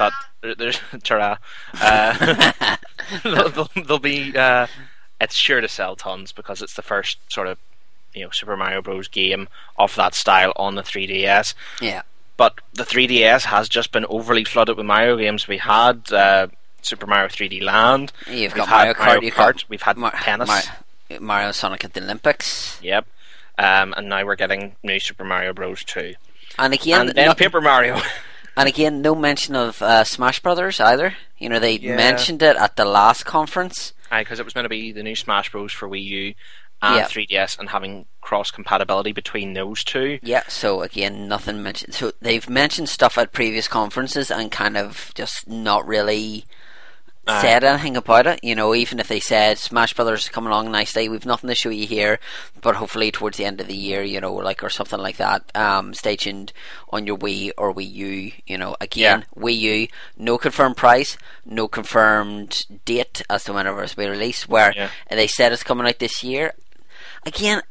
[0.00, 0.12] but
[0.58, 1.38] there's ta
[1.80, 2.76] uh,
[3.22, 4.66] there'll, there'll, there'll be uh,
[5.20, 7.58] it's sure to sell tons because it's the first sort of
[8.14, 9.08] you know Super Mario Bros.
[9.08, 9.48] game
[9.78, 11.54] of that style on the 3DS.
[11.80, 12.02] Yeah.
[12.36, 15.48] But the 3DS has just been overly flooded with Mario games.
[15.48, 16.48] We had uh,
[16.82, 18.12] Super Mario 3D Land.
[18.26, 19.22] You've We've got had Mario Kart.
[19.22, 20.48] You've got We've had tennis.
[20.48, 22.78] Mar- Mario Sonic at the Olympics.
[22.82, 23.06] Yep.
[23.58, 25.82] Um, and now we're getting new Super Mario Bros.
[25.84, 26.14] 2.
[26.58, 28.00] And again, and then not- Paper Mario.
[28.58, 31.14] And again, no mention of uh, Smash Brothers either.
[31.36, 31.94] You know, they Yeah.
[31.94, 33.92] mentioned it at the last conference.
[34.10, 35.72] Because it was meant to be the new Smash Bros.
[35.72, 36.34] for Wii U
[36.82, 37.06] and Yeah.
[37.06, 40.18] 3DS and having cross compatibility between those two.
[40.22, 41.94] Yeah, so again, nothing mentioned.
[41.94, 46.44] So they've mentioned stuff at previous conferences and kind of just not really
[47.28, 47.42] Aye.
[47.42, 48.40] said anything about it.
[48.42, 51.54] You know, even if they said Smash Brothers is coming along nicely, we've nothing to
[51.54, 52.20] show you here,
[52.60, 55.50] but hopefully towards the end of the year, you know, like or something like that.
[55.56, 56.52] Um, stay tuned
[56.90, 58.32] on your Wii or Wii U.
[58.46, 63.94] You know, again, Wii U, no confirmed price, no confirmed date as to whenever it's
[63.94, 64.48] be released.
[64.48, 64.90] Where Yeah.
[65.10, 66.52] they said it's coming out this year.
[67.24, 67.62] Again.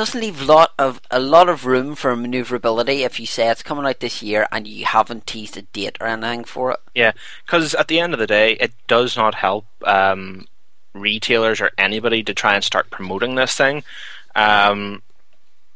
[0.00, 3.84] Doesn't leave lot of a lot of room for maneuverability if you say it's coming
[3.84, 6.78] out this year and you haven't teased a date or anything for it.
[6.94, 7.12] Yeah,
[7.44, 10.46] because at the end of the day, it does not help um,
[10.94, 13.82] retailers or anybody to try and start promoting this thing.
[14.34, 15.02] Um,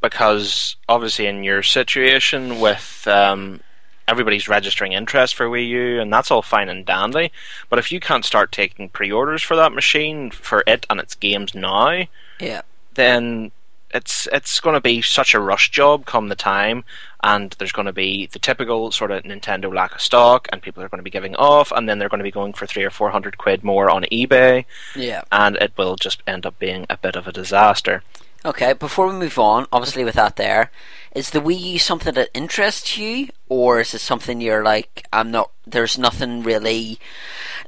[0.01, 3.59] because obviously, in your situation with um,
[4.07, 7.31] everybody's registering interest for Wii U, and that's all fine and dandy.
[7.69, 11.53] But if you can't start taking pre-orders for that machine for it and its games
[11.53, 12.05] now,
[12.39, 12.61] Yeah.
[12.95, 13.51] then
[13.95, 16.83] it's it's going to be such a rush job come the time,
[17.23, 20.83] and there's going to be the typical sort of Nintendo lack of stock, and people
[20.83, 22.83] are going to be giving off, and then they're going to be going for three
[22.83, 24.65] or four hundred quid more on eBay,
[24.95, 25.23] Yeah.
[25.31, 28.03] and it will just end up being a bit of a disaster.
[28.43, 30.69] Okay, before we move on, obviously with that there,
[31.15, 35.31] is the Wii U something that interests you, or is it something you're like, I'm
[35.31, 36.99] not, there's nothing really,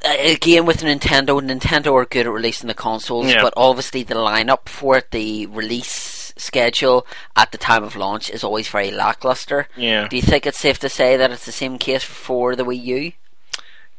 [0.06, 3.42] uh, again with Nintendo, Nintendo are good at releasing the consoles, Yeah.
[3.42, 7.06] but obviously the lineup for it, the release schedule
[7.36, 9.68] at the time of launch is always very lackluster.
[9.76, 10.08] Yeah.
[10.08, 12.84] Do you think it's safe to say that it's the same case for the Wii
[12.84, 13.12] U?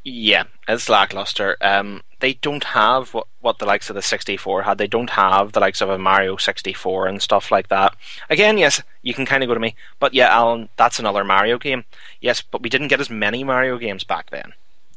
[0.04, 1.56] Yeah, it's lackluster.
[1.60, 4.78] Um, they don't have what, what the likes of the 64 had.
[4.78, 7.94] They don't have the likes of a Mario 64 and stuff like that.
[8.30, 11.58] Again, yes, you can kind of go to me, but yeah, Alan, that's another Mario
[11.58, 11.84] game.
[12.20, 14.54] Yes, but we didn't get as many Mario games back then.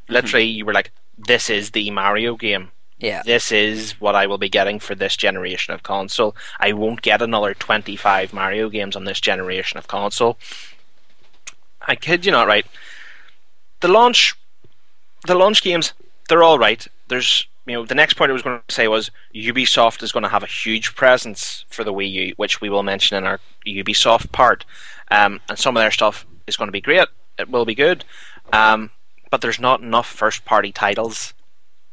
[0.08, 2.72] Literally, you were like, this is the Mario game.
[3.02, 3.24] Yeah.
[3.26, 6.36] This is what I will be getting for this generation of console.
[6.60, 10.38] I won't get another 25 Mario games on this generation of console.
[11.82, 12.66] I kid you not, right?
[13.80, 14.36] The launch
[15.26, 15.94] the launch games,
[16.30, 16.88] they're all right.
[17.08, 20.24] There's, you know, the next point I was going to say was Ubisoft is going
[20.24, 23.40] to have a huge presence for the Wii U, which we will mention in our
[23.68, 24.66] Ubisoft part.
[25.10, 27.08] Um, and some of their stuff is going to be great.
[27.38, 28.04] It will be good.
[28.52, 28.90] Um,
[29.30, 31.34] but there's not enough first party titles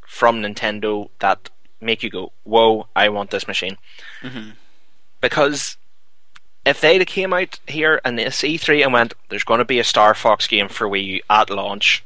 [0.08, 3.76] from Nintendo that make you go, whoa, I want this machine.
[4.22, 4.50] Mm-hmm.
[5.20, 5.76] Because
[6.64, 9.78] if they'd have came out here and this E3 and went, there's going to be
[9.78, 12.02] a Star Fox game for Wii U at launch,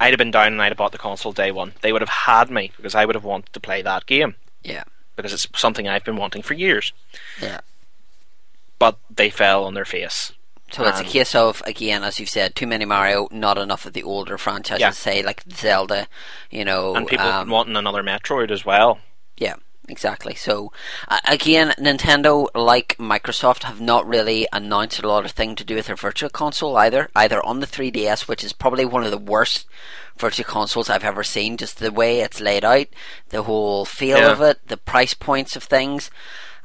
[0.00, 1.74] I'd have been down and I'd have bought the console day one.
[1.82, 4.34] They would have had me because I would have wanted to play that game.
[4.62, 4.84] Yeah.
[5.14, 6.92] Because it's something I've been wanting for years.
[7.40, 7.60] Yeah.
[8.78, 10.32] But they fell on their face.
[10.72, 13.92] So it's a case of again, as you've said, too many Mario, not enough of
[13.92, 14.80] the older franchises.
[14.80, 14.90] Yeah.
[14.90, 16.08] Say like Zelda,
[16.50, 18.98] you know, and people um, wanting another Metroid as well.
[19.36, 19.54] Yeah,
[19.88, 20.34] exactly.
[20.34, 20.72] So
[21.08, 25.76] uh, again, Nintendo, like Microsoft, have not really announced a lot of thing to do
[25.76, 27.10] with their Virtual Console either.
[27.14, 29.66] Either on the 3DS, which is probably one of the worst
[30.18, 31.56] Virtual Consoles I've ever seen.
[31.56, 32.86] Just the way it's laid out,
[33.28, 34.32] the whole feel Yeah.
[34.32, 36.10] of it, the price points of things.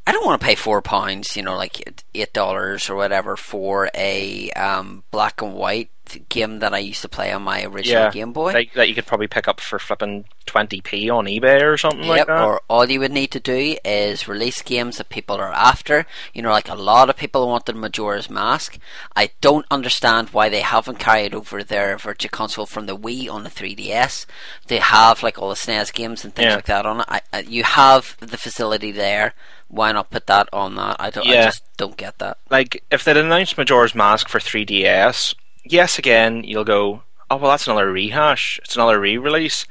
[0.06, 3.90] I don't want to pay four pounds, you know, like eight dollars or whatever for
[3.94, 5.90] a um, black and white
[6.20, 8.52] game that I used to play on my original Yeah, Game Boy.
[8.54, 12.28] Like, that you could probably pick up for flipping 20p on eBay or something like
[12.28, 12.44] that.
[12.44, 16.06] or all you would need to do is release games that people are after.
[16.34, 18.78] You know, like a lot of people wanted Majora's Mask.
[19.16, 23.44] I don't understand why they haven't carried over their Virtual Console from the Wii on
[23.44, 24.26] the 3DS.
[24.68, 26.56] They have like all the SNES games and things Yeah.
[26.56, 27.06] like that on it.
[27.08, 29.34] I, I, you have the facility there.
[29.70, 30.98] Why not put that on that?
[31.00, 31.26] I don't.
[31.28, 31.46] I Yeah.
[31.46, 32.38] just don't get that.
[32.50, 35.34] like if they'd announced Majora's Mask for 3DS,
[35.64, 39.66] yes, again you'll go, oh well, that's another rehash, it's another re-release.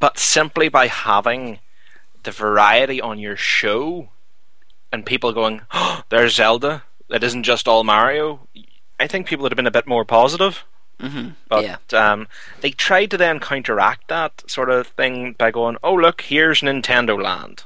[0.00, 1.60] But simply by having
[2.24, 4.08] the variety on your show,
[4.92, 6.84] and people going, oh, there's Zelda.
[7.08, 8.46] that isn't just all Mario.
[9.00, 10.64] I think people would have been a bit more positive.
[11.00, 11.30] Mm-hmm.
[11.48, 12.12] But yeah.
[12.12, 12.28] um,
[12.60, 17.20] they tried to then counteract that sort of thing by going, "Oh look, here's Nintendo
[17.20, 17.64] Land."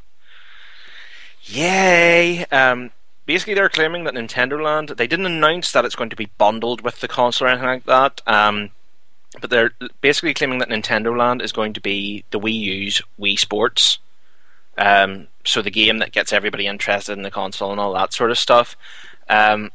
[1.42, 2.46] Yay!
[2.46, 2.92] Um,
[3.26, 4.90] basically, they're claiming that Nintendo Land.
[4.90, 7.84] They didn't announce that it's going to be bundled with the console or anything like
[7.84, 8.22] that.
[8.26, 8.70] Um,
[9.40, 13.38] but they're basically claiming that Nintendo Land is going to be the Wii U's Wii
[13.38, 13.98] Sports.
[14.78, 18.30] Um, so the game that gets everybody interested in the console and all that sort
[18.30, 18.76] of stuff.
[19.28, 19.70] Um,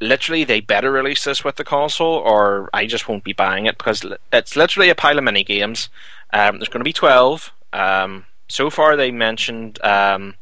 [0.00, 3.78] literally, they better release this with the console, or I just won't be buying it
[3.78, 5.88] because it's literally a pile of mini games.
[6.32, 7.52] Um, there's going to be twelve.
[7.72, 10.34] Um, so far, they mentioned um,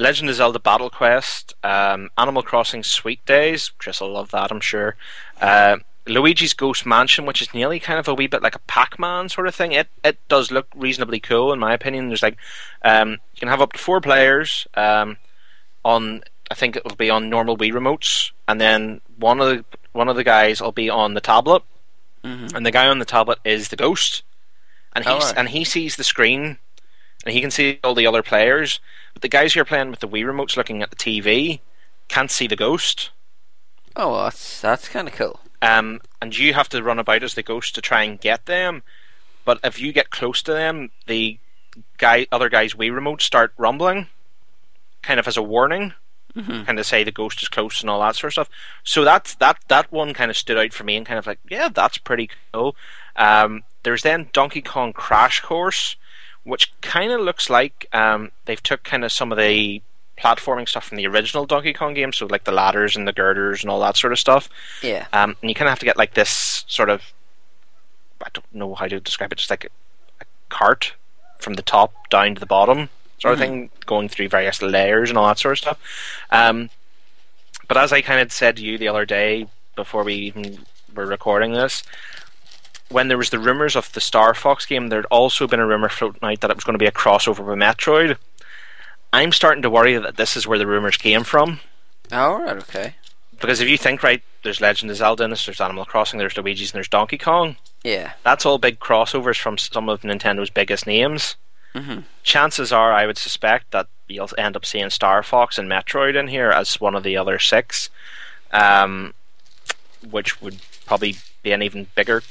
[0.00, 3.70] Legend of Zelda Battle Quest, um, Animal Crossing Sweet Days.
[3.78, 4.96] Chris will love that, I'm sure.
[5.40, 9.28] Uh, Luigi's Ghost Mansion, which is nearly kind of a wee bit like a Pac-Man
[9.28, 9.72] sort of thing.
[9.72, 12.08] It it does look reasonably cool, in my opinion.
[12.08, 12.38] There's like
[12.82, 15.18] um, you can have up to four players um,
[15.84, 16.22] on.
[16.50, 20.08] I think it will be on normal Wii remotes, and then one of the one
[20.08, 21.62] of the guys will be on the tablet,
[22.24, 22.54] Mhm.
[22.54, 24.22] and the guy on the tablet is the ghost,
[24.94, 25.34] and he Oh, right.
[25.36, 26.58] and he sees the screen,
[27.24, 28.80] and he can see all the other players.
[29.12, 31.60] But the guys who are playing with the Wii remotes, looking at the TV,
[32.08, 33.10] can't see the ghost.
[33.96, 35.40] Oh, well, that's that's kind of cool.
[35.62, 38.82] Um, and you have to run about as the ghost to try and get them.
[39.44, 41.38] But if you get close to them, the
[41.98, 44.06] guy, other guys' Wii remotes start rumbling,
[45.02, 45.94] kind of as a warning.
[46.36, 46.64] Mhm.
[46.64, 48.50] kind of say the ghost is close and all that sort of stuff.
[48.84, 51.40] So that's that that one kind of stood out for me and kind of like,
[51.50, 52.76] yeah, that's pretty cool.
[53.16, 55.96] Um, there's then Donkey Kong Crash Course,
[56.44, 59.82] which kind of looks like um, they've took kind of some of the
[60.18, 63.62] platforming stuff from the original Donkey Kong game, so like the ladders and the girders
[63.62, 64.48] and all that sort of stuff.
[64.82, 65.06] Yeah.
[65.12, 67.02] Um, and you kind of have to get like this sort of,
[68.22, 69.68] I don't know how to describe it, just like a,
[70.22, 70.92] a cart
[71.38, 73.42] from the top down to the bottom sort of Mhm.
[73.42, 75.78] thing, going through various layers and all that sort of stuff.
[76.30, 76.68] Um,
[77.66, 79.46] but as I kind of said to you the other day
[79.76, 81.82] before we even were recording this,
[82.90, 85.88] when there was the rumors of the Star Fox game, there'd also been a rumor
[85.88, 88.18] floating out that it was going to be a crossover with Metroid.
[89.12, 91.60] I'm starting to worry that this is where the rumors came from.
[92.12, 92.94] Oh, right, okay.
[93.40, 96.76] Because if you think right, there's Legend of Zelda there's Animal Crossing, there's Luigi's, and
[96.78, 97.56] there's Donkey Kong.
[97.82, 98.12] Yeah.
[98.22, 101.36] That's all big crossovers from some of Nintendo's biggest names.
[101.74, 102.04] Mhm.
[102.24, 106.28] Chances are, I would suspect that you'll end up seeing Star Fox and Metroid in
[106.28, 107.88] here as one of the other six,
[108.52, 109.14] um,
[110.08, 112.22] which would probably be an even bigger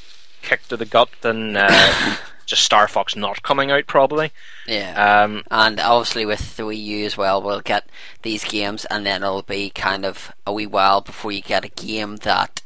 [0.50, 2.16] kick to the gut than uh,
[2.46, 4.32] just Star Fox not coming out, probably.
[4.68, 5.24] Yeah.
[5.24, 7.88] Um, and obviously with the Wii U as well, we'll get
[8.24, 11.70] these games, and then it'll be kind of a wee while before you get a
[11.70, 12.62] game that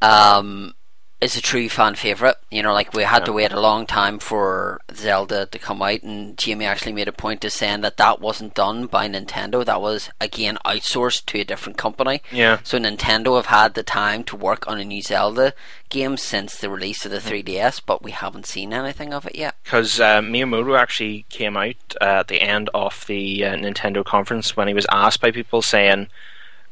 [0.00, 0.74] um,
[1.22, 2.36] is a true fan favorite.
[2.50, 6.02] You know, like we had to wait a long time for Zelda to come out,
[6.02, 9.64] and Jamie actually made a point of saying that that wasn't done by Nintendo.
[9.64, 12.22] That was again outsourced to a different company.
[12.30, 12.58] Yeah.
[12.64, 15.54] So Nintendo have had the time to work on a new Zelda
[15.88, 19.54] game since the release of the 3DS, but we haven't seen anything of it yet.
[19.62, 24.56] because uh, Miyamoto actually came out uh, at the end of the uh, Nintendo conference
[24.56, 26.08] when he was asked by people saying,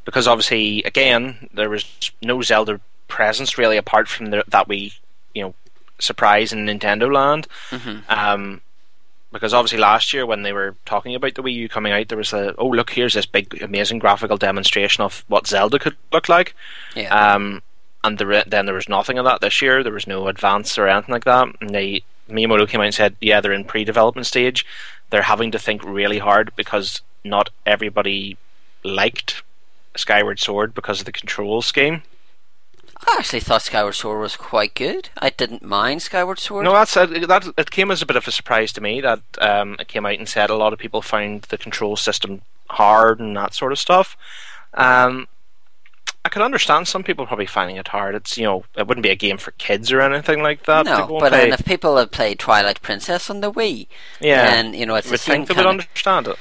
[0.05, 4.95] because obviously again there was no Zelda presence really apart from the, that we
[5.35, 5.55] you know
[5.99, 7.47] surprise in Nintendo Land.
[7.71, 8.09] Mhm.
[8.09, 8.61] Um,
[9.33, 12.19] because obviously last year when they were talking about the Wii U coming out, there
[12.19, 16.29] was a oh look here's this big amazing graphical demonstration of what Zelda could look
[16.29, 16.55] like.
[16.97, 17.35] Yeah.
[17.35, 17.63] Um,
[18.03, 19.83] and the, then there was nothing of that this year.
[19.83, 21.49] There was no advance or anything like that.
[21.61, 24.65] And they Miyamoto came out and said, yeah, they're in pre-development stage.
[25.11, 28.37] They're having to think really hard because not everybody
[28.85, 29.43] liked
[29.97, 32.03] Skyward Sword because of the control scheme.
[33.07, 35.09] I actually thought Skyward Sword was quite good.
[35.19, 36.65] I didn't mind Skyward Sword.
[36.65, 37.53] No, that's uh, that.
[37.57, 40.19] It came as a bit of a surprise to me that um, it came out
[40.19, 43.79] and said a lot of people found the control system hard and that sort of
[43.79, 44.17] stuff.
[44.75, 45.29] Um,
[46.25, 48.15] I could understand some people probably finding it hard.
[48.15, 50.85] It's you know it wouldn't be a game for kids or anything like that.
[50.85, 51.31] no, but play.
[51.31, 53.87] then if people have played Twilight Princess on the Wii,
[54.21, 56.37] yeah, then you know it's you the would same think they would understand it.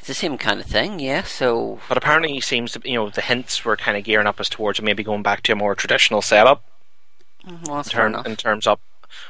[0.00, 0.98] It's the same kind of thing.
[0.98, 1.24] Yeah.
[1.24, 4.40] So But apparently, he seems to you know the hints were kind of gearing up
[4.40, 6.64] us towards maybe going back to a more traditional setup.
[7.46, 8.80] mm, well, in, term, in terms of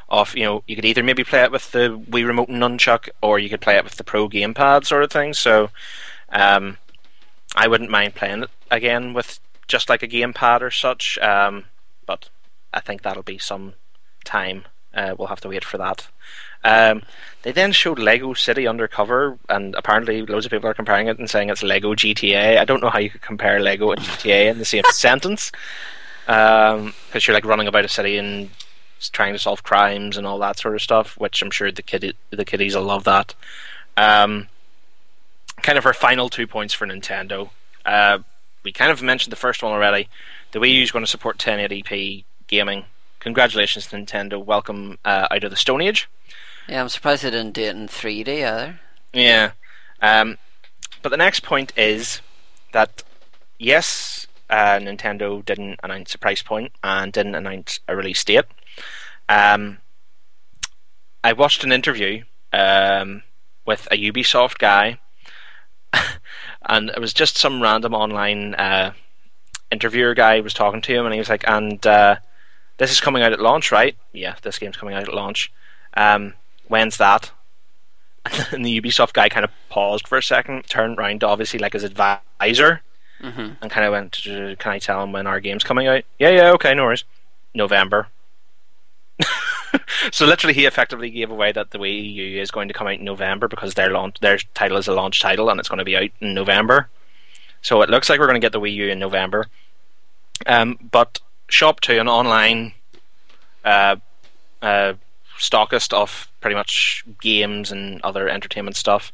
[0.08, 3.08] of you know you could either maybe play it with the Wii remote and nunchuck
[3.20, 5.34] or you could play it with the Pro gamepad sort of thing.
[5.34, 5.70] So,
[6.28, 6.78] um,
[7.56, 11.18] I wouldn't mind playing it again with just like a gamepad or such.
[11.18, 11.64] Um,
[12.06, 12.30] but
[12.72, 13.74] I think that'll be some
[14.24, 14.66] time.
[14.94, 16.06] Uh, we'll have to wait for that.
[16.64, 17.02] Um,
[17.42, 21.30] they then showed Lego City Undercover, and apparently loads of people are comparing it and
[21.30, 22.58] saying it's Lego GTA.
[22.58, 25.50] I don't know how you could compare Lego and GTA in the same sentence,
[26.26, 28.50] because you're like running about a city and
[29.12, 31.18] trying to solve crimes and all that sort of stuff.
[31.18, 33.34] Which I'm sure the kid the kiddies will love that.
[33.96, 34.48] Um,
[35.62, 37.50] kind of our final two points for Nintendo.
[37.86, 38.18] Uh,
[38.62, 40.08] we kind of mentioned the first one already.
[40.52, 42.84] The Wii U is going to support 1080p gaming.
[43.20, 44.42] Congratulations, Nintendo!
[44.42, 46.08] Welcome uh, out of the Stone Age.
[46.70, 48.78] Yeah, I'm surprised they didn't do it in 3D either.
[49.12, 49.52] Yeah.
[50.00, 50.38] Um,
[51.02, 52.20] but the next point is
[52.72, 53.02] that
[53.58, 58.44] yes, uh, Nintendo didn't announce a price point and didn't announce a release date.
[59.28, 59.78] Um,
[61.24, 62.22] I watched an interview
[62.52, 63.24] um,
[63.66, 65.00] with a Ubisoft guy,
[66.68, 68.92] and it was just some random online uh,
[69.72, 72.16] interviewer guy was talking to him, and he was like, "And uh,
[72.78, 73.96] this is coming out at launch, right?
[74.12, 75.52] Yeah, this game's coming out at launch.
[75.94, 76.34] Um,
[76.70, 77.30] when's that?"
[78.52, 81.72] And the Ubisoft guy kind of paused for a second, turned around to obviously like
[81.74, 82.82] his advisor,
[83.22, 83.56] Mhm.
[83.60, 84.12] and kind of went,
[84.58, 87.04] "Can I tell him when our game's coming out?" Yeah, yeah, okay, no worries.
[87.54, 88.08] November.
[90.10, 92.94] so literally, he effectively gave away that the Wii U is going to come out
[92.98, 95.84] in November because their launch, their title is a launch title, and it's going to
[95.84, 96.88] be out in November.
[97.62, 99.46] So it looks like we're going to get the Wii U in November.
[100.46, 101.20] Um, but
[101.50, 102.72] Shopto, an online
[103.64, 103.96] uh,
[104.62, 104.94] uh,
[105.40, 109.10] stockist of pretty much games and other entertainment stuff,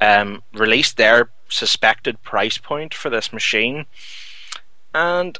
[0.00, 3.86] um, released their suspected price point for this machine,
[4.94, 5.38] and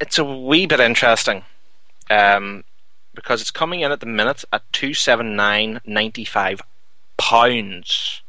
[0.00, 1.44] it's a wee bit interesting.
[2.08, 2.64] Um,
[3.14, 6.60] because it's coming in at the minute at two seven nine ninety five
[7.16, 8.22] pounds,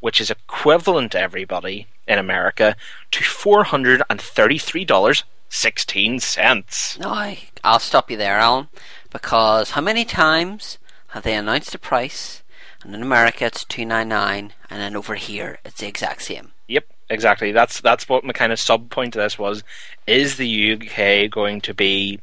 [0.00, 2.76] which is equivalent, to everybody, in America
[3.10, 6.98] to four hundred and thirty-three dollars sixteen cents.
[6.98, 8.68] No, I'll stop you there, Alan,
[9.12, 10.78] because how many times
[11.08, 12.42] have they announced a price,
[12.82, 16.52] and in America it's two nine nine, and then over here it's the exact same.
[16.68, 17.52] Yep, exactly.
[17.52, 19.62] That's that's what my kind of sub point to this was.
[20.06, 22.20] Is the UK going to be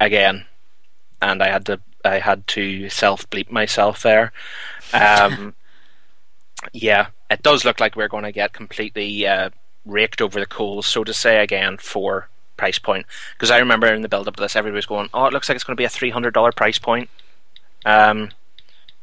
[0.00, 0.46] again?
[1.20, 4.32] And I had to I had to self bleep myself there.
[4.92, 5.54] Um,
[6.72, 9.50] yeah, it does look like we're going to get completely uh,
[9.84, 13.06] raked over the coals, so to say, again for price point.
[13.34, 15.48] Because I remember in the build up to this, everybody was going, "Oh, it looks
[15.48, 17.10] like it's going to be a three hundred dollar price point."
[17.84, 18.30] Um,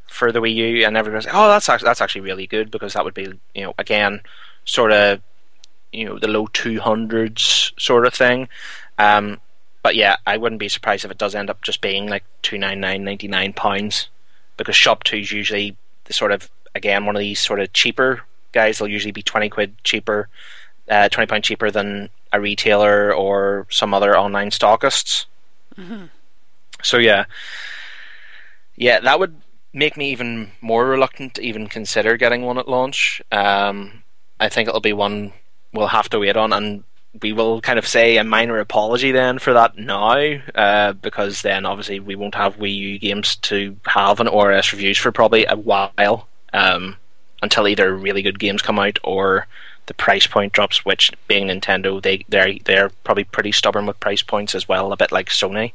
[0.07, 2.93] for the Wii U, and everybody's like, "Oh, that's actually, that's actually really good because
[2.93, 4.21] that would be, you know, again,
[4.65, 5.21] sort of,
[5.93, 8.49] you know, the low two hundreds sort of thing."
[8.97, 9.39] Um,
[9.83, 12.57] but yeah, I wouldn't be surprised if it does end up just being like two
[12.57, 14.09] nine nine ninety nine pounds,
[14.57, 18.21] because Shopto is usually the sort of again one of these sort of cheaper
[18.51, 18.77] guys.
[18.77, 20.27] They'll usually be twenty quid cheaper,
[20.89, 25.25] uh, twenty pound cheaper than a retailer or some other online stockists.
[25.77, 26.05] Mm-hmm.
[26.83, 27.25] So yeah,
[28.75, 29.41] yeah, that would
[29.73, 33.21] make me even more reluctant to even consider getting one at launch.
[33.31, 34.03] Um,
[34.39, 35.33] I think it'll be one
[35.73, 36.83] we'll have to wait on, and
[37.21, 40.17] we will kind of say a minor apology then for that now,
[40.55, 44.97] uh, because then obviously we won't have Wii U games to have an ORS reviews
[44.97, 46.97] for probably a while, um,
[47.41, 49.47] until either really good games come out or
[49.87, 50.85] the price point drops.
[50.85, 54.97] Which, being Nintendo, they they're they're probably pretty stubborn with price points as well, a
[54.97, 55.73] bit like Sony.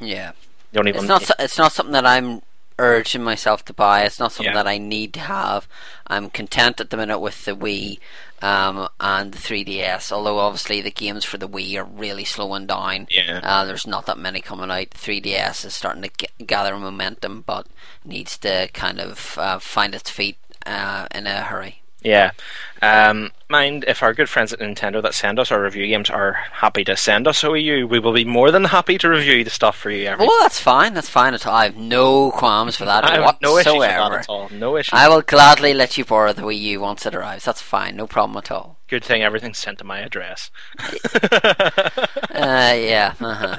[0.00, 0.32] Yeah,
[0.72, 2.42] The only it's one- not so- it's not something that I'm
[2.80, 4.02] urging myself to buy.
[4.02, 4.62] It's not something Yeah.
[4.62, 5.66] that I need to have.
[6.06, 7.98] I'm content at the minute with the Wii
[8.40, 10.12] um, and the 3DS.
[10.12, 13.08] Although obviously the games for the Wii are really slowing down.
[13.10, 13.40] Yeah.
[13.42, 14.90] Uh, there's not that many coming out.
[14.90, 17.66] 3DS is starting to g- gather momentum, but
[18.04, 21.82] needs to kind of uh, find its feet uh, in a hurry.
[22.08, 22.30] Yeah.
[22.80, 26.32] Um, mind if our good friends at Nintendo that send us our review games are
[26.52, 29.42] happy to send us a Wii U, we will be more than happy to review
[29.42, 30.06] the stuff for you.
[30.06, 30.94] Every Well, that's fine.
[30.94, 31.54] That's fine at all.
[31.54, 33.42] I have no qualms for that I whatsoever.
[33.42, 34.48] no issues with that at all.
[34.52, 34.92] No issues.
[34.94, 37.44] I will gladly let you borrow the Wii U once it arrives.
[37.44, 37.96] That's fine.
[37.96, 38.76] No problem at all.
[38.86, 40.50] Good thing everything's sent to my address.
[42.30, 43.14] Uh, yeah.
[43.20, 43.58] Uh-huh.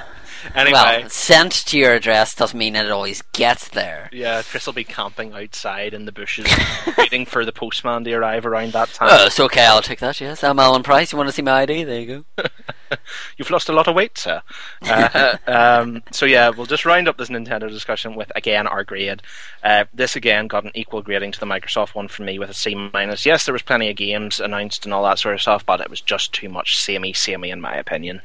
[0.55, 0.73] Anyway.
[0.73, 4.09] well, sent to your address doesn't mean it always gets there.
[4.11, 6.47] Yeah, Chris will be camping outside in the bushes,
[6.97, 9.09] waiting for the postman to arrive around that time.
[9.11, 9.65] Oh, it's okay.
[9.65, 10.19] I'll take that.
[10.21, 11.11] Yes, I'm Alan Price.
[11.11, 11.83] You want to see my ID?
[11.83, 12.47] There you go.
[13.37, 14.41] You've lost a lot of weight, sir.
[14.81, 19.21] Uh, um, so yeah, we'll just round up this Nintendo discussion with again our grade.
[19.63, 22.53] Uh, this again got an equal grading to the Microsoft one for me with a
[22.53, 23.25] C minus.
[23.25, 25.89] Yes, there was plenty of games announced and all that sort of stuff, but it
[25.89, 28.21] was just too much samey, samey in my opinion.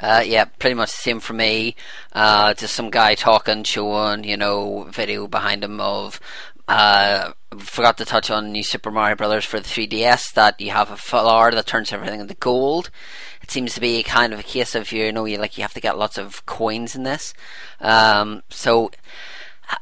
[0.00, 1.76] Uh, yeah, pretty much the same for me.
[2.12, 6.18] Uh, just some guy talking, showing, you know, video behind him of.
[6.66, 10.90] Uh, forgot to touch on New Super Mario Brothers for the 3DS that you have
[10.90, 12.90] a flower that turns everything into gold.
[13.42, 15.74] It seems to be kind of a case of you know you like you have
[15.74, 17.34] to get lots of coins in this.
[17.80, 18.92] Um, so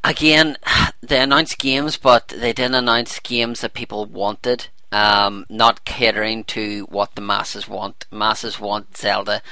[0.02, 0.56] again,
[1.02, 4.68] they announced games, but they didn't announce games that people wanted.
[4.90, 8.06] Um, not catering to what the masses want.
[8.10, 9.42] Masses want Zelda.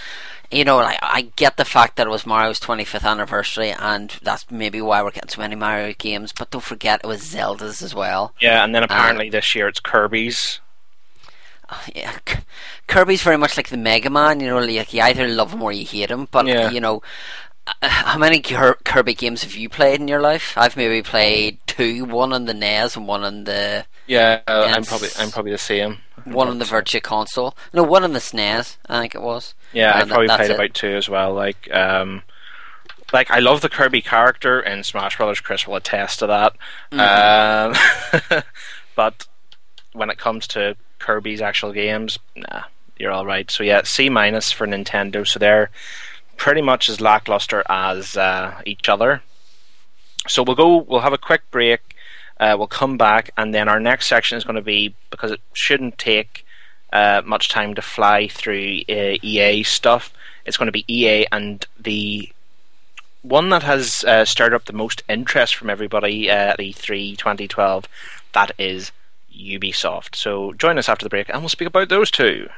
[0.51, 4.51] You know, like I get the fact that it was Mario's 25th anniversary, and that's
[4.51, 6.33] maybe why we're getting so many Mario games.
[6.33, 8.33] But don't forget, it was Zelda's as well.
[8.41, 10.61] Yeah, and then apparently this year it's Kirby's.
[11.95, 12.17] yeah,
[12.87, 14.39] Kirby's very much like the Mega Man.
[14.41, 16.29] You know, like you either love him or you hate him.
[16.31, 16.71] But Yeah.
[16.71, 17.01] you know, uh,
[17.83, 20.55] how many Kirby games have you played in your life?
[20.57, 22.05] I've maybe played two.
[22.05, 25.59] One on the NES and one on the Yeah, uh, I'm probably I'm probably the
[25.59, 25.99] same.
[26.25, 27.57] one on the Virtual Console.
[27.73, 28.77] No, one on the SNES.
[28.89, 29.55] I think it was.
[29.73, 30.55] Yeah, I And probably played it.
[30.55, 31.35] about two as well.
[31.35, 32.23] Like, um,
[33.13, 35.41] like I love the Kirby character in Smash Brothers.
[35.41, 36.53] Chris will attest to that.
[36.93, 38.43] Um,
[38.97, 39.27] but
[39.93, 42.63] when it comes to Kirby's actual games, nah,
[42.99, 43.51] you're all right.
[43.51, 45.27] So yeah, C minus for Nintendo.
[45.27, 45.71] So they're
[46.37, 49.23] pretty much as lackluster as uh, each other.
[50.29, 50.79] So we'll go.
[50.79, 51.81] We'll have a quick break.
[52.39, 55.41] Uh, we'll come back, and then our next section is going to be because it
[55.53, 56.45] shouldn't take
[56.93, 60.13] uh, much time to fly through uh, EA stuff.
[60.45, 62.31] It's going to be EA and the
[63.23, 67.89] one that has uh, stirred up the most interest from everybody uh, at E3 2012.
[68.33, 68.93] That is
[69.37, 70.15] Ubisoft.
[70.15, 72.49] So join us after the break, and we'll speak about those two.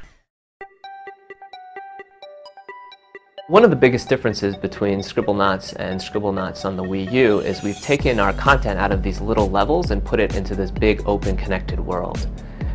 [3.48, 7.80] One of the biggest differences between Scribblenauts and Scribblenauts on the Wii U is we've
[7.80, 11.34] taken our content out of these little levels and put it into this big open
[11.34, 12.28] connected world.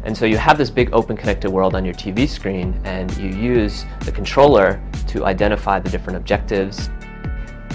[0.03, 3.29] And so you have this big open connected world on your TV screen and you
[3.29, 6.89] use the controller to identify the different objectives.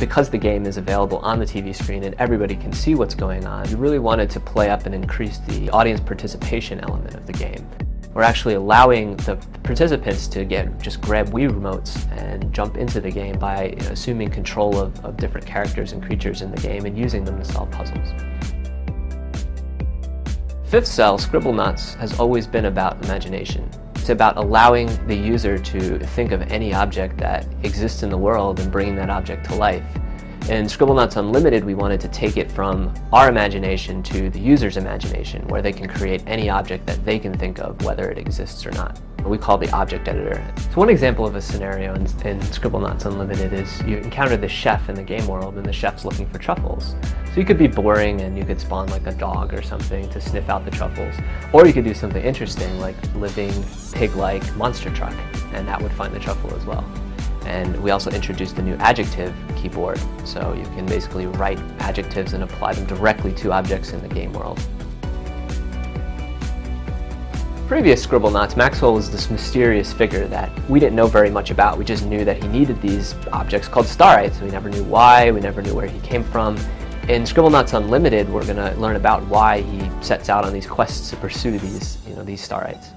[0.00, 3.46] Because the game is available on the TV screen and everybody can see what's going
[3.46, 7.32] on, we really wanted to play up and increase the audience participation element of the
[7.32, 7.64] game.
[8.18, 13.12] We're actually allowing the participants to get just grab Wii remotes and jump into the
[13.12, 16.84] game by you know, assuming control of, of different characters and creatures in the game
[16.84, 18.08] and using them to solve puzzles.
[20.68, 23.70] 5th Cell, Scribble Scribblenauts, has always been about imagination.
[23.94, 28.58] It's about allowing the user to think of any object that exists in the world
[28.58, 29.86] and bringing that object to life.
[30.48, 35.46] In Scribblenauts Unlimited, we wanted to take it from our imagination to the user's imagination,
[35.48, 38.70] where they can create any object that they can think of, whether it exists or
[38.70, 38.98] not.
[39.26, 40.42] We call the object editor.
[40.56, 44.88] So one example of a scenario in, in Scribblenauts Unlimited is you encounter the chef
[44.88, 46.96] in the game world, and the chef's looking for truffles.
[47.26, 50.18] So you could be boring and you could spawn like a dog or something to
[50.18, 51.14] sniff out the truffles.
[51.52, 53.52] Or you could do something interesting like living
[53.92, 55.14] pig-like monster truck,
[55.52, 56.90] and that would find the truffle as well.
[57.48, 62.44] And we also introduced the new adjective keyboard, so you can basically write adjectives and
[62.44, 64.60] apply them directly to objects in the game world.
[67.66, 71.78] Previous Scribblenauts, Maxwell was this mysterious figure that we didn't know very much about.
[71.78, 74.42] We just knew that he needed these objects called starites.
[74.42, 76.56] We never knew why, we never knew where he came from.
[77.08, 81.08] In Scribblenauts Unlimited, we're going to learn about why he sets out on these quests
[81.08, 82.88] to pursue these, you know, these starites.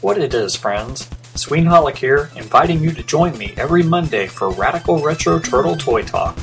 [0.00, 1.08] What it is, friends.
[1.38, 6.36] Sweenholic here, inviting you to join me every Monday for Radical Retro Turtle Toy Talk.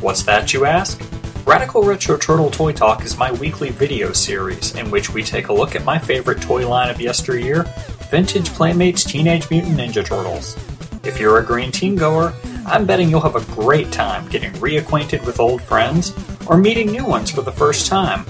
[0.00, 1.02] What's that, you ask?
[1.44, 5.52] Radical Retro Turtle Toy Talk is my weekly video series in which we take a
[5.52, 7.64] look at my favorite toy line of yesteryear,
[8.12, 10.56] Vintage Playmates Teenage Mutant Ninja Turtles.
[11.04, 12.32] If you're a green teen goer,
[12.64, 16.14] I'm betting you'll have a great time getting reacquainted with old friends
[16.46, 18.24] or meeting new ones for the first time.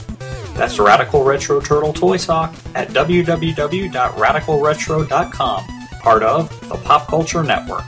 [0.55, 7.85] That's Radical Retro Turtle Toy Talk at www.radicalretro.com part of the Pop Culture Network.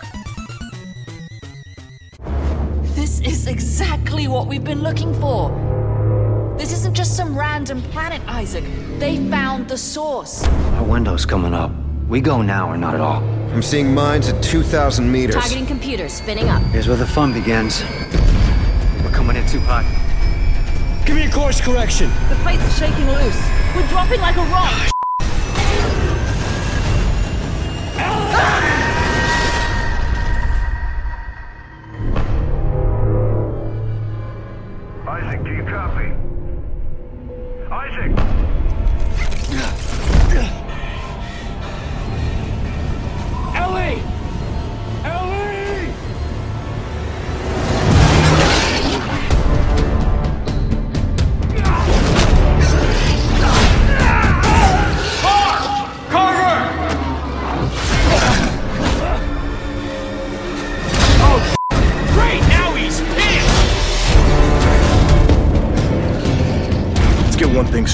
[2.95, 5.51] This is exactly what we've been looking for.
[6.59, 8.65] This isn't just some random planet, Isaac.
[8.99, 10.45] They found the source.
[10.45, 11.71] Our window's coming up.
[12.09, 13.23] We go now or not at all.
[13.53, 15.37] I'm seeing mines at 2,000 meters.
[15.37, 16.63] Targeting computers, spinning up.
[16.65, 17.83] Here's where the fun begins.
[19.03, 19.85] We're coming in too hot.
[21.07, 22.11] Give me a course correction.
[22.29, 23.41] The plates are shaking loose.
[23.75, 24.91] We're dropping like a rock.
[35.07, 36.13] Isaac, do you copy?
[37.71, 38.40] Isaac!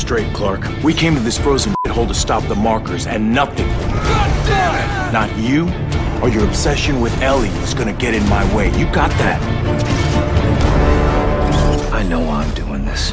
[0.07, 0.65] Straight, Clark.
[0.85, 3.67] We came to this frozen hole to stop the markers, and nothing.
[3.67, 5.13] God damn it!
[5.13, 5.65] Not you
[6.23, 8.67] or your obsession with Ellie is gonna get in my way.
[8.79, 9.43] You got that?
[11.93, 13.13] I know why I'm doing this.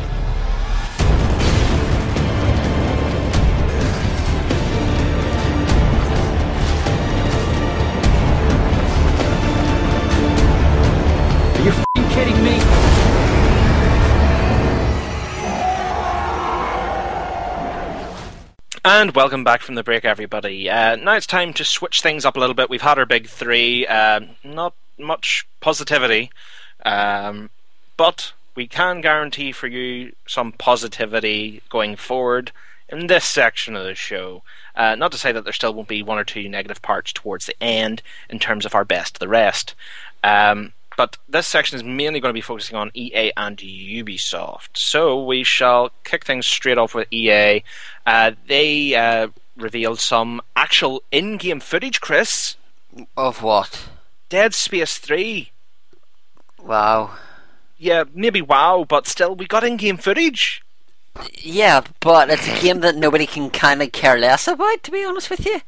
[18.85, 20.69] And welcome back from the break, everybody.
[20.69, 22.69] Uh, now it's time to switch things up a little bit.
[22.69, 23.87] We've had our big three.
[23.87, 26.29] Uh, not much positivity,
[26.85, 27.49] um,
[27.95, 32.51] but we can guarantee for you some positivity going forward
[32.89, 34.43] in this section of the show.
[34.75, 37.45] Uh, not to say that there still won't be one or two negative parts towards
[37.45, 39.75] the end in terms of our best the rest.
[40.25, 44.69] Um, but this section is mainly going to be focusing on EA and Ubisoft.
[44.75, 47.63] So we shall kick things straight off with EA.
[48.05, 52.55] Uh, they uh, revealed some actual in-game footage, Chris.
[53.17, 53.89] Of what?
[54.29, 55.51] Dead Space 3.
[56.61, 57.11] Wow.
[57.77, 60.63] Yeah, maybe wow, but still, we got in-game footage.
[61.33, 65.03] Yeah, but it's a game that nobody can kind of care less about, to be
[65.03, 65.61] honest with you.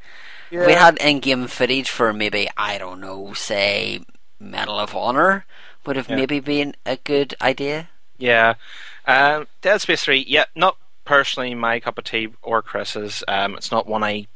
[0.50, 0.66] Yeah.
[0.66, 4.00] We had in-game footage for maybe I don't know, say
[4.38, 5.44] Medal of Honor
[5.84, 6.16] would have Yeah.
[6.16, 7.88] maybe been a good idea.
[8.18, 8.54] Yeah.
[9.06, 13.22] Um, Dead Space 3, yeah, not personally my cup of tea or Chris's.
[13.28, 14.26] Um, it's not one I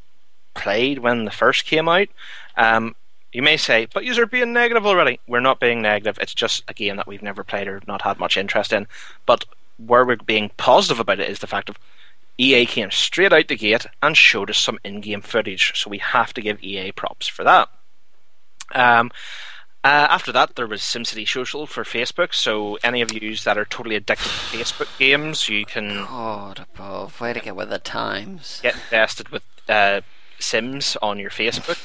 [0.55, 2.09] played when the first came out.
[2.57, 2.95] Um,
[3.33, 5.21] you may say, but you're being negative already.
[5.27, 6.19] We're not being negative.
[6.21, 8.87] It's just a game that we've never played or not had much interest in.
[9.27, 9.45] But
[9.79, 11.79] where we're being positive about it is the fact of
[12.39, 15.73] EA came straight out the gate and showed us some in-game footage.
[15.77, 17.69] So we have to give EA props for that.
[18.75, 19.11] Um,
[19.83, 22.35] Uh, after that, there was SimCity Social for Facebook.
[22.35, 27.19] So any of you that are totally addicted to Facebook games, you can God above,
[27.21, 28.61] way to get with the times.
[28.63, 30.03] get invested with uh,
[30.39, 31.79] Sims on your Facebook.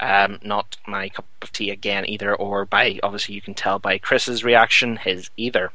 [0.00, 3.98] Um, not my cup of tea again either, or by obviously you can tell by
[3.98, 5.70] Chris's reaction, his either.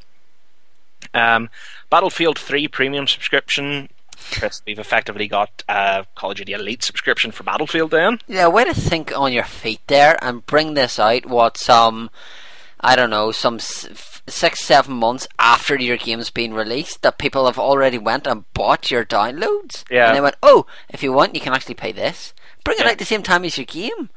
[1.13, 1.49] Um,
[1.89, 3.89] Battlefield 3 premium subscription.
[4.31, 8.19] Chris, we've effectively got a Call of Duty Elite subscription for Battlefield then.
[8.27, 11.25] Yeah, way to think on your feet there and bring this out.
[11.25, 12.09] What some,
[12.79, 17.59] I don't know, some six, seven months after your game's been released, that people have
[17.59, 19.83] already went and bought your downloads.
[19.89, 20.07] Yeah.
[20.07, 22.33] and they went, oh, if you want, you can actually pay this.
[22.63, 22.91] Bring it Yeah.
[22.91, 24.09] out the same time as your game.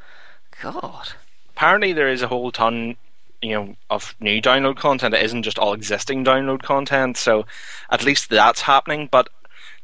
[0.63, 1.09] God.
[1.51, 2.97] Apparently, there is a whole ton,
[3.43, 5.15] you know, of new download content.
[5.15, 7.17] It isn't just all existing download content.
[7.17, 7.47] So,
[7.91, 9.09] at least that's happening.
[9.11, 9.29] But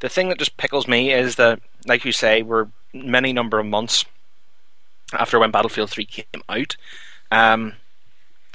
[0.03, 3.67] the thing that just pickles me is that, like you say, we're many number of
[3.67, 4.05] months
[5.13, 6.77] after when Battlefield 3 came out.
[7.31, 7.75] Um,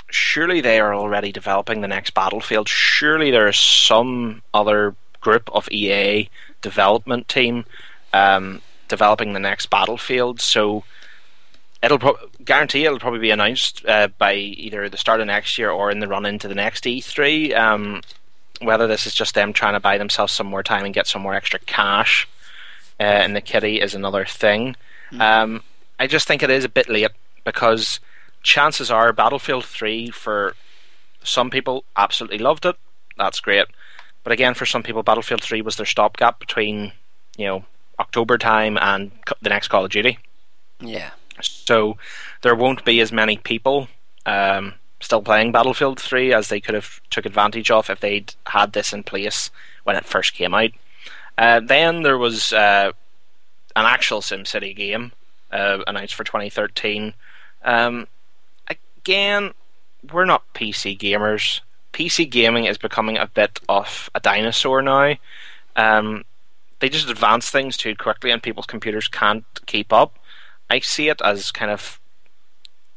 [0.09, 2.67] surely they are already developing the next Battlefield.
[2.67, 6.29] Surely there is some other group of EA
[6.61, 7.63] development team
[8.11, 10.41] um, developing the next Battlefield.
[10.41, 10.83] So
[11.81, 15.69] it'll pro- guarantee it'll probably be announced uh, by either the start of next year
[15.69, 17.57] or in the run into the next E3.
[17.57, 18.01] Um,
[18.61, 21.21] whether this is just them trying to buy themselves some more time and get some
[21.21, 22.27] more extra cash
[22.99, 24.75] uh, in the kitty is another thing.
[25.19, 25.63] Um,
[25.99, 27.11] I just think it is a bit late
[27.43, 27.99] because
[28.43, 30.55] chances are Battlefield 3 for
[31.23, 32.75] some people absolutely loved it.
[33.17, 33.65] That's great.
[34.23, 36.91] But again, for some people, Battlefield 3 was their stopgap between,
[37.37, 37.65] you know,
[37.99, 39.11] October time and
[39.41, 40.19] the next Call of Duty.
[40.79, 41.11] Yeah.
[41.41, 41.97] So
[42.41, 43.87] there won't be as many people
[44.25, 48.73] um, still playing Battlefield 3 as they could have took advantage of if they'd had
[48.73, 49.51] this in place
[49.83, 50.71] when it first came out.
[51.37, 52.91] Uh, then there was uh,
[53.75, 55.11] an actual SimCity game
[55.51, 57.13] uh, announced for 2013.
[57.63, 58.07] Um,
[58.67, 59.53] again,
[60.11, 61.61] we're not PC gamers.
[61.93, 65.15] PC gaming is becoming a bit of a dinosaur now.
[65.75, 66.25] Um,
[66.79, 70.17] they just advance things too quickly, and people's computers can't keep up.
[70.69, 71.99] I see it as kind of,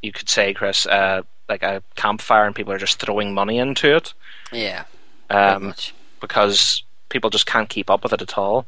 [0.01, 3.95] you could say, Chris, uh, like a campfire, and people are just throwing money into
[3.95, 4.13] it
[4.51, 4.85] Yeah.
[5.29, 5.73] um,
[6.19, 8.65] because people just can't keep up with it at all.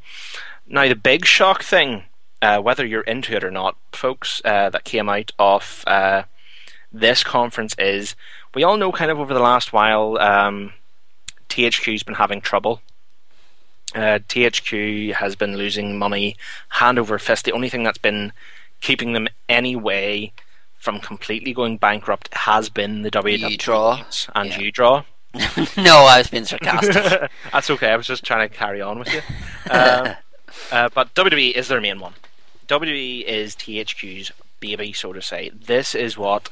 [0.68, 2.04] Now, the big shock thing,
[2.42, 6.24] uh, whether you're into it or not, folks, uh, that came out of uh,
[6.92, 8.16] this conference is
[8.54, 10.74] we all know kind of over the last while um,
[11.50, 12.82] THQ's been having trouble.
[13.96, 16.36] Uh, THQ has been losing money
[16.70, 17.46] hand over fist.
[17.46, 18.34] The only thing that's been
[18.82, 20.34] keeping them anyway
[20.84, 24.04] from completely going bankrupt has been the WWE draw.
[24.36, 25.06] and you draw.
[25.78, 27.32] no, I was being sarcastic.
[27.54, 27.88] That's okay.
[27.88, 29.22] I was just trying to carry on with you.
[29.72, 30.16] Um,
[30.74, 32.16] uh, but WWE is their main one.
[32.68, 35.52] WWE is THQ's baby, so to say.
[35.52, 36.50] This is what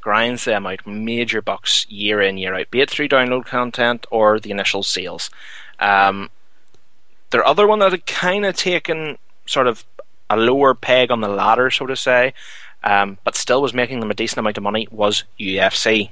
[0.00, 4.40] grinds them out major bucks year in, year out, be it through download content or
[4.40, 5.28] the initial sales.
[5.78, 6.30] Um,
[7.32, 9.84] their other one that had kind of taken sort of
[10.30, 12.32] a lower peg on the ladder, so to say,
[12.84, 16.10] um, but still was making them a decent amount of money was UFC.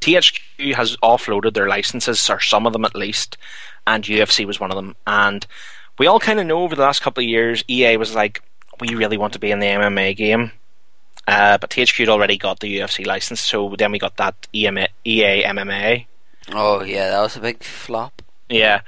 [0.00, 3.36] THQ has offloaded their licenses, or some of them at least,
[3.86, 4.96] and UFC was one of them.
[5.06, 5.46] And
[5.98, 8.42] we all kind of know over the last couple of years, EA was like,
[8.80, 10.52] we really want to be in the MMA game.
[11.28, 14.88] Uh, but THQ had already got the UFC license, so then we got that EMA,
[15.04, 16.06] EA MMA.
[16.52, 18.22] oh, yeah, that was a big flop.
[18.48, 18.80] Yeah.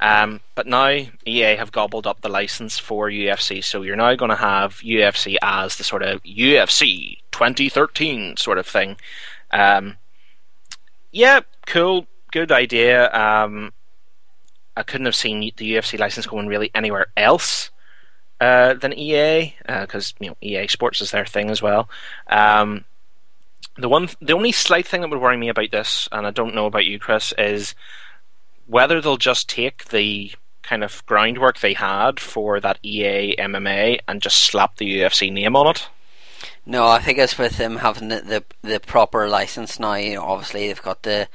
[0.00, 0.88] Um, but now
[1.26, 5.36] EA have gobbled up the license for UFC, so you're now going to have UFC
[5.42, 8.96] as the sort of UFC 2013 sort of thing.
[9.50, 9.98] Um,
[11.12, 13.12] yeah, cool, good idea.
[13.12, 13.72] Um,
[14.76, 17.70] I couldn't have seen the UFC license going really anywhere else
[18.40, 21.90] uh, than EA because you know EA Sports is their thing as well.
[22.26, 22.86] Um,
[23.76, 26.54] the one, the only slight thing that would worry me about this, and I don't
[26.54, 27.74] know about you, Chris, is
[28.70, 30.32] whether they'll just take the
[30.62, 35.56] kind of groundwork they had for that EA MMA and just slap the UFC name
[35.56, 35.88] on it.
[36.64, 39.94] No, I think it's with them having the, the the proper license now.
[39.94, 41.28] You know, obviously they've got to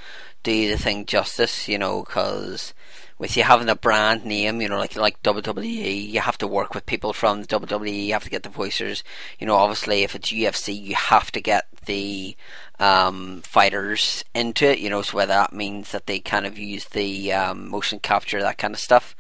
[0.44, 1.68] do the thing justice.
[1.68, 2.74] You know, because
[3.18, 6.76] with you having a brand name, you know, like like WWE, you have to work
[6.76, 8.08] with people from WWE.
[8.08, 9.04] You have to get the voicers.
[9.40, 12.36] You know, obviously if it's UFC, you have to get the
[12.80, 14.80] um, fighters into it.
[14.80, 18.42] You know, so whether that means that they kind of use the um, motion capture,
[18.42, 19.16] that kind of stuff.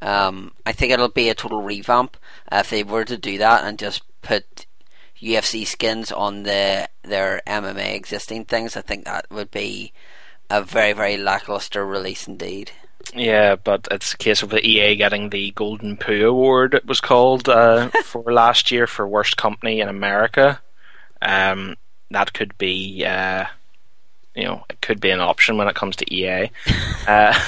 [0.00, 2.16] Um, I think it'll be a total revamp
[2.52, 4.66] uh, if they were to do that and just put
[5.20, 8.76] UFC skins on the their MMA existing things.
[8.76, 9.92] I think that would be
[10.50, 12.72] a very very lackluster release indeed.
[13.14, 16.74] Yeah, but it's a case of the EA getting the Golden Poo Award.
[16.74, 20.60] It was called uh, for last year for worst company in America.
[21.22, 21.76] Um,
[22.10, 23.46] that could be, uh,
[24.34, 26.50] you know, it could be an option when it comes to EA.
[27.06, 27.38] uh,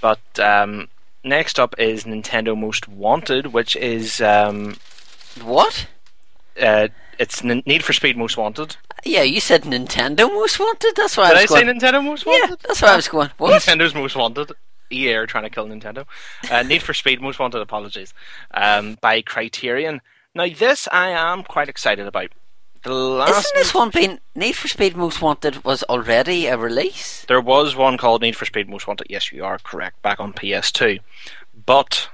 [0.00, 0.88] but um,
[1.22, 4.76] next up is Nintendo Most Wanted, which is um,
[5.42, 5.86] what?
[6.60, 6.88] Uh,
[7.18, 8.76] it's N- Need for Speed Most Wanted.
[9.04, 10.94] Yeah, you said Nintendo Most Wanted.
[10.96, 11.62] That's why Did I I, was say.
[11.62, 12.48] Nintendo Most Wanted?
[12.50, 13.30] Yeah, that's why I was going.
[13.36, 13.62] What?
[13.62, 14.52] Nintendo's Most Wanted.
[14.90, 16.06] EA are trying to kill Nintendo.
[16.50, 17.60] Uh, Need for Speed Most Wanted.
[17.60, 18.14] Apologies.
[18.52, 20.00] Um, by Criterion.
[20.34, 22.30] Now this I am quite excited about.
[22.82, 27.24] The last Isn't this one been Need for Speed Most Wanted was already a release?
[27.26, 29.06] There was one called Need for Speed Most Wanted.
[29.08, 30.02] Yes, you are correct.
[30.02, 31.00] Back on PS2,
[31.64, 32.10] but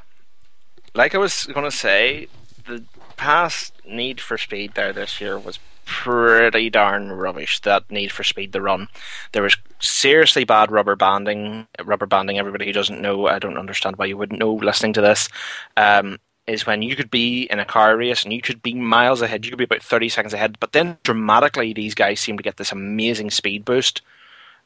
[0.94, 2.28] like I was going to say,
[2.66, 2.84] the
[3.16, 5.58] past Need for Speed there this year was
[5.90, 7.60] pretty darn rubbish.
[7.60, 8.86] That Need for Speed the Run,
[9.32, 11.66] there was seriously bad rubber banding.
[11.84, 12.38] Rubber banding.
[12.38, 14.54] Everybody who doesn't know, I don't understand why you wouldn't know.
[14.54, 15.28] Listening to this.
[15.76, 19.20] Um, is when you could be in a car race and you could be miles
[19.20, 22.42] ahead, you could be about 30 seconds ahead, but then dramatically these guys seem to
[22.42, 24.02] get this amazing speed boost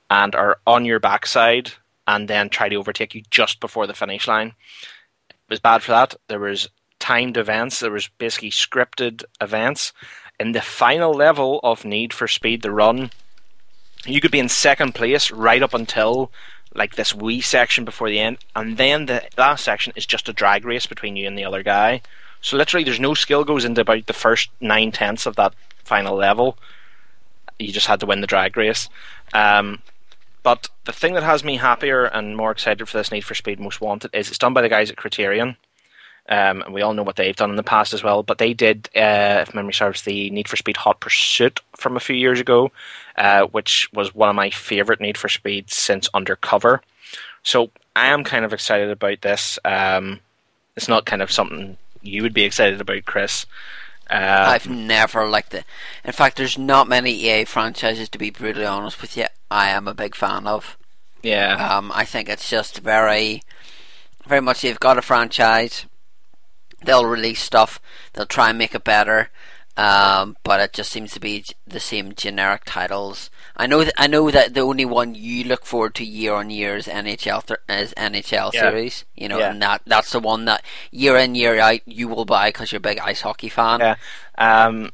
[0.09, 1.72] and are on your backside
[2.06, 4.55] and then try to overtake you just before the finish line.
[5.28, 6.14] It was bad for that.
[6.28, 6.68] There was
[7.01, 9.92] timed events, there was basically scripted events.
[10.39, 13.11] In the final level of Need for Speed the Run,
[14.05, 16.31] you could be in second place right up until
[16.74, 20.32] like this wee section before the end, and then the last section is just a
[20.32, 22.02] drag race between you and the other guy.
[22.40, 25.55] So literally, there's no skill goes into about the first nine tenths of that
[25.85, 26.59] final level.
[27.59, 28.89] You just had to win the drag race.
[29.32, 29.82] Um,
[30.43, 33.61] but the thing that has me happier and more excited for this Need for Speed
[33.61, 35.56] Most Wanted is it's done by the guys at Criterion.
[36.26, 38.22] Um, and we all know what they've done in the past as well.
[38.22, 42.01] But they did, uh, if memory serves, the Need for Speed Hot Pursuit from a
[42.01, 42.72] few years ago,
[43.16, 46.82] uh, which was one of my favorite Need for Speed since Undercover.
[47.42, 49.59] So I am kind of excited about this.
[49.64, 50.20] Um,
[50.76, 53.46] it's not kind of something you would be excited about, Chris.
[54.10, 55.64] Uh, I've never liked it.
[56.05, 59.88] In fact, there's not many EA franchises, to be brutally honest with you, I am
[59.88, 60.76] a big fan of.
[61.22, 61.76] Yeah.
[61.76, 63.42] Um, I think it's just very,
[64.26, 65.86] very much you've got a franchise.
[66.85, 67.81] They'll release stuff.
[68.12, 69.31] They'll try and make it better.
[69.77, 73.28] Um, but it just seems to be the same generic titles.
[73.56, 76.48] I know that I know that the only one you look forward to year on
[76.51, 78.61] year is NHL th- is NHL Yeah.
[78.61, 79.05] series.
[79.16, 79.51] You know, Yeah.
[79.51, 80.62] and that that's the one that
[80.93, 83.81] year in year out you will buy because you're a big ice hockey fan.
[83.81, 83.97] Yeah.
[84.39, 84.93] Um,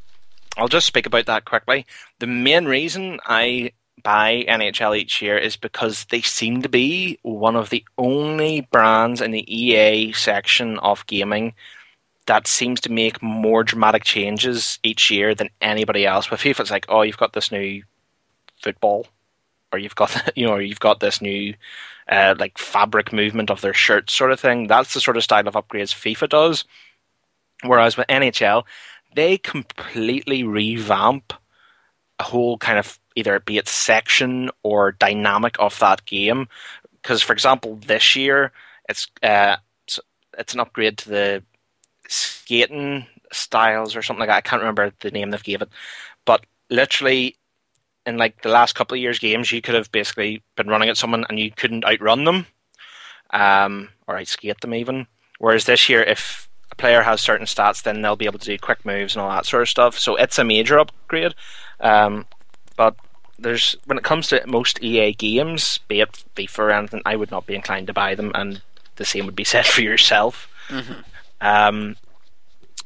[0.57, 1.85] I'll just speak about that quickly.
[2.19, 3.73] The main reason I
[4.03, 9.21] buy NHL each year is because they seem to be one of the only brands
[9.21, 11.53] in the EA section of gaming
[12.31, 16.31] that seems to make more dramatic changes each year than anybody else.
[16.31, 17.83] With FIFA, it's like, oh, you've got this new
[18.63, 19.09] football,
[19.73, 21.55] or you've got you know, you've got this new
[22.09, 24.69] uh, like fabric movement of their shirts, sort of thing.
[24.69, 26.65] That's the sort of style of upgrades FIFA does.
[27.65, 28.63] Whereas with NHL,
[29.17, 31.33] they completely revamp
[32.21, 36.47] a whole kind of either be it section or dynamic of that game.
[37.03, 38.53] Because, for example, this year
[38.89, 39.99] it's uh, it's,
[40.39, 41.43] it's an upgrade to the
[42.11, 44.37] skating styles or something like that.
[44.37, 45.69] I can't remember the name they've gave it,
[46.25, 47.37] but literally
[48.07, 50.97] in like the last couple of years games, you could have basically been running at
[50.97, 52.47] someone and you couldn't outrun them,
[53.31, 55.07] um, or outskate them even.
[55.39, 58.59] Whereas this year, if a player has certain stats, then they'll be able to do
[58.59, 59.99] quick moves and all that sort of stuff.
[59.99, 61.35] So it's a major upgrade.
[61.81, 62.27] Um,
[62.77, 62.97] but
[63.39, 67.31] there's when it comes to most EA games, be it FIFA or anything, I would
[67.31, 68.61] not be inclined to buy them, and
[68.97, 70.49] the same would be said for yourself.
[70.69, 71.05] Mhm.
[71.41, 71.97] Um,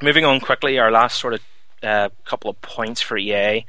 [0.03, 1.41] moving on quickly, our last sort of
[1.83, 3.65] uh, couple of points for EA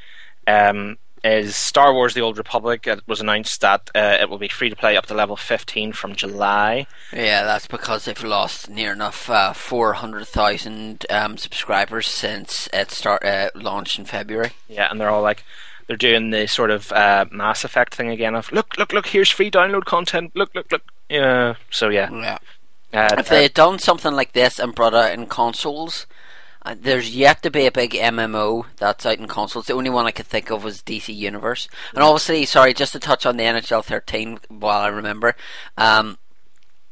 [0.47, 2.87] um, is Star Wars: The Old Republic.
[2.87, 5.91] It was announced that uh, it will be free to play up to level 15
[5.93, 6.87] from July.
[7.11, 13.49] Yeah, that's because they've lost near enough uh, 400,000 um, subscribers since it start uh,
[13.55, 14.51] launched in February.
[14.69, 15.43] Yeah, and they're all like,
[15.87, 19.29] they're doing the sort of uh, Mass Effect thing again of look, look, look, here's
[19.29, 20.31] free download content.
[20.35, 20.83] Look, look, look.
[21.09, 21.55] Yeah.
[21.69, 22.09] So yeah.
[22.11, 22.37] Yeah.
[22.95, 26.07] Uh, if they had done something like this and brought it in consoles,
[26.65, 29.67] uh, there's yet to be a big MMO that's out in consoles.
[29.67, 31.67] The only one I could think of was DC Universe.
[31.93, 35.35] And obviously, sorry, just to touch on the NHL 13 while I remember.
[35.77, 36.17] Um,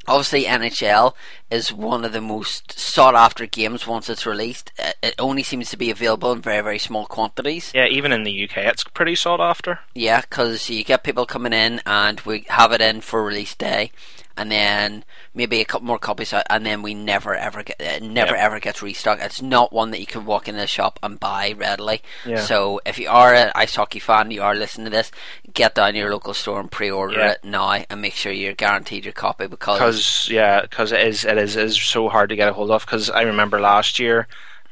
[0.07, 1.15] obviously, NHL
[1.49, 4.71] is one of the most sought after games once it's released.
[4.77, 7.71] It, it only seems to be available in very, very small quantities.
[7.73, 9.79] yeah, even in the UK, it's pretty sought after.
[9.95, 13.91] Yeah, because you get people coming in and we have it in for release day,
[14.35, 15.03] and then
[15.33, 18.39] maybe a couple more copies out, and then we never ever get it never Yep.
[18.43, 19.21] ever gets restocked.
[19.21, 22.01] It's not one that you can walk into the shop and buy readily.
[22.25, 22.39] Yeah.
[22.41, 25.11] So if you are an ice hockey fan, you are listening to this,
[25.53, 27.31] get down to your local store and pre-order Yeah.
[27.31, 31.25] it now, and make sure you're guaranteed your copy because because yeah, because it is
[31.25, 32.85] it is it is so hard to get a hold of.
[32.85, 34.27] Because I remember last year,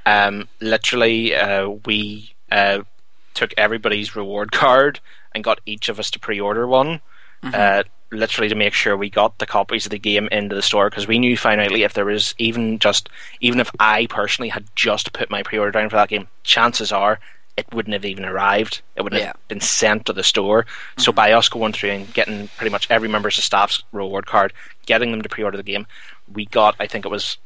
[0.05, 2.81] um, literally uh, we uh,
[3.33, 4.99] took everybody's reward card
[5.33, 7.01] and got each of us to pre-order one.
[7.43, 7.53] Mhm.
[7.55, 10.89] Uh, literally to make sure we got the copies of the game into the store
[10.89, 13.07] because we knew finally if there was even just
[13.39, 17.19] even if I personally had just put my pre-order down for that game, chances are
[17.57, 18.81] it wouldn't have even arrived.
[18.95, 19.27] It wouldn't Yeah.
[19.27, 20.65] have been sent to the store.
[20.97, 24.51] So by us going through and getting pretty much every member's of staff's reward card,
[24.85, 25.85] getting them to pre-order the game,
[26.31, 27.37] we got I think it was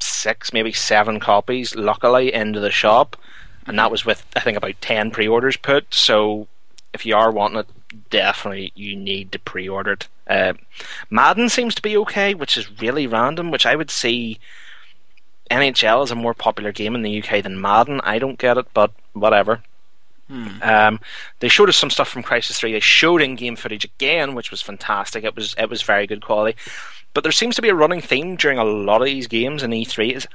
[0.00, 3.16] six, maybe seven copies luckily into the shop,
[3.66, 5.92] and that was with I think about ten pre-orders put.
[5.94, 6.48] So
[6.92, 7.66] if you are wanting it,
[8.10, 10.08] definitely you need to pre-order it.
[10.26, 10.54] Uh,
[11.10, 13.50] Madden seems to be okay, which is really random.
[13.50, 14.38] Which I would see
[15.50, 18.00] NHL is a more popular game in the UK than Madden.
[18.02, 19.62] I don't get it, but whatever.
[20.62, 21.00] Um,
[21.40, 22.72] they showed us some stuff from Crysis Three.
[22.72, 25.24] They showed in-game footage again, which was fantastic.
[25.24, 26.56] It was it was very good quality.
[27.12, 29.70] But there seems to be a running theme during a lot of these games in
[29.70, 30.26] E3 is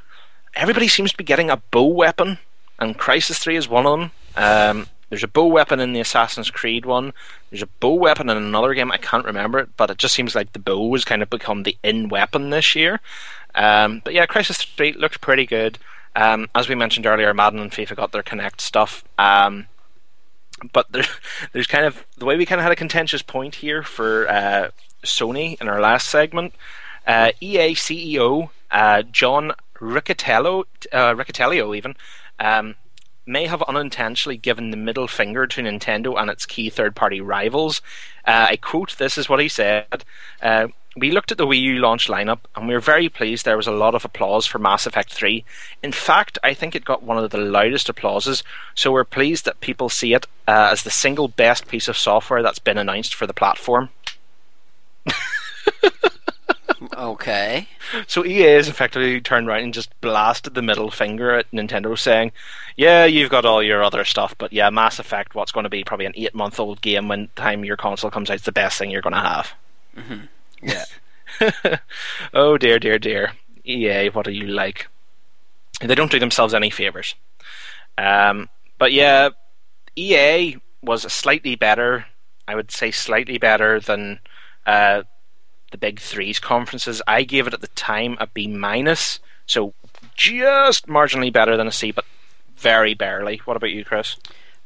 [0.55, 2.37] everybody seems to be getting a bow weapon,
[2.77, 4.11] and Crysis Three is one of them.
[4.35, 7.13] Um, there's a bow weapon in the Assassin's Creed one.
[7.49, 8.91] There's a bow weapon in another game.
[8.91, 11.63] I can't remember it, but it just seems like the bow has kind of become
[11.63, 12.99] the in weapon this year.
[13.55, 15.77] Um, but yeah, Crysis Three looked pretty good.
[16.15, 19.03] Um, as we mentioned earlier, Madden and FIFA got their Kinect stuff.
[19.17, 19.67] Um,
[20.73, 21.05] but there,
[21.53, 24.69] there's kind of the way we kind of had a contentious point here for uh,
[25.03, 26.53] Sony in our last segment.
[27.07, 31.95] Uh, EA CEO uh, John Riccitiello, uh, Riccitiello even,
[32.39, 32.75] um,
[33.29, 37.81] may have unintentionally given the middle finger to Nintendo and its key third-party rivals.
[38.25, 40.03] Uh, I quote: "This is what he said."
[40.41, 43.55] Uh, we looked at the Wii U launch lineup and we were very pleased there
[43.55, 45.45] was a lot of applause for Mass Effect 3.
[45.83, 48.43] In fact, I think it got one of the loudest applauses,
[48.75, 52.41] so we're pleased that people see it uh, as the single best piece of software
[52.41, 53.89] that's been announced for the platform.
[56.99, 57.69] Okay.
[58.07, 62.33] So EA has effectively turned around and just blasted the middle finger at Nintendo, saying,
[62.75, 65.85] "Yeah, you've got all your other stuff, but yeah, Mass Effect, what's going to be
[65.85, 68.91] probably an eight-month-old game when the time your console comes out, is the best thing
[68.91, 69.53] you're going to have."
[69.95, 70.25] hmm
[70.61, 71.77] Yeah.
[72.33, 73.31] oh dear, dear, dear.
[73.65, 74.87] EA, what are you like?
[75.79, 77.15] They don't do themselves any favors.
[77.97, 79.29] Um, but yeah,
[79.95, 82.07] EA was slightly better.
[82.45, 84.19] I would say slightly better than
[84.65, 85.03] uh,
[85.71, 87.01] the big threes conferences.
[87.07, 89.73] I gave it at the time a B minus, so
[90.15, 92.05] just marginally better than a C, but
[92.57, 93.37] very barely.
[93.45, 94.17] What about you, Chris?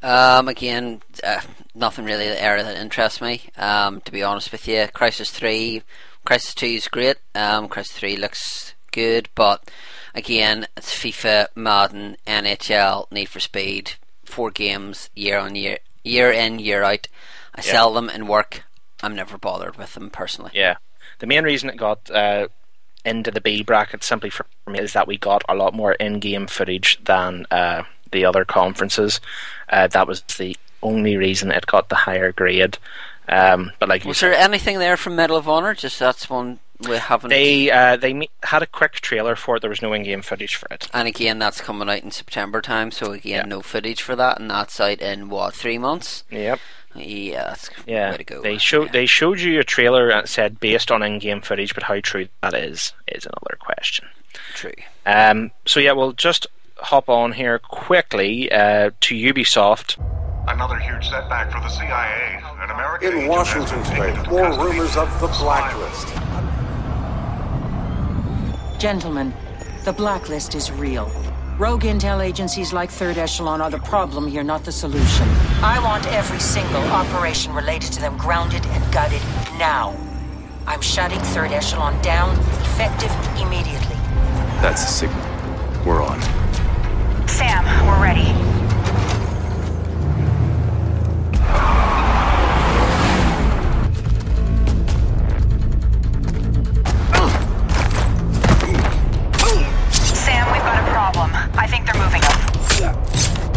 [0.02, 1.42] Um, again, uh,
[1.74, 3.42] nothing really the area that interests me.
[3.58, 5.82] Um, to be honest with you, Crysis Three,
[6.26, 7.18] Crysis Two is great.
[7.36, 9.70] Um, Crysis Three looks good, but
[10.14, 13.94] again, it's FIFA, Madden, NHL, Need for Speed,
[14.26, 17.08] four games year on year, year in, year out.
[17.56, 17.72] I Yeah.
[17.72, 18.64] sell them and work.
[19.02, 20.52] I'm never bothered with them personally.
[20.54, 20.76] Yeah.
[21.24, 22.50] The main reason it got uh,
[23.06, 26.48] into the B bracket simply for me is that we got a lot more in-game
[26.48, 29.22] footage than uh, the other conferences.
[29.70, 32.78] Uh, that was the only reason it got the higher grade.
[33.30, 35.74] Um, but like Was said, there anything there from Medal of Honor?
[35.74, 36.60] Just that's one
[36.90, 37.30] we haven't.
[37.30, 39.62] they uh, they me- had a quick trailer for it.
[39.62, 40.90] There was no in-game footage for it.
[40.94, 44.50] And again, that's coming out in September time, so again, no footage for that, and
[44.50, 46.26] that's out in what three months?
[46.30, 46.60] Yep.
[46.96, 48.42] Yeah, that's Yeah, way to go.
[48.42, 52.00] they showed they showed you a trailer that said based on in-game footage, but how
[52.02, 54.08] true that is is another question.
[54.54, 54.74] True.
[55.06, 56.48] Um, so yeah, we'll just
[56.78, 59.98] hop on here quickly uh, to Ubisoft.
[60.48, 62.42] Another huge setback for the CIA.
[62.60, 66.08] An American In Washington has been taken state, into more custody rumors of the blacklist.
[68.80, 69.34] Gentlemen,
[69.86, 71.10] the blacklist is real.
[71.64, 75.26] Rogue intel agencies like Third Echelon are the problem here, not the solution.
[75.64, 79.22] I want every single operation related to them grounded and gutted
[79.58, 79.96] now.
[80.68, 82.38] I'm shutting Third Echelon down,
[82.68, 83.96] effective immediately.
[84.60, 85.26] That's a signal.
[85.86, 86.22] We're on.
[87.30, 88.28] Sam, we're ready.
[101.53, 103.49] I think they're moving up.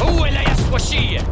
[0.00, 1.22] هو لا يسوى شيء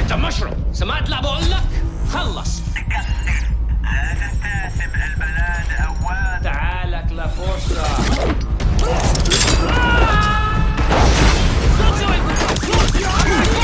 [0.00, 1.62] انت مشروم سمعت لا بقول لك
[2.12, 2.62] خلص
[3.84, 7.84] هذا تاسم البلاد اواب تعالك لفرصة
[12.00, 13.63] Sam,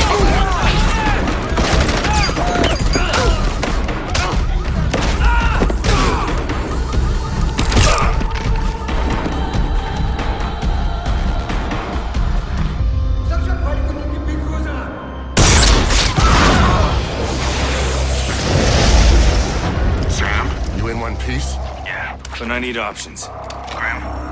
[22.38, 23.26] But I need options.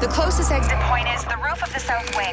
[0.00, 2.32] The closest exit point is the roof of the south wing.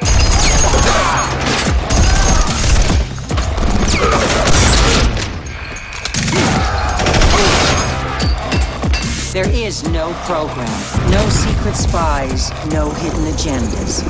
[9.33, 14.03] There is no program, no secret spies, no hidden agendas.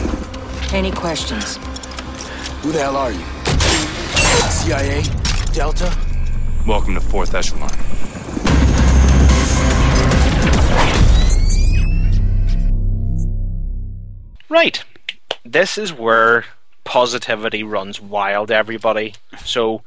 [0.74, 1.58] Any questions?
[2.62, 3.26] Who the hell are you?
[4.50, 5.04] CIA?
[5.54, 5.92] Delta?
[6.66, 7.72] Welcome to Fourth Echelon.
[14.50, 14.84] Right.
[15.44, 16.46] This is where
[16.84, 19.14] positivity runs wild, everybody.
[19.44, 19.82] So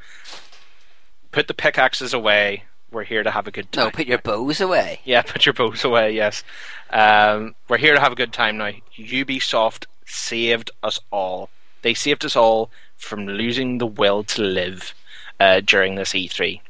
[1.32, 2.64] put the pickaxes away.
[2.92, 3.86] We're here to have a good time.
[3.86, 5.00] No, put your bows away.
[5.04, 6.42] Yeah, put your bows away, yes.
[6.90, 8.72] Um, we're here to have a good time now.
[8.98, 11.50] Ubisoft saved us all.
[11.82, 14.92] They saved us all from losing the will to live
[15.38, 16.60] uh, during this E3.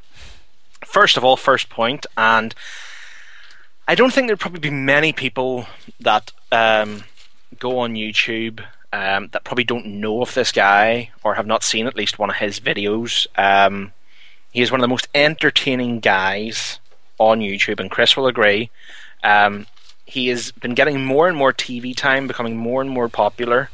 [0.85, 2.55] First of all, first point, and
[3.87, 5.65] I don't think there'd probably be many people
[5.99, 7.03] that um,
[7.61, 11.87] go on YouTube um, that probably don't know of this guy or have not seen
[11.87, 13.27] at least one of his videos.
[13.37, 13.93] Um,
[14.51, 16.79] he is one of the most entertaining guys
[17.17, 18.69] on YouTube, and Chris will agree.
[19.23, 19.67] Um,
[20.05, 23.69] he has been getting more and more TV time, becoming more and more popular,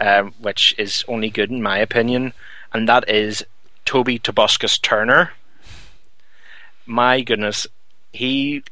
[0.00, 2.34] um, which is only good in my opinion,
[2.74, 3.46] and that is
[3.86, 5.32] Toby Tobuscus Turner.
[6.84, 7.66] My goodness,
[8.12, 8.64] he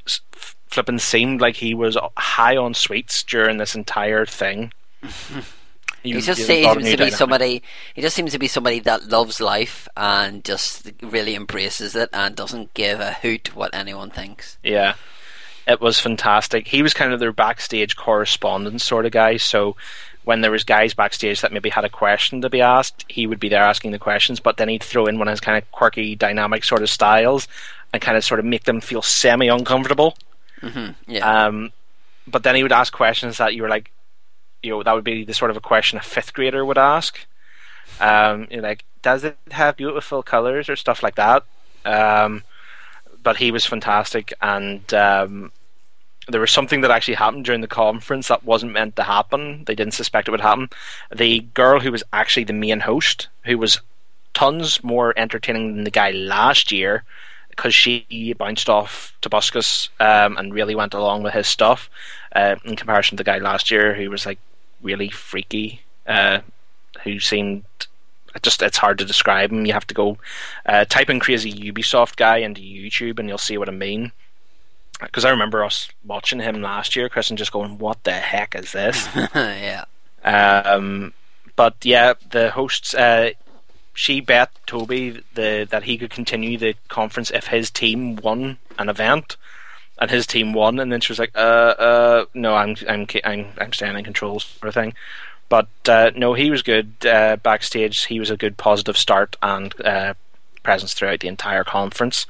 [0.68, 4.72] flipping seemed like he was high on sweets during this entire thing.
[6.14, 7.62] He just seems brought a new to be somebody.
[7.94, 12.36] He just seems to be somebody that loves life and just really embraces it and
[12.36, 14.56] doesn't give a hoot what anyone thinks.
[14.62, 14.94] Yeah,
[15.66, 16.68] it was fantastic.
[16.68, 19.36] He was kind of their backstage correspondent sort of guy.
[19.36, 19.76] So
[20.24, 23.40] when there was guys backstage that maybe had a question to be asked, he would
[23.40, 24.38] be there asking the questions.
[24.38, 27.48] But then he'd throw in one of his kind of quirky, dynamic sort of styles
[27.92, 30.16] and kind of sort of make them feel semi uncomfortable.
[30.60, 31.46] Hmm Yeah.
[31.46, 31.72] Um,
[32.26, 33.92] but then he would ask questions that you were like,
[34.62, 37.26] you know, that would be the sort of a question a fifth grader would ask.
[38.00, 41.44] Um, you're like, does it have beautiful colors or stuff like that?
[41.84, 42.44] Um,
[43.22, 45.52] but he was fantastic, and um,
[46.28, 49.64] there was something that actually happened during the conference that wasn't meant to happen.
[49.66, 50.70] They didn't suspect it would happen.
[51.14, 53.80] The girl who was actually the main host, who was
[54.34, 57.04] tons more entertaining than the guy last year,
[57.56, 61.88] because she bounced off Tobuscus um, and really went along with his stuff,
[62.34, 64.38] uh, in comparison to the guy last year who was like
[64.82, 66.40] really freaky, uh,
[67.02, 67.64] who seemed
[68.42, 69.66] just it's hard to describe him.
[69.66, 70.18] You have to go
[70.66, 74.12] uh, type in crazy Ubisoft guy into YouTube and you'll see what I mean.
[75.00, 78.54] Because I remember us watching him last year, Chris, and just going, "What the heck
[78.54, 79.84] is this?" yeah.
[80.24, 81.12] Um,
[81.54, 83.30] but yeah, the hosts, uh,
[83.96, 88.90] she bet Toby the that he could continue the conference if his team won an
[88.90, 89.36] event,
[89.98, 91.38] and his team won, and then she was like, "Uh,
[91.78, 94.92] uh, no, I'm I'm I'm I'm staying in control," sort of thing.
[95.48, 98.04] But uh, no, he was good uh, backstage.
[98.04, 100.12] He was a good positive start and uh,
[100.62, 102.26] presence throughout the entire conference.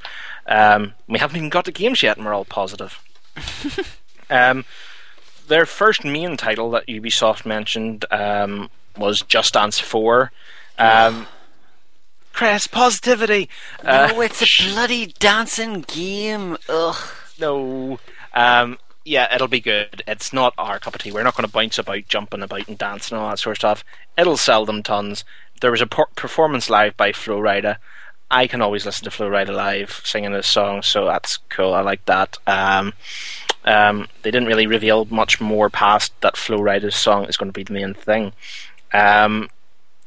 [0.47, 3.03] Um, we haven't even got to games yet, and we're all positive.
[4.29, 4.63] um,
[5.49, 10.31] their first main title that Ubisoft mentioned um, was Just Dance 4.
[10.79, 11.27] Um,
[12.37, 13.49] Chris, positivity!
[13.83, 16.55] Uh, no, it's a bloody dancing game.
[16.69, 16.95] Ugh.
[17.39, 17.97] no.
[18.31, 20.03] Um, yeah, it'll be good.
[20.05, 21.11] It's not our cup of tea.
[21.11, 23.57] We're not going to bounce about, jumping about, and dancing and all that sort of
[23.57, 23.83] stuff.
[24.19, 25.25] It'll sell them tons.
[25.61, 27.77] There was a per- performance live by Flo Rida.
[28.29, 31.73] I can always listen to Flo Rida live singing this song, so that's cool.
[31.73, 32.37] I like that.
[32.45, 32.93] Um,
[33.65, 37.59] um, they didn't really reveal much more past that Flo Rida's song is going to
[37.59, 38.33] be the main thing.
[38.93, 39.49] Um,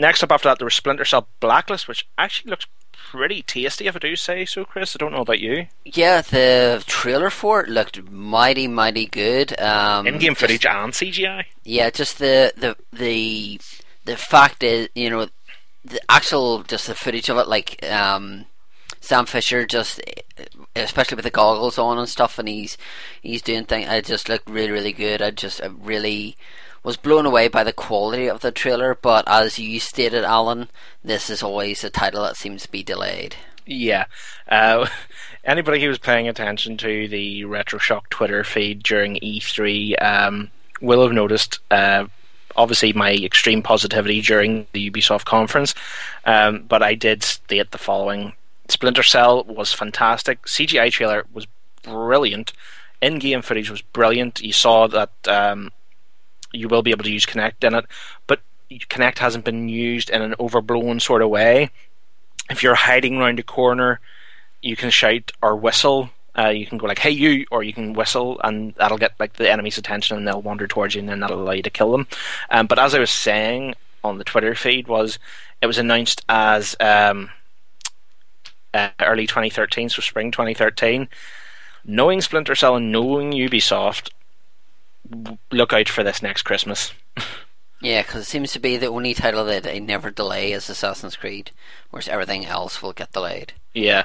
[0.00, 3.96] next up after that, there was Splinter Cell Blacklist, which actually looks pretty tasty, if
[3.96, 4.96] I do say so, Chris.
[4.96, 5.66] I don't know about you.
[5.84, 9.58] Yeah, the trailer for it looked mighty, mighty good.
[9.60, 11.44] Um, In-game just- footage and CGI.
[11.64, 13.60] Yeah, just the the the
[14.04, 15.28] the fact is, you know,
[15.84, 18.46] the actual just the footage of it, like um,
[19.00, 20.00] Sam Fisher, just
[20.76, 22.76] especially with the goggles on and stuff, and he's
[23.22, 23.88] he's doing things.
[23.88, 25.22] It just looked really, really good.
[25.22, 26.36] I just I really
[26.82, 28.94] was blown away by the quality of the trailer.
[28.94, 30.68] But as you stated, Alan,
[31.04, 33.36] this is always a title that seems to be delayed.
[33.66, 34.06] Yeah.
[34.48, 34.86] Uh,
[35.44, 40.50] anybody who was paying attention to the RetroShock Twitter feed during E3 um,
[40.80, 42.06] will have noticed, uh,
[42.56, 45.74] obviously, my extreme positivity during the Ubisoft conference.
[46.24, 48.32] Um, but I did state the following
[48.68, 50.42] Splinter Cell was fantastic.
[50.42, 51.46] CGI trailer was
[51.82, 52.52] brilliant.
[53.02, 54.40] In game footage was brilliant.
[54.40, 55.72] You saw that um,
[56.52, 57.86] you will be able to use Kinect in it,
[58.26, 58.40] but
[58.70, 61.70] Kinect hasn't been used in an overblown sort of way
[62.50, 64.00] if you're hiding around a corner,
[64.60, 67.92] you can shout or whistle Uh, you can go like "Hey you," or you can
[67.92, 71.18] whistle, and that'll get like the enemy's attention, and they'll wander towards you, and then
[71.18, 72.06] that'll allow you to kill them.
[72.50, 73.74] Um, but as I was saying
[74.04, 75.18] on the Twitter feed, was
[75.60, 77.30] it was announced as um,
[78.72, 81.08] uh, early 2013, so spring 2013.
[81.84, 84.10] Knowing Splinter Cell and knowing Ubisoft,
[85.50, 86.92] look out for this next Christmas.
[87.82, 91.16] Yeah, because it seems to be the only title that they never delay is Assassin's
[91.16, 91.50] Creed,
[91.90, 93.54] whereas everything else will get delayed.
[93.72, 94.04] Yeah.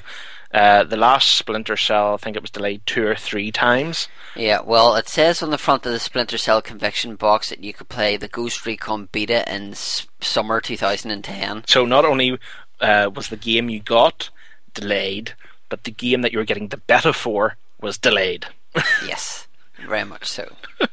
[0.53, 4.07] Uh, the last Splinter Cell, I think it was delayed two or three times.
[4.37, 7.73] Yeah, well, it says on the front of the Splinter Cell conviction box that you
[7.73, 11.63] could play the Ghost Recon beta in s- summer 2010.
[11.67, 12.39] So not only
[12.79, 14.29] uh, was the game you got
[14.73, 15.33] delayed,
[15.67, 18.45] but the game that you were getting the beta for was delayed.
[19.05, 19.44] yes,
[19.87, 20.53] very much so.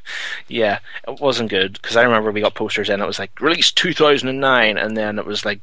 [0.47, 3.77] Yeah, it wasn't good because I remember we got posters and It was like released
[3.77, 5.61] 2009, and then it was like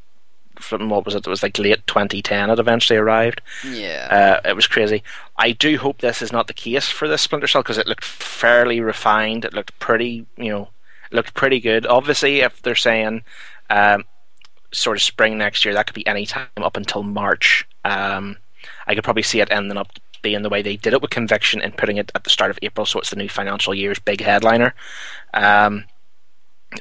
[0.59, 1.27] from what was it?
[1.27, 2.51] It was like late 2010.
[2.51, 3.41] It eventually arrived.
[3.65, 4.41] Yeah.
[4.45, 5.03] Uh, it was crazy.
[5.37, 8.05] I do hope this is not the case for this Splinter Cell because it looked
[8.05, 9.45] fairly refined.
[9.45, 10.69] It looked pretty, you know,
[11.11, 11.87] it looked pretty good.
[11.87, 13.23] Obviously, if they're saying
[13.69, 14.05] um,
[14.73, 17.67] sort of spring next year, that could be any time up until March.
[17.85, 18.37] Um,
[18.87, 19.93] I could probably see it ending up
[20.23, 22.59] being the way they did it with Conviction and putting it at the start of
[22.63, 24.75] April, so it's the new financial year's big headliner.
[25.35, 25.85] Um,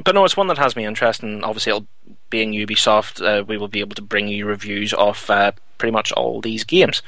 [0.04, 1.26] but no, it's one that has me interested.
[1.26, 1.88] And obviously, it'll,
[2.30, 6.12] being Ubisoft, uh, we will be able to bring you reviews of uh, pretty much
[6.12, 7.02] all these games.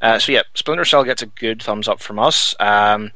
[0.00, 2.54] Uh, so yeah, Splinter Cell gets a good thumbs up from us.
[2.60, 3.12] Um,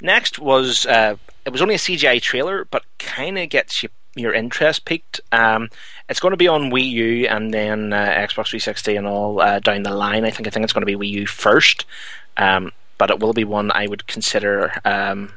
[0.00, 3.88] next was uh, it was only a CGI trailer, but kind of gets you,
[4.18, 5.20] your interest peaked.
[5.32, 5.68] Um,
[6.08, 9.60] it's going to be on Wii U and then uh, Xbox 360 and all uh,
[9.60, 10.24] down the line.
[10.24, 11.84] I think I think it's going to be Wii U first,
[12.36, 14.72] um, but it will be one I would consider.
[14.84, 15.32] Um,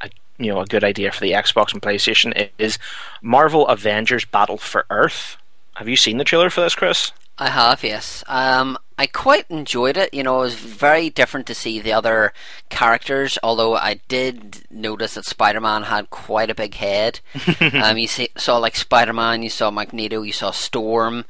[0.00, 2.78] a, you know, a good idea for the Xbox and PlayStation is
[3.22, 5.36] Marvel Avengers Battle for Earth.
[5.74, 7.12] Have you seen the trailer for this, Chris?
[7.38, 8.24] I have, yes.
[8.26, 10.14] Um, I quite enjoyed it.
[10.14, 12.32] You know, it was very different to see the other
[12.70, 13.38] characters.
[13.42, 17.20] Although I did notice that Spider-Man had quite a big head.
[17.74, 21.26] um, you see, saw like Spider-Man, you saw Magneto, you saw Storm,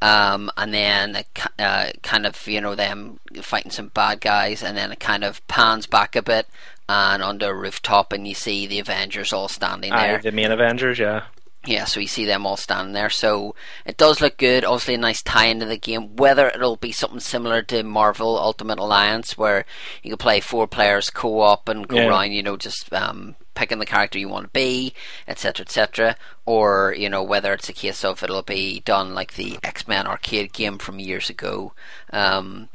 [0.00, 1.26] um, and then it,
[1.58, 5.46] uh, kind of you know them fighting some bad guys, and then it kind of
[5.46, 6.46] pans back a bit
[6.88, 10.18] and onto a rooftop, and you see the Avengers all standing Aye, there.
[10.20, 11.24] the main Avengers, yeah.
[11.66, 13.10] Yeah, so you see them all standing there.
[13.10, 13.54] So
[13.84, 14.64] it does look good.
[14.64, 16.16] Obviously, a nice tie into the game.
[16.16, 19.66] Whether it'll be something similar to Marvel Ultimate Alliance, where
[20.02, 22.08] you can play four players co-op and go Yeah.
[22.08, 24.94] around, you know, just um, picking the character you want to be,
[25.28, 26.16] etc., etc.,
[26.46, 30.06] or you know, whether it's a case of it'll be done like the X Men
[30.06, 31.74] arcade game from years ago.
[32.10, 32.70] Um,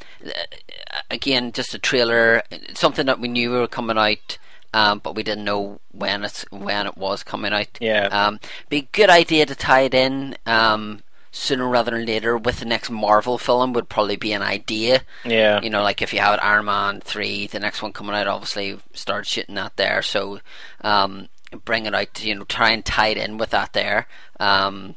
[1.10, 2.44] again, just a trailer,
[2.76, 4.38] something that we knew were coming out.
[4.76, 7.70] Um, but we didn't know when it's when it was coming out.
[7.80, 8.08] Yeah.
[8.08, 12.60] Um, be a good idea to tie it in um, sooner rather than later with
[12.60, 15.04] the next Marvel film would probably be an idea.
[15.24, 15.62] Yeah.
[15.62, 18.78] You know, like if you have Iron Man three, the next one coming out, obviously
[18.92, 20.02] start shooting that there.
[20.02, 20.42] So
[20.82, 21.30] um,
[21.64, 22.22] bring it out.
[22.22, 24.08] You know, try and tie it in with that there.
[24.42, 24.96] Um,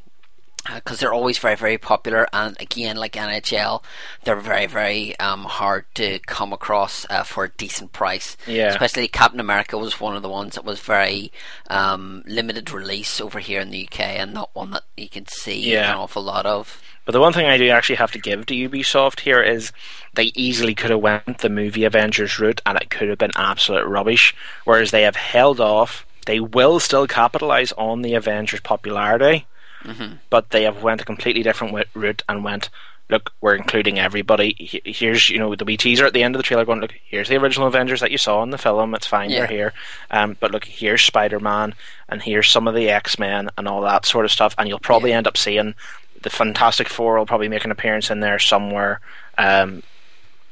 [0.75, 3.83] because they're always very very popular and again like NHL
[4.23, 8.67] they're very very um, hard to come across uh, for a decent price Yeah.
[8.69, 11.31] especially Captain America was one of the ones that was very
[11.69, 15.71] um, limited release over here in the UK and not one that you can see
[15.71, 15.91] Yeah.
[15.91, 18.53] an awful lot of But the one thing I do actually have to give to
[18.69, 19.71] Ubisoft here is
[20.13, 23.85] they easily could have went the movie Avengers route and it could have been absolute
[23.87, 24.35] rubbish.
[24.65, 26.05] Whereas they have held off.
[26.25, 29.47] They will still capitalize on the Avengers popularity,
[29.83, 30.19] Mhm.
[30.29, 32.69] but they have went a completely different route and went.
[33.11, 34.53] Look, we're including everybody.
[34.59, 36.93] He- Here's, you know, the wee teaser at the end of the trailer going, look,
[37.07, 38.93] here's the original Avengers that you saw in the film.
[38.93, 39.39] It's fine, Yeah.
[39.39, 39.73] they're here.
[40.11, 41.73] Um, but look, here's Spider Man,
[42.07, 44.53] and here's some of the X Men, and all that sort of stuff.
[44.59, 45.73] And you'll probably end up seeing
[46.21, 48.99] the Fantastic Four will probably make an appearance in there somewhere.
[49.39, 49.81] Um,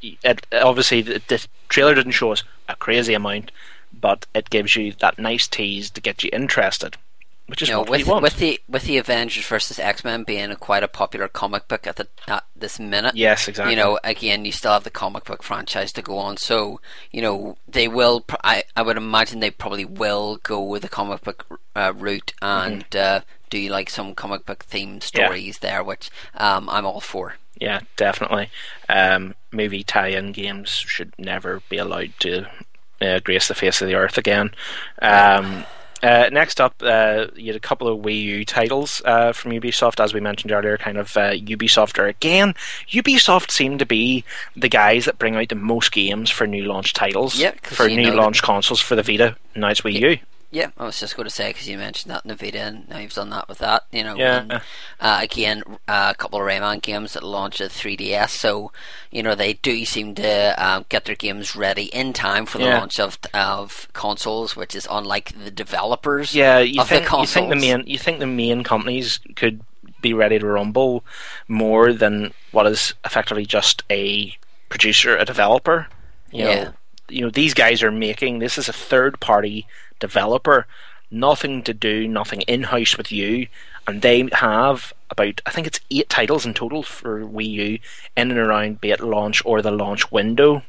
[0.01, 3.51] it, obviously, the, the trailer didn't show us a crazy amount,
[3.99, 6.97] but it gives you that nice tease to get you interested,
[7.47, 8.23] which is you know, what with we want.
[8.23, 11.87] with the with the Avengers versus X Men being a quite a popular comic book
[11.87, 13.15] at the at this minute.
[13.15, 13.73] Yes, exactly.
[13.73, 16.79] You know, again, you still have the comic book franchise to go on, so
[17.11, 18.23] you know they will.
[18.43, 21.45] I I would imagine they probably will go with the comic book
[21.75, 25.17] uh, route and uh, do like some comic book themed Mm-hmm.
[25.19, 25.25] Yeah.
[25.27, 27.35] stories there, which um, I'm all for.
[27.59, 28.49] Yeah, definitely.
[28.87, 32.47] Um, movie tie-in games should never be allowed to
[33.01, 34.51] uh, grace the face of the earth again.
[35.01, 35.65] Um,
[36.03, 40.03] uh, next up, uh, you had a couple of Wii U titles uh, from Ubisoft,
[40.03, 40.77] as we mentioned earlier.
[40.77, 42.53] Kind of uh, Ubisoft, or again,
[42.89, 44.23] Ubisoft seem to be
[44.55, 48.13] the guys that bring out the most games for new launch titles Yeah, for new
[48.13, 49.35] launch consoles for the Vita.
[49.55, 50.17] Now it's Wii U.
[50.49, 52.87] Yeah, I was just going to say because you mentioned that in the Vita, and
[52.87, 53.83] now you've done that with that.
[53.91, 54.37] You know, Yeah.
[54.39, 54.51] and,
[55.01, 58.71] uh, again, uh, a couple of Rayman games that launched at 3DS, so
[59.11, 62.63] you know they do seem to um, get their games ready in time for the
[62.65, 62.79] Yeah.
[62.79, 66.33] launch of of consoles, which is unlike the developers.
[66.33, 69.61] Yeah, you of think the you think the main you think the main companies could
[70.01, 71.03] be ready to rumble
[71.49, 74.33] more than what is effectively just a
[74.69, 75.87] producer, a developer.
[76.31, 76.63] You Yeah.
[76.63, 76.73] know,
[77.09, 79.65] you know these guys are making this is a third party
[79.99, 80.67] developer,
[81.11, 83.47] nothing to do, nothing in house with you,
[83.87, 87.79] and they have about I think it's eight titles in total for Wii U
[88.17, 90.63] in and around be it launch or the launch window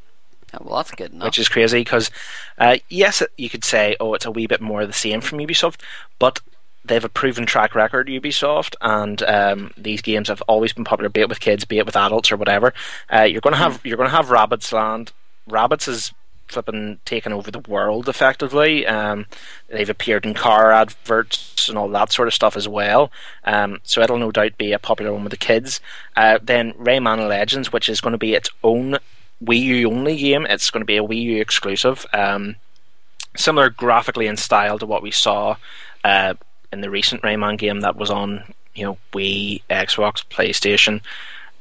[0.54, 1.26] Oh, well, that's good enough.
[1.26, 2.10] which is crazy because
[2.56, 5.38] uh, yes, you could say, oh, it's a wee bit more of the same from
[5.40, 5.80] Ubisoft,
[6.18, 6.40] but
[6.84, 11.10] they have a proven track record, Ubisoft, and um, these games have always been popular,
[11.10, 12.72] be it with kids, be it with adults or whatever.
[13.12, 15.12] Uh, you're going to have you're going to have Rabbids Land.
[15.50, 16.14] Rabbids is
[16.48, 18.86] flipping taken over the world effectively.
[18.86, 19.26] Um,
[19.68, 23.10] they've appeared in car adverts and all that sort of stuff as well.
[23.44, 25.80] Um, so it'll no doubt be a popular one with the kids.
[26.16, 28.98] Uh, then Rayman Legends, which is going to be its own
[29.44, 30.46] Wii U only game.
[30.46, 32.06] It's going to be a Wii U exclusive.
[32.12, 32.56] Um,
[33.36, 35.56] similar graphically and style to what we saw
[36.04, 36.34] uh,
[36.72, 41.00] in the recent Rayman game that was on you know Wii, Xbox, PlayStation.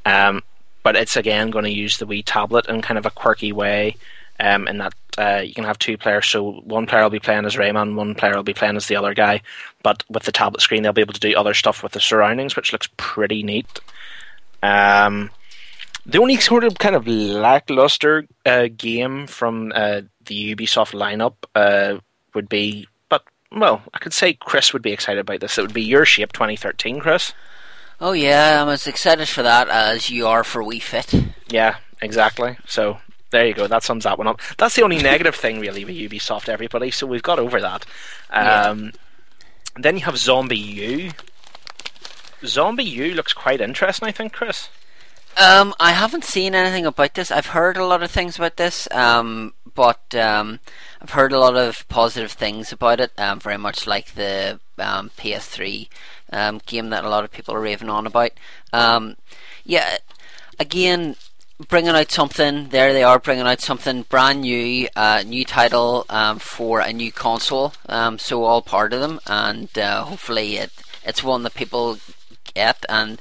[0.04, 0.42] Um,
[0.82, 3.96] but it's again going to use the Wii tablet in kind of a quirky way.
[4.40, 7.44] Um, in that uh, you can have two players, so one player will be playing
[7.44, 9.42] as Rayman, one player will be playing as the other guy.
[9.82, 12.54] But with the tablet screen, they'll be able to do other stuff with the surroundings,
[12.54, 13.80] which looks pretty neat.
[14.62, 15.30] Um,
[16.06, 21.98] the only sort of kind of lackluster uh, game from uh, the Ubisoft lineup uh,
[22.34, 25.58] would be, but well, I could say Chris would be excited about this.
[25.58, 27.32] It would be Your Shape 2013, Chris.
[28.00, 31.12] Oh yeah, I'm as excited for that as you are for Wii Fit.
[31.48, 32.56] Yeah, exactly.
[32.66, 32.98] So
[33.30, 33.66] there you go.
[33.66, 34.40] That sums that one up.
[34.56, 36.90] That's the only negative thing really with Ubisoft, everybody.
[36.90, 37.84] So we've got over that.
[38.30, 38.92] Um,
[39.76, 41.14] Then you have ZombiU.
[42.44, 44.68] Zombie U looks quite interesting, I think, Chris.
[45.36, 47.30] Um, I haven't seen anything about this.
[47.30, 50.58] I've heard a lot of things about this, um, but um,
[51.00, 53.12] I've heard a lot of positive things about it.
[53.16, 55.88] Um, very much like the um, PS3
[56.32, 58.32] um, game that a lot of people are raving on about.
[58.72, 59.16] Um,
[59.64, 59.98] yeah,
[60.58, 61.14] again,
[61.66, 62.68] bringing out something.
[62.68, 67.10] There they are, bringing out something brand new, uh, new title um, for a new
[67.12, 67.72] console.
[67.88, 70.70] Um, so all part of them, and uh, hopefully it
[71.04, 71.98] it's one that people
[72.54, 73.20] get and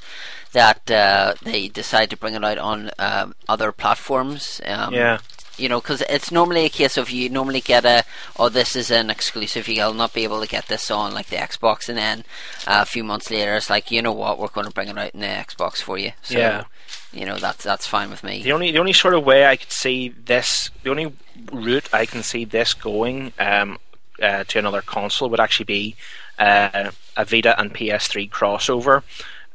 [0.52, 4.62] that uh, they decide to bring it out on um, other platforms.
[4.66, 5.20] Um, Yeah.
[5.58, 8.04] You know, because it's normally a case of you normally get a,
[8.38, 9.68] oh, this is an exclusive.
[9.68, 12.20] You'll not be able to get this on like the Xbox, and then
[12.68, 14.98] uh, a few months later, it's like, you know what, we're going to bring it
[15.00, 16.12] out in the Xbox for you.
[16.22, 16.64] So, Yeah.
[17.14, 18.44] You know, that's that's fine with me.
[18.44, 21.14] The only the only sort of way I could see this, the only
[21.52, 23.78] route I can see this going um,
[24.22, 25.96] uh, to another console would actually be
[26.38, 29.04] uh, a Vita and PS3 crossover,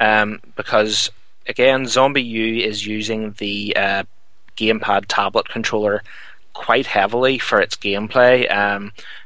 [0.01, 1.11] um, because
[1.47, 4.05] again, ZombiU is using the uh,
[4.57, 6.03] gamepad tablet controller
[6.55, 8.51] quite heavily for its gameplay.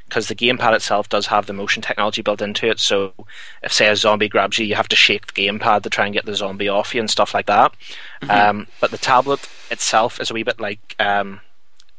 [0.07, 2.79] Because the gamepad itself does have the motion technology built into it.
[2.79, 3.13] So,
[3.61, 6.13] if say a zombie grabs you, you have to shake the gamepad to try and
[6.13, 7.73] get the zombie off you and stuff like that.
[8.21, 8.31] Mm-hmm.
[8.31, 11.41] Um, but the tablet itself is a wee bit like um,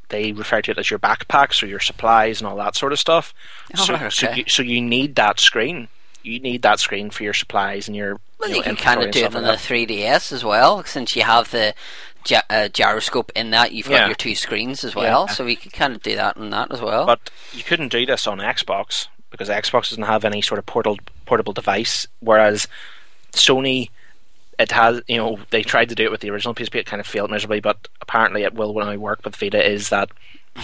[0.09, 2.99] they refer to it as your backpack, so your supplies and all that sort of
[2.99, 3.35] stuff.
[3.77, 5.89] Oh, so, right, so, you, so you need that screen.
[6.23, 8.21] You need that screen for your supplies and your.
[8.39, 11.17] Well, you, you know, can kind of do it on the 3DS as well, since
[11.17, 11.75] you have the
[12.25, 13.73] gy- uh, gyroscope in that.
[13.73, 15.35] You've got your two screens as well, Yeah.
[15.35, 17.05] so we could kind of do that on that as well.
[17.07, 20.99] But you couldn't do this on Xbox because Xbox doesn't have any sort of portal,
[21.27, 22.69] portable device, whereas
[23.33, 23.91] Sony,
[24.59, 25.03] it has.
[25.09, 27.31] You know, they tried to do it with the original PSP, it kind of failed
[27.31, 27.61] miserably.
[27.61, 29.65] But apparently, it will when I work with Vita.
[29.65, 30.11] Is that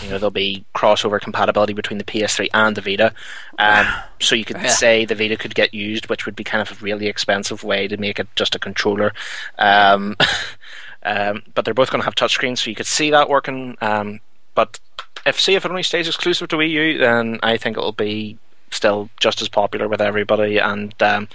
[0.02, 3.12] you know there'll be crossover compatibility between the PS3 and the Vita,
[3.58, 3.86] um,
[4.20, 4.68] so you could Yeah.
[4.68, 7.88] say the Vita could get used, which would be kind of a really expensive way
[7.88, 9.12] to make it just a controller.
[9.58, 10.16] Um,
[11.04, 13.76] um, but they're both going to have touchscreens, so you could see that working.
[13.80, 14.20] Um,
[14.54, 14.78] but
[15.26, 18.38] if see if it only stays exclusive to Wii U, then I think it'll be
[18.70, 21.28] still just as popular with everybody, and um,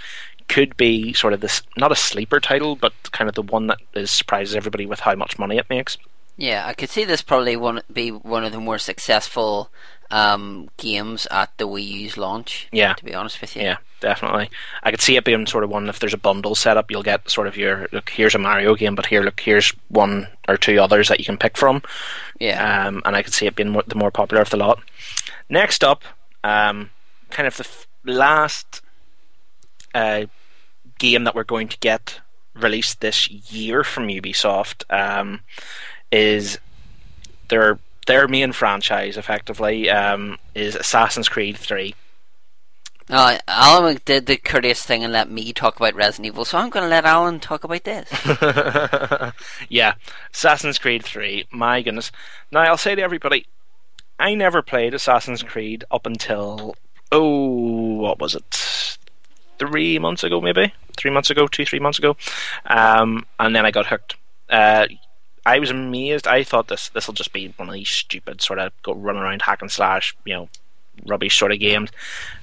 [0.47, 3.79] could be sort of this not a sleeper title, but kind of the one that
[3.93, 5.97] is surprises everybody with how much money it makes.
[6.39, 9.69] Yeah, I could see this probably one be one of the more successful
[10.09, 12.69] um, games at the Wii U's launch.
[12.71, 12.93] Yeah.
[12.93, 13.63] to be honest with you.
[13.63, 14.49] Yeah, definitely.
[14.81, 17.03] I could see it being sort of one if there's a bundle set up, you'll
[17.03, 18.09] get sort of your look.
[18.09, 21.37] Here's a Mario game, but here, look, here's one or two others that you can
[21.37, 21.81] pick from.
[22.39, 22.87] Yeah.
[22.87, 24.79] Um, and I could see it being more, the more popular of the lot.
[25.49, 26.03] Next up,
[26.43, 26.89] um,
[27.31, 28.81] kind of the f- last
[29.93, 30.27] uh,
[30.99, 32.21] game that we're going to get
[32.53, 35.41] released this year from Ubisoft um,
[36.11, 36.57] is
[37.49, 41.93] their their main franchise, effectively, um, is Assassin's Creed Three.
[43.09, 46.69] Uh, Alan did the courteous thing and let me talk about Resident Evil, so I'm
[46.69, 48.07] going to let Alan talk about this.
[49.69, 49.95] yeah,
[50.31, 51.47] Assassin's Creed 3.
[51.51, 52.11] My goodness.
[52.51, 53.47] Now, I'll say to everybody,
[54.19, 56.75] I never played Assassin's Creed up until,
[57.11, 58.97] oh, what was it?
[59.57, 60.71] Three months ago, maybe?
[60.95, 62.15] Three months ago, two, three months ago.
[62.67, 64.17] Um, and then I got hooked.
[64.51, 64.85] Uh,
[65.45, 66.27] I was amazed.
[66.27, 69.17] I thought this this will just be one of these stupid sort of go run
[69.17, 70.49] around hack and slash, you know,
[71.05, 71.89] rubbish sort of games.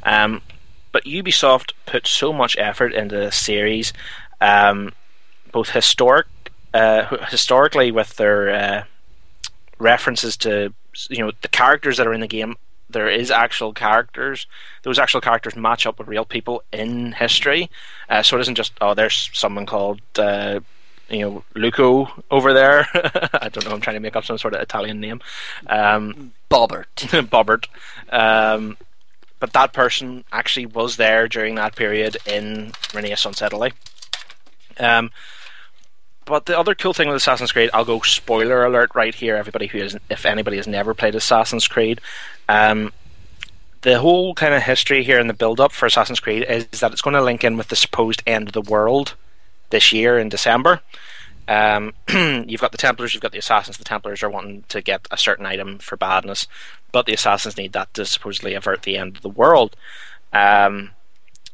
[0.02, 0.43] Um,
[0.93, 3.93] but Ubisoft put so much effort into the series,
[4.40, 4.93] um,
[5.52, 6.27] both historic,
[6.73, 8.85] uh, historically with their uh,
[9.78, 10.73] references to
[11.10, 12.56] you know the characters that are in the game.
[12.89, 14.47] There is actual characters.
[14.85, 17.68] Those actual characters match up with real people in history.
[18.09, 20.60] Uh, so it isn't just oh, there's someone called uh,
[21.08, 22.88] you know Luco over there.
[22.94, 23.72] I don't know.
[23.72, 25.20] I'm trying to make up some sort of Italian name.
[25.66, 26.86] Um, Bobbert.
[27.28, 27.66] Bobbert.
[28.12, 28.76] Um,
[29.38, 33.72] but that person actually was there during that period in Renaissance Italy.
[34.78, 35.10] Um,
[36.24, 39.68] but the other cool thing with Assassin's Creed, I'll go spoiler alert right here, everybody
[39.68, 42.00] who is, if anybody has never played Assassin's Creed,
[42.48, 42.92] um,
[43.82, 46.90] the whole kind of history here in the build up for Assassin's Creed is that
[46.90, 49.14] it's going to link in with the supposed end of the world
[49.70, 50.80] this year in December.
[51.48, 53.78] Um, you've got the Templars, you've got the Assassins.
[53.78, 56.48] The Templars are wanting to get a certain item for badness,
[56.93, 59.76] but the Assassins need that to supposedly avert the end of the world.
[60.32, 60.90] Um,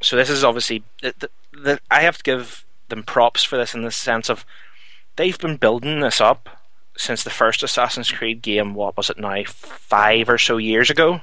[0.01, 3.75] so this is obviously the, the, the, I have to give them props for this
[3.75, 4.45] in the sense of
[5.17, 6.61] they've been building this up
[6.97, 8.75] since the first Assassin's Creed game.
[8.75, 9.43] What was it now?
[9.47, 11.21] Five or so years ago.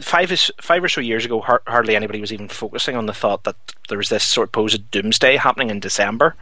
[0.00, 1.40] Five is five or so years ago.
[1.40, 3.56] hardly anybody was even focusing on the thought that
[3.88, 6.34] there was this sort of supposed doomsday happening in December.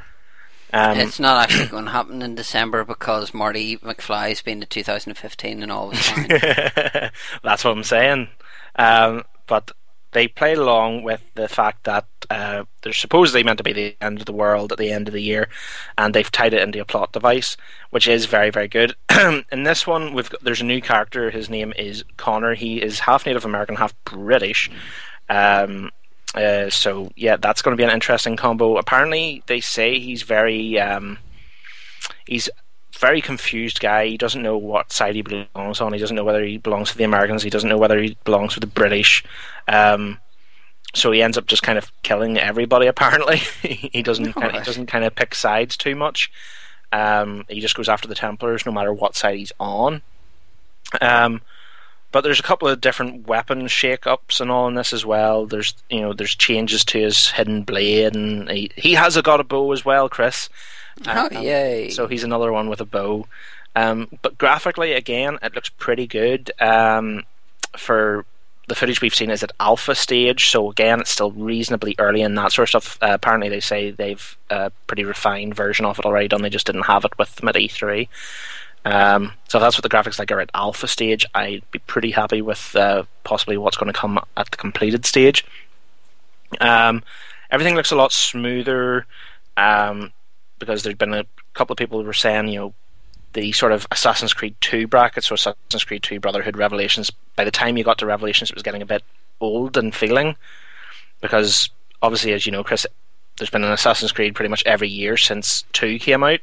[0.73, 5.63] Um, it's not actually going to happen in December because Marty McFly's been to 2015
[5.63, 5.97] and all the
[7.03, 7.11] time.
[7.45, 8.29] That's what I'm saying.
[8.75, 9.71] Um, but
[10.11, 14.21] they played along with the fact that uh, they're supposedly meant to be the end
[14.21, 15.49] of the world at the end of the year,
[15.99, 17.57] and they've tied it into a plot device,
[17.91, 18.95] which is very, very good.
[19.53, 21.31] in this one, we've got, there's a new character.
[21.31, 22.55] His name is Connor.
[22.55, 24.71] He is half Native American, half British.
[25.29, 25.91] Um,
[26.35, 28.77] uh, so yeah, that's going to be an interesting combo.
[28.77, 31.19] Apparently, they say he's very um,
[32.27, 32.49] he's
[32.99, 34.07] very confused guy.
[34.07, 35.93] He doesn't know what side he belongs on.
[35.93, 37.43] He doesn't know whether he belongs to the Americans.
[37.43, 39.25] He doesn't know whether he belongs to the British.
[39.69, 40.19] Um,
[40.95, 42.87] so he ends up just kind of killing everybody.
[42.87, 46.31] Apparently, he doesn't kind of, he doesn't kind of pick sides too much.
[46.93, 50.03] Um, he just goes after the Templars no matter what side he's on.
[51.01, 51.43] Um,
[52.13, 55.47] but there's a couple of different weapon shake-ups and all in this as well.
[55.47, 59.41] There's you know there's changes to his hidden blade, and he he has a got
[59.41, 60.49] a bow as well, Chris.
[61.09, 61.91] Oh um, yay!
[61.91, 63.27] So he's another one with a bow.
[63.75, 66.53] Um, but graphically, again, it looks pretty good.
[66.61, 67.25] Um,
[67.77, 68.25] for
[68.69, 72.35] the footage we've seen is at alpha stage, so again, it's still reasonably early in
[72.37, 72.99] that sort of stuff.
[73.03, 76.43] Uh, apparently, they say they've a pretty refined version of it already done.
[76.43, 78.09] They just didn't have it with them at E3.
[78.87, 82.11] Um, so if that's what the graphics like are at alpha stage, I'd be pretty
[82.11, 85.45] happy with uh, possibly what's going to come at the completed stage.
[86.61, 87.03] Um,
[87.51, 89.07] everything looks a lot smoother
[89.57, 90.13] um,
[90.59, 91.25] because there's been a
[91.55, 92.75] couple of people who were saying, you know,
[93.35, 97.51] the sort of Assassin's Creed 2 brackets, or Assassin's Creed 2 Brotherhood Revelations, by the
[97.51, 99.03] time you got to Revelations, it was getting a bit
[99.41, 100.37] old and feeling
[101.21, 101.71] because
[102.03, 102.87] obviously, as you know, Chris,
[103.39, 106.41] there's been an Assassin's Creed pretty much every year since 2 came out.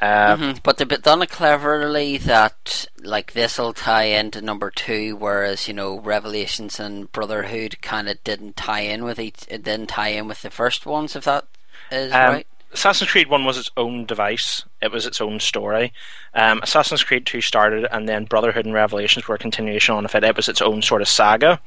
[0.00, 0.58] Uh, mm-hmm.
[0.62, 5.74] But they've done it cleverly that like this will tie into number two, whereas you
[5.74, 9.44] know Revelations and Brotherhood kind of didn't tie in with each.
[9.48, 11.46] It didn't tie in with the first ones, if that
[11.90, 12.46] is um, right.
[12.72, 15.92] Assassin's Creed One was its own device; it was its own story.
[16.34, 20.14] Um, Assassin's Creed Two started, and then Brotherhood and Revelations were a continuation on of
[20.14, 20.24] it.
[20.24, 21.60] It was its own sort of saga.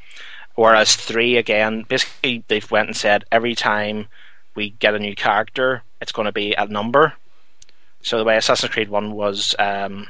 [0.55, 4.07] Whereas three, again, basically they've went and said every time
[4.55, 7.13] we get a new character, it's going to be a number
[8.01, 10.07] so the way Assassin's Creed One was um,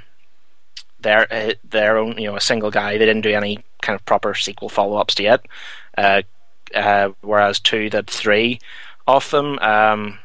[0.99, 2.98] their uh, their own, you know, a single guy.
[2.98, 5.45] They didn't do any kind of proper sequel follow ups yet.
[5.98, 6.22] Uh,
[6.74, 8.60] uh, whereas two did three
[9.07, 9.57] of them.
[9.60, 10.20] Um,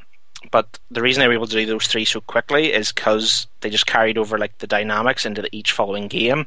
[0.55, 3.71] but the reason they were able to do those three so quickly is because they
[3.71, 6.47] just carried over like the dynamics into the, each following game.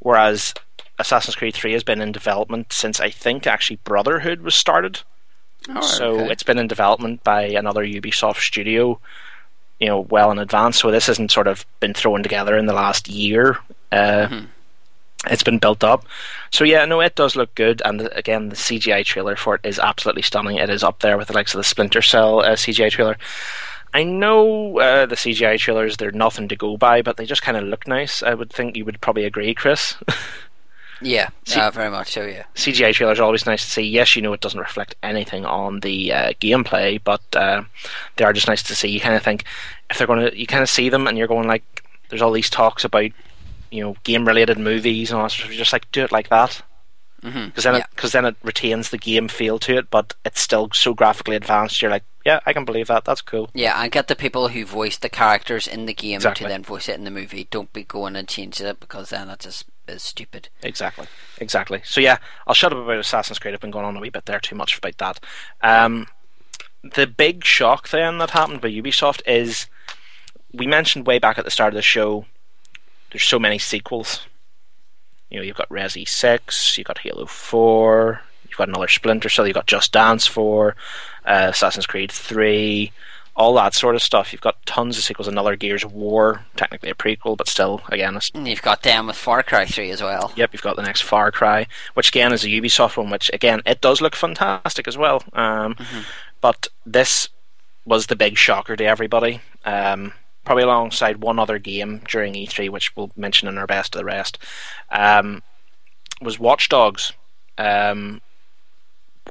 [0.00, 0.54] Whereas
[0.98, 5.02] Assassin's Creed Three has been in development since I think actually Brotherhood was started.
[5.68, 6.32] Oh, so okay.
[6.32, 8.98] it's been in development by another Ubisoft studio
[9.78, 10.80] you know well in advance.
[10.80, 13.58] So this hasn't sort of been thrown together in the last year.
[13.92, 14.46] Uh, mm-hmm.
[15.30, 16.04] It's been built up.
[16.50, 17.80] So yeah, no, it does look good.
[17.84, 20.56] And again, the CGI trailer for it is absolutely stunning.
[20.58, 23.16] It is up there with the likes of the Splinter Cell uh, CGI trailer.
[23.92, 27.56] I know uh, the CGI trailers; they're nothing to go by, but they just kind
[27.56, 28.22] of look nice.
[28.22, 29.96] I would think you would probably agree, Chris.
[31.00, 32.24] Yeah, See- uh, very much so.
[32.24, 32.44] Yeah.
[32.54, 33.82] CGI trailers are always nice to see.
[33.82, 37.62] Yes, you know it doesn't reflect anything on the uh, gameplay, but uh,
[38.16, 38.88] they are just nice to see.
[38.88, 39.44] You kind of think
[39.90, 42.32] if they're going to, you kind of see them, and you're going like, there's all
[42.32, 43.10] these talks about,
[43.74, 45.30] you know, game-related movies and all that.
[45.30, 45.48] stuff.
[45.48, 46.62] You're just like, do it like that,
[47.22, 47.80] because then Yeah.
[47.80, 51.36] it because then it retains the game feel to it, but it's still so graphically
[51.36, 51.80] advanced.
[51.82, 53.04] You're like, yeah, I can believe that.
[53.04, 53.50] That's cool.
[53.54, 56.44] Yeah, and get the people who voice the characters in the game Exactly.
[56.44, 57.48] to then voice it in the movie.
[57.50, 60.48] Don't be going and changing it because then that just is stupid.
[60.62, 61.06] Exactly,
[61.38, 61.82] exactly.
[61.84, 63.52] So yeah, I'll shut up about Assassin's Creed.
[63.54, 65.20] I've been going on a wee bit there too much about that.
[65.62, 66.06] Um,
[66.82, 69.66] the big shock then that happened by Ubisoft is
[70.52, 72.26] we mentioned way back at the start of the show.
[73.14, 74.26] There's so many sequels.
[75.30, 79.46] You know, you've got Resi Six, you've got Halo Four, you've got another Splinter Cell,
[79.46, 80.74] you've got Just Dance Four,
[81.24, 82.90] uh, Assassin's Creed Three,
[83.36, 84.32] all that sort of stuff.
[84.32, 85.28] You've got tons of sequels.
[85.28, 89.14] Another Gears of War, technically a prequel, but still, again, And you've got them with
[89.16, 90.32] Far Cry 3 as well.
[90.34, 93.62] Yep, you've got the next Far Cry, which again is a Ubisoft one, which again
[93.64, 95.22] it does look fantastic as well.
[95.34, 95.76] Um,
[96.40, 97.28] But this
[97.84, 99.40] was the big shocker to everybody.
[99.64, 100.14] Um,
[100.44, 104.04] probably alongside one other game during E3, which we'll mention in our best of the
[104.04, 104.38] rest,
[104.90, 105.42] um,
[106.20, 107.12] was Watch Dogs.
[107.56, 108.20] Um,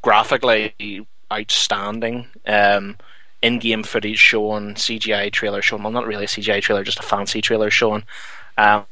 [0.01, 2.27] graphically outstanding.
[2.45, 2.97] Um,
[3.41, 5.83] in-game footage shown, CGI trailer shown.
[5.83, 8.05] Well, not really a CGI trailer, just a fancy trailer shown.
[8.57, 8.85] Um,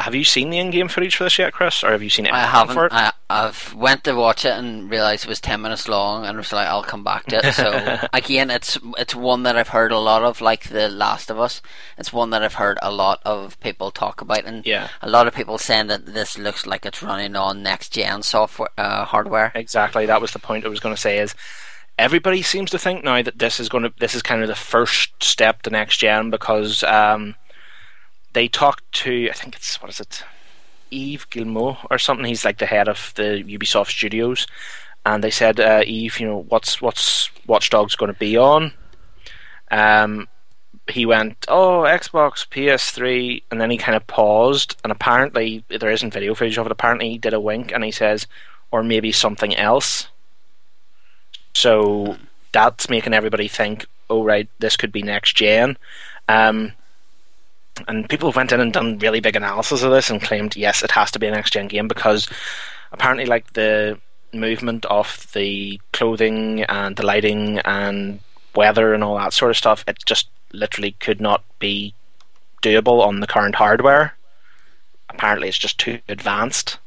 [0.00, 2.32] have you seen the in-game footage for this yet, Chris, or have you seen it?
[2.32, 2.92] I haven't.
[2.92, 6.52] I, I've went to watch it and realized it was ten minutes long, and was
[6.52, 7.52] like, I'll come back to it.
[7.54, 11.38] So again, it's it's one that I've heard a lot of, like The Last of
[11.38, 11.62] Us.
[11.98, 14.88] It's one that I've heard a lot of people talk about, and Yeah.
[15.02, 18.70] a lot of people saying that this looks like it's running on next gen software
[18.78, 19.52] uh, hardware.
[19.54, 20.06] Exactly.
[20.06, 21.18] That was the point I was going to say.
[21.18, 21.34] Is
[21.98, 24.54] everybody seems to think now that this is going to this is kind of the
[24.54, 27.34] first step to next gen because um,
[28.32, 30.24] they talked to I think it's what is it,
[30.90, 32.26] Yves Gilmore or something.
[32.26, 34.46] He's like the head of the Ubisoft Studios,
[35.04, 38.72] and they said, uh, Eve, you know, what's what's Watch Dogs going to be on?
[39.70, 40.28] Um,
[40.88, 46.12] he went, oh, Xbox, PS3, and then he kind of paused, and apparently there isn't
[46.12, 46.72] video footage of it.
[46.72, 48.26] Apparently he did a wink, and he says,
[48.70, 50.08] or maybe something else.
[51.54, 52.16] So
[52.52, 55.76] that's making everybody think, oh right, this could be next gen.
[56.28, 56.72] Um,
[57.88, 60.90] and people went in and done really big analysis of this and claimed, yes, it
[60.92, 62.28] has to be an next gen game because
[62.92, 63.98] apparently, like the
[64.32, 68.20] movement of the clothing and the lighting and
[68.54, 71.94] weather and all that sort of stuff, it just literally could not be
[72.62, 74.14] doable on the current hardware.
[75.08, 76.78] Apparently, it's just too advanced.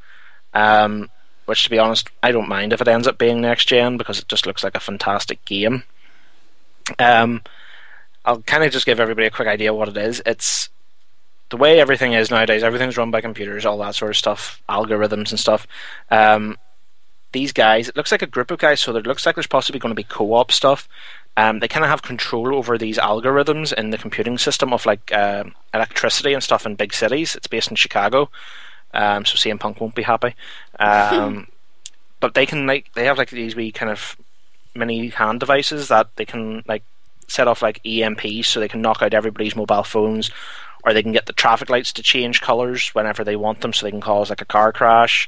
[0.53, 1.09] Um,
[1.45, 4.19] which, to be honest, I don't mind if it ends up being next gen because
[4.19, 5.83] it just looks like a fantastic game.
[6.99, 7.41] Um,
[8.25, 10.21] I'll kind of just give everybody a quick idea what it is.
[10.25, 10.69] It's
[11.53, 12.63] the way everything is nowadays.
[12.63, 15.67] Everything's run by computers, all that sort of stuff, algorithms and stuff.
[16.09, 16.57] Um,
[17.31, 19.77] these guys, it looks like a group of guys, so it looks like there's possibly
[19.79, 20.89] going to be co-op stuff.
[21.37, 25.13] Um, they kind of have control over these algorithms in the computing system of like
[25.13, 25.43] uh,
[25.75, 27.35] electricity and stuff in big cities.
[27.35, 28.31] It's based in Chicago,
[28.95, 30.33] um, so CM Punk won't be happy.
[30.79, 31.49] Um,
[32.19, 34.17] but they can like they have like these wee kind of
[34.73, 36.81] mini hand devices that they can like
[37.27, 40.31] set off like EMPs so they can knock out everybody's mobile phones,
[40.85, 43.85] or they can get the traffic lights to change colors whenever they want them, so
[43.85, 45.27] they can cause like a car crash.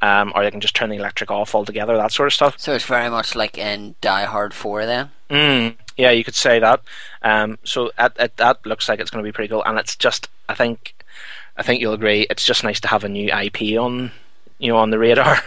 [0.00, 2.58] Um, or they can just turn the electric off altogether, that sort of stuff.
[2.58, 5.10] So it's very much like in Die Hard 4 then.
[5.30, 6.82] Mm, yeah, you could say that.
[7.22, 9.94] Um, so at, at, that looks like it's going to be pretty cool, and it's
[9.94, 11.04] just I think
[11.56, 12.26] I think you'll agree.
[12.30, 14.10] It's just nice to have a new IP on
[14.58, 15.38] you know on the radar.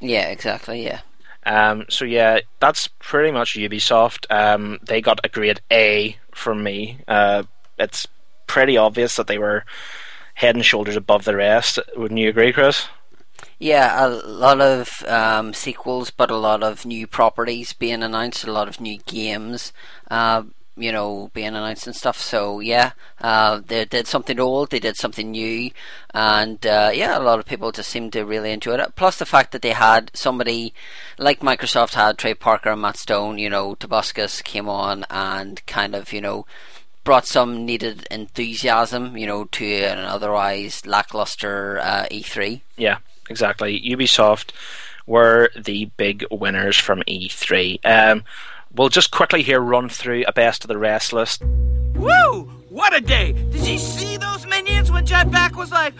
[0.00, 0.84] Yeah, exactly.
[0.84, 1.00] Yeah.
[1.44, 4.26] Um, so yeah, that's pretty much Ubisoft.
[4.30, 6.98] Um, they got a grade A from me.
[7.08, 7.44] Uh,
[7.78, 8.06] it's
[8.48, 9.64] pretty obvious that they were
[10.34, 11.78] head and shoulders above the rest.
[11.96, 12.88] Wouldn't you agree, Chris?
[13.60, 18.52] Yeah, a lot of um, sequels, but a lot of new properties being announced, a
[18.52, 19.72] lot of new games,
[20.10, 20.44] uh,
[20.76, 22.20] you know, being announced and stuff.
[22.20, 25.70] So yeah, uh, they did something old, they did something new,
[26.14, 28.94] and uh, yeah, a lot of people just seemed to really enjoy it.
[28.94, 30.72] Plus the fact that they had somebody
[31.18, 35.96] like Microsoft had Trey Parker and Matt Stone, you know, Tobuscus came on and kind
[35.96, 36.46] of, you know
[37.08, 42.60] brought some needed enthusiasm, you know, to an otherwise lackluster uh, E3.
[42.76, 42.98] Yeah,
[43.30, 43.80] exactly.
[43.80, 44.50] Ubisoft
[45.06, 47.80] were the big winners from E3.
[47.82, 48.24] Um,
[48.74, 51.42] we'll just quickly here run through a best of the rest list.
[51.94, 52.42] Woo!
[52.68, 53.32] What a day!
[53.32, 55.94] Did you see those minions when Jet-Vac was like,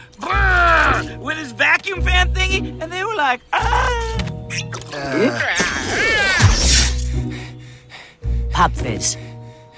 [1.22, 2.82] with his vacuum fan thingy?
[2.82, 4.18] And they were like, ah!
[8.50, 9.16] Pop Fizz.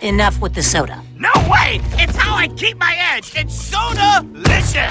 [0.02, 1.02] Enough with the soda.
[1.18, 1.78] No way!
[1.92, 3.32] It's how I keep my edge.
[3.36, 4.90] It's soda licious.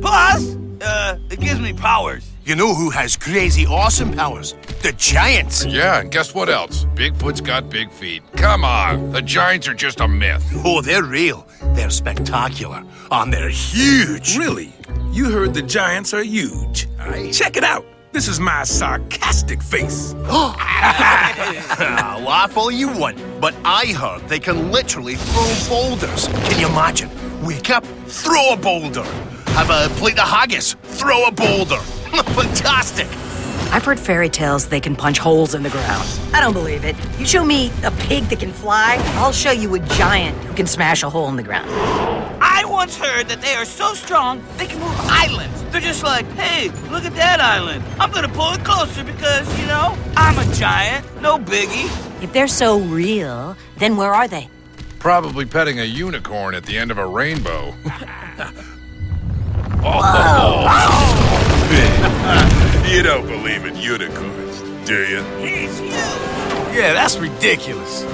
[0.00, 2.26] Plus, uh, it gives me powers.
[2.44, 4.54] You know who has crazy awesome powers?
[4.82, 5.66] The Giants.
[5.66, 6.86] Yeah, and guess what else?
[6.94, 8.22] Bigfoot's got big feet.
[8.36, 10.44] Come on, the Giants are just a myth.
[10.64, 11.46] Oh, they're real.
[11.74, 12.82] They're spectacular.
[13.10, 14.38] And they're huge.
[14.38, 14.72] Really?
[15.12, 16.88] You heard the Giants are huge.
[17.30, 17.84] Check it out.
[18.12, 20.12] This is my sarcastic face.
[22.28, 26.28] Laugh all you want, but I heard they can literally throw boulders.
[26.28, 27.08] Can you imagine?
[27.42, 29.04] Wake up, throw a boulder.
[29.56, 31.78] Have a plate of haggis, throw a boulder.
[32.36, 33.08] Fantastic.
[33.72, 36.06] I've heard fairy tales they can punch holes in the ground.
[36.32, 36.96] I don't believe it.
[37.18, 40.66] You show me a pig that can fly, I'll show you a giant who can
[40.66, 41.70] smash a hole in the ground.
[42.40, 45.62] I once heard that they are so strong they can move islands.
[45.70, 47.82] They're just like, hey, look at that island.
[47.98, 51.90] I'm gonna pull it closer because, you know, I'm a giant, no biggie.
[52.22, 54.48] If they're so real, then where are they?
[54.98, 57.74] Probably petting a unicorn at the end of a rainbow.
[62.86, 65.22] you don't believe in unicorns, do you?
[65.38, 65.90] He's huge.
[65.92, 68.04] Yeah, that's ridiculous.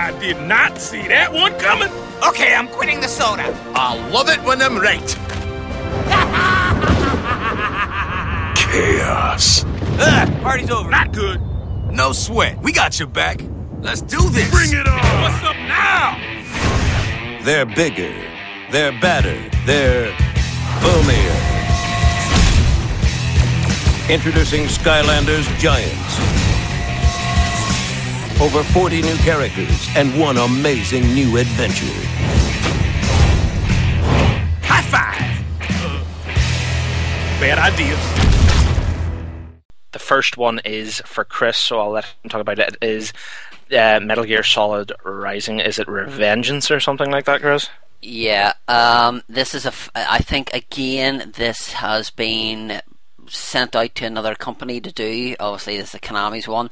[0.00, 1.88] I did not see that one coming.
[2.26, 3.44] Okay, I'm quitting the soda.
[3.74, 5.00] I love it when I'm right.
[8.56, 9.64] Chaos.
[10.00, 10.90] Ah, party's over.
[10.90, 11.40] Not good.
[11.90, 12.60] No sweat.
[12.62, 13.40] We got your back.
[13.80, 14.50] Let's do this.
[14.50, 15.22] Bring it on.
[15.22, 16.18] What's up now?
[17.44, 18.12] They're bigger.
[18.70, 19.38] They're badder.
[19.64, 20.12] They're
[20.80, 21.67] foamier.
[24.08, 26.18] Introducing Skylanders Giants.
[28.40, 31.84] Over 40 new characters and one amazing new adventure.
[34.62, 35.44] High five.
[35.60, 36.02] Uh,
[37.38, 37.96] bad idea.
[39.92, 42.78] The first one is for Chris, so I'll let him talk about it.
[42.80, 43.12] it is
[43.72, 45.60] uh, Metal Gear Solid Rising.
[45.60, 47.68] Is it Revengeance or something like that, Chris?
[48.00, 49.68] Yeah, um, this is a.
[49.68, 52.80] F- I think again, this has been
[53.30, 55.34] sent out to another company to do.
[55.40, 56.70] Obviously, this is the Konami's one.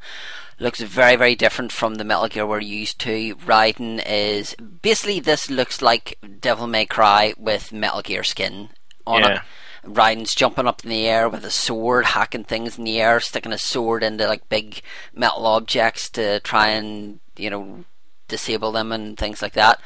[0.59, 3.35] Looks very, very different from the Metal Gear we're used to.
[3.37, 8.71] Raiden is basically this looks like Devil May Cry with Metal Gear skin
[9.07, 9.35] on Yeah.
[9.35, 9.41] it.
[9.87, 13.53] Raiden's jumping up in the air with a sword, hacking things in the air, sticking
[13.53, 14.81] a sword into like big
[15.15, 17.85] metal objects to try and you know
[18.27, 19.79] disable them and things like that.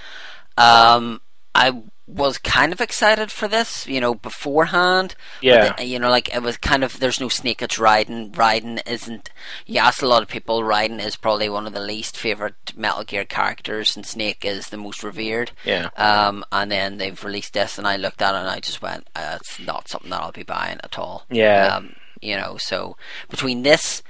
[0.57, 1.21] Um,
[1.55, 1.83] I
[2.13, 5.15] was kind of excited for this, you know, beforehand.
[5.41, 5.75] Yeah.
[5.77, 7.63] the- you know, like it was kind of there's no Snake.
[7.63, 8.33] It's Raiden.
[8.33, 9.31] Raiden isn't.
[9.67, 10.63] You ask a lot of people.
[10.63, 14.77] Raiden is probably one of the least favorite Metal Gear characters, and Snake is the
[14.77, 15.53] most revered.
[15.65, 15.91] Yeah.
[15.97, 19.09] Um, and then they've released this, and I looked at it and I just went,
[19.15, 21.77] uh, "It's not something that I'll be buying at all." Yeah.
[21.77, 22.97] Um, you know, so
[23.29, 24.03] between this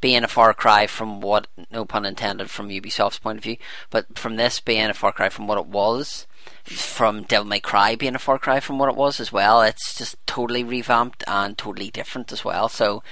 [0.00, 3.56] being a far cry from what, no pun intended, from Ubisoft's point of view,
[3.90, 6.26] but from this being a far cry from what it was,
[6.64, 9.96] from Devil May Cry being a far cry from what it was as well, it's
[9.96, 12.68] just totally revamped and totally different as well.
[12.68, 13.02] So,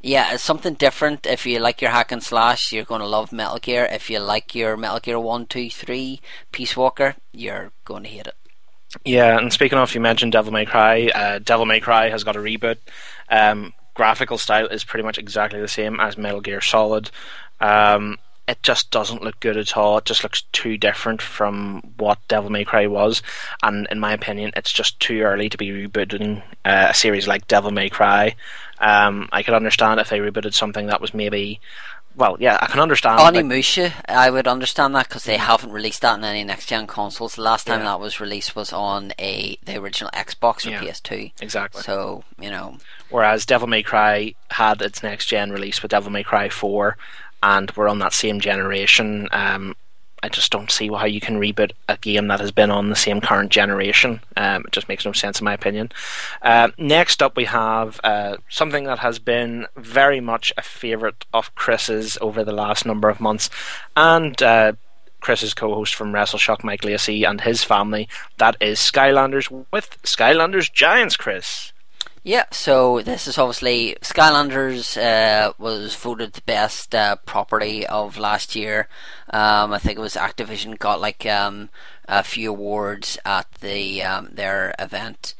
[0.00, 1.26] yeah, it's something different.
[1.26, 3.88] If you like your hack and slash, you're going to love Metal Gear.
[3.90, 6.20] If you like your Metal Gear 1, 2, 3,
[6.52, 8.36] Peace Walker, you're going to hate it.
[9.04, 11.08] Yeah, and speaking of, you mentioned Devil May Cry.
[11.14, 12.76] Uh, Devil May Cry has got a reboot.
[13.28, 17.10] Um, graphical style is pretty much exactly the same as Metal Gear Solid.
[17.60, 19.98] Um, it just doesn't look good at all.
[19.98, 23.22] It just looks too different from what Devil May Cry was,
[23.62, 27.48] and in my opinion, it's just too early to be rebooting uh, a series like
[27.48, 28.34] Devil May Cry.
[28.78, 31.60] Um, I could understand if they rebooted something that was maybe,
[32.16, 33.18] well, yeah, I can understand.
[33.20, 37.36] Onimusha, I would understand that because they haven't released that on any next gen consoles.
[37.36, 37.86] The last time Yeah.
[37.86, 41.32] that was released was on a the original Xbox or Yeah, PS2.
[41.40, 41.82] exactly.
[41.82, 42.76] So you know,
[43.10, 46.96] Whereas Devil May Cry had its next gen release with Devil May Cry 4,
[47.44, 49.28] and we're on that same generation.
[49.30, 49.76] Um,
[50.22, 52.96] I just don't see how you can reboot a game that has been on the
[52.96, 54.20] same current generation.
[54.38, 55.92] Um, it just makes no sense, in my opinion.
[56.40, 61.54] Uh, next up, we have uh, something that has been very much a favourite of
[61.54, 63.50] Chris's over the last number of months,
[63.94, 64.72] and uh,
[65.20, 68.08] Chris's co-host from WrestleShock, Mike Lacey, and his family.
[68.38, 71.73] That is Skylanders with Skylanders Giants, Chris.
[72.26, 78.56] Yeah, so this is obviously Skylanders uh, was voted the best uh, property of last
[78.56, 78.88] year.
[79.28, 81.68] Um, I think it was Activision got like um,
[82.08, 85.34] a few awards at the um, their event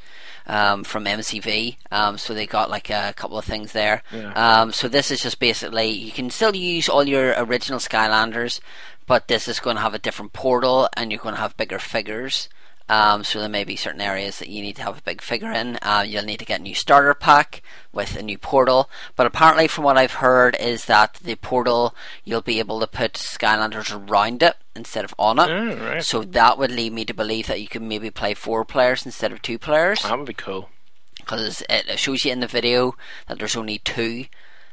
[0.47, 1.79] um, from MCV.
[1.91, 4.03] Um, so they got like a couple of things there.
[4.13, 4.33] Yeah.
[4.35, 8.61] Um, so this is just basically you can still use all your original Skylanders,
[9.07, 11.79] but this is going to have a different portal and you're going to have bigger
[11.79, 12.51] figures.
[12.87, 15.51] Um, so there may be certain areas that you need to have a big figure
[15.51, 15.79] in.
[15.81, 18.91] Uh, you'll need to get a new starter pack with a new portal.
[19.17, 23.15] But apparently, from what I've heard, is that the portal you'll be able to put
[23.15, 25.49] Skylanders around it instead of on it.
[25.49, 26.05] Oh, right.
[26.05, 29.33] So that would lead me to believe that you can maybe play four players instead
[29.33, 30.03] of two players.
[30.03, 30.69] That would be cool.
[31.17, 32.97] Because it shows you in the video
[33.29, 34.27] that there's only two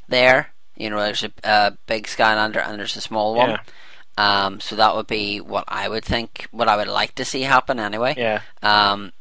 [0.06, 0.52] there.
[0.76, 3.50] You know, there's a, a big Skylander and there's a small one.
[3.50, 3.60] Yeah.
[4.18, 7.42] Um, so that would be what I would think, what I would like to see
[7.42, 8.14] happen anyway.
[8.16, 8.42] Yeah.
[8.62, 9.12] Um,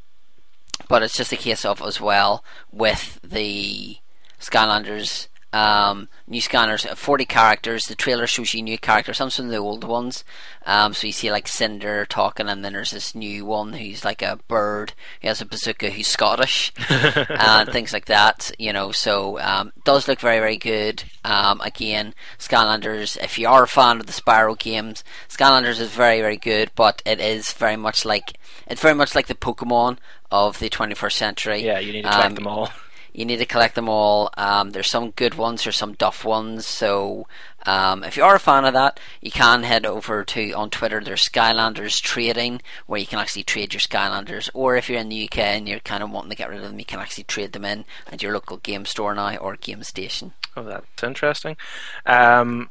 [0.87, 3.97] but it's just a case of as well with the
[4.39, 5.27] Skylanders.
[5.53, 7.83] Um, new scanners, uh, 40 characters.
[7.85, 10.23] The trailer shows you new characters, some of the old ones.
[10.65, 14.21] Um, so you see like Cynder talking, and then there's this new one who's like
[14.21, 14.93] a bird.
[15.19, 18.51] He has a bazooka who's Scottish, and things like that.
[18.59, 21.03] You know, so um, does look very very good.
[21.25, 23.17] Um, again, Skylanders.
[23.21, 27.01] If you are a fan of the Spyro games, Skylanders is very very good, but
[27.05, 29.97] it is very much like it's very much like the Pokemon
[30.31, 31.59] of the 21st century.
[31.65, 32.69] Yeah, you need to collect Um, them all.
[33.13, 34.29] You need to collect them all.
[34.37, 36.65] Um, there's some good ones, there's some duff ones.
[36.65, 37.27] So
[37.65, 41.01] um, if you are a fan of that, you can head over to on Twitter.
[41.01, 44.49] There's Skylanders Trading, where you can actually trade your Skylanders.
[44.53, 46.69] Or if you're in the UK and you're kind of wanting to get rid of
[46.69, 49.83] them, you can actually trade them in at your local game store now or game
[49.83, 50.33] station.
[50.55, 51.57] Oh, that's interesting.
[52.05, 52.69] Um,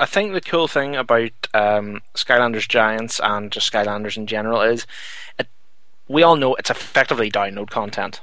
[0.00, 4.86] I think the cool thing about um, Skylanders Giants and just Skylanders in general is
[5.38, 5.46] it,
[6.08, 8.20] we all know it's effectively download content.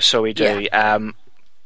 [0.00, 0.44] So we do.
[0.72, 1.14] Um,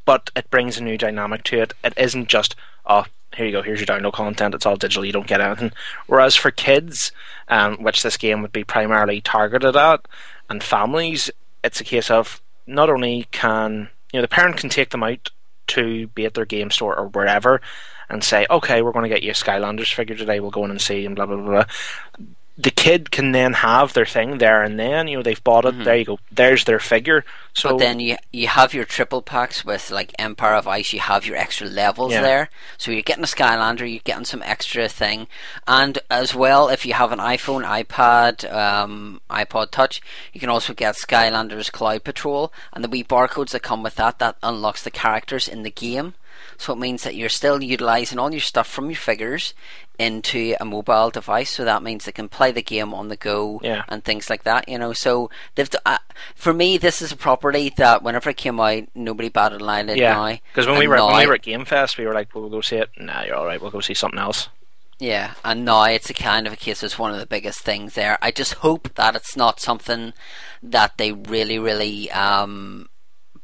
[0.04, 1.74] but it brings a new dynamic to it.
[1.84, 3.04] It isn't just, oh,
[3.34, 5.72] here you go, here's your download content, it's all digital, you don't get anything.
[6.06, 7.12] Whereas for kids,
[7.48, 10.06] um, which this game would be primarily targeted at,
[10.50, 11.30] and families,
[11.64, 15.30] it's a case of not only can, you know, the parent can take them out
[15.68, 17.60] to be at their game store or wherever
[18.10, 20.70] and say, okay, we're going to get you a Skylanders figure today, we'll go in
[20.70, 21.64] and see, and blah, blah, blah, blah.
[22.58, 25.84] The kid can then have their thing there and then, you know, they've bought it,
[25.84, 27.24] there you go, there's their figure.
[27.54, 30.92] So but then you you have your triple packs with like Empire of Ice.
[30.92, 32.22] You have your extra levels Yeah.
[32.22, 33.90] there, so you're getting a Skylander.
[33.90, 35.28] You're getting some extra thing,
[35.66, 40.00] and as well, if you have an iPhone, iPad, um, iPod Touch,
[40.32, 44.18] you can also get Skylanders Cloud Patrol and the wee barcodes that come with that.
[44.18, 46.14] That unlocks the characters in the game.
[46.58, 49.54] So it means that you're still utilizing all your stuff from your figures
[49.98, 51.50] into a mobile device.
[51.50, 53.84] So that means they can play the game on the go Yeah.
[53.88, 54.68] and things like that.
[54.68, 55.98] You know, so they've uh,
[56.34, 59.98] for me this is a property that whenever it came out, nobody batted an eyelid
[59.98, 60.38] yeah, now.
[60.52, 62.50] because when we were when we were at Game Fest, we were like, well, we'll
[62.50, 62.90] go see it.
[62.98, 63.60] Nah, you're all right.
[63.60, 64.48] We'll go see something else.
[64.98, 66.82] Yeah, and now it's a kind of a case.
[66.84, 68.18] It's one of the biggest things there.
[68.22, 70.12] I just hope that it's not something
[70.62, 72.88] that they really, really um,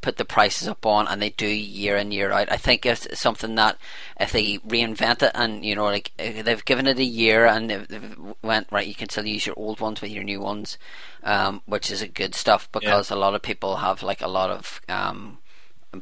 [0.01, 2.51] put the prices up on, and they do year in year out.
[2.53, 3.77] I think it's something that
[4.21, 7.69] if they reinvent it, and you know, like uh, they've given it a year, and
[7.69, 10.79] they've, they've went right, you can still use your old ones with your new ones,
[11.25, 14.51] um, which is a good stuff because a lot of people have like a lot
[14.51, 14.81] of.
[14.89, 15.39] Um,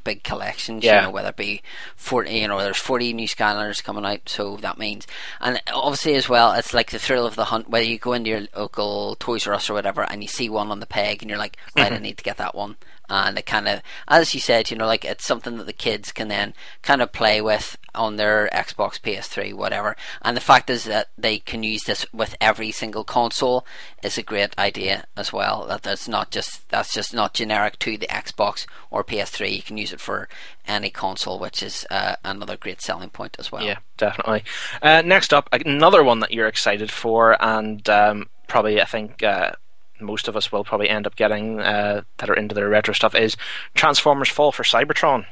[0.02, 0.97] big collections, Yeah.
[0.97, 1.62] you know, whether it be
[1.94, 5.07] forty, you know, there's forty new Skylanders coming out, so that means,
[5.41, 7.70] and obviously as well, it's like the thrill of the hunt.
[7.70, 10.73] Whether you go into your local Toys R Us or whatever, and you see one
[10.73, 12.02] on the peg, and you're like, right, I Mhm.
[12.02, 12.75] need to get that one,
[13.09, 16.12] and it kind of, as you said, you know, like it's something that the kids
[16.12, 19.97] can then kind of play with on their Xbox, PS3, whatever.
[20.23, 23.67] And the fact is that they can use this with every single console
[24.02, 25.67] is a great idea as well.
[25.67, 29.57] That that's not just that's just not generic to the Xbox or PS3.
[29.57, 30.28] You can use it for
[30.67, 33.65] any console, which is uh, another great selling point as well.
[33.65, 34.44] Yeah, definitely.
[34.83, 39.52] Uh, next up, another one that you're excited for, and um, probably I think uh,
[40.00, 43.15] most of us will probably end up getting uh, that are into their retro stuff
[43.15, 43.36] is
[43.75, 45.26] Transformers Fall of Cybertron.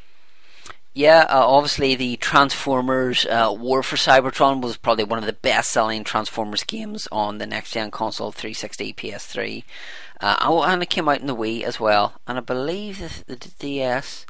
[0.95, 6.05] Yeah, uh, obviously the Transformers uh, War for Cybertron was probably one of the best-selling
[6.05, 9.65] Transformers games on the next-gen console, 360, PS3.
[10.21, 13.35] Uh, oh, and it came out in the Wii as well, and I believe the,
[13.35, 14.25] the DS,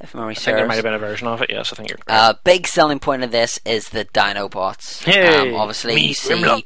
[0.00, 0.56] if memory I think serves.
[0.56, 1.50] there might have been a version of it.
[1.50, 2.10] Yes, I think you're correct.
[2.10, 5.04] Uh, big selling point of this is the Dinobots.
[5.04, 6.64] Hey, um, obviously, you see.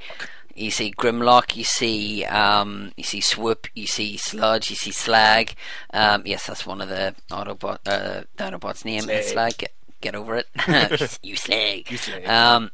[0.54, 5.54] You see Grimlock, you see, um, you see Swoop, you see Sludge, you see Slag.
[5.92, 9.02] Um, yes, that's one of the Autobot uh, Dinobots' name.
[9.02, 9.22] Slag.
[9.24, 9.32] Slag.
[9.32, 9.58] Slag.
[9.58, 10.48] Get, get over it.
[11.22, 11.90] you Slag.
[11.90, 12.26] You Slag.
[12.26, 12.70] Um,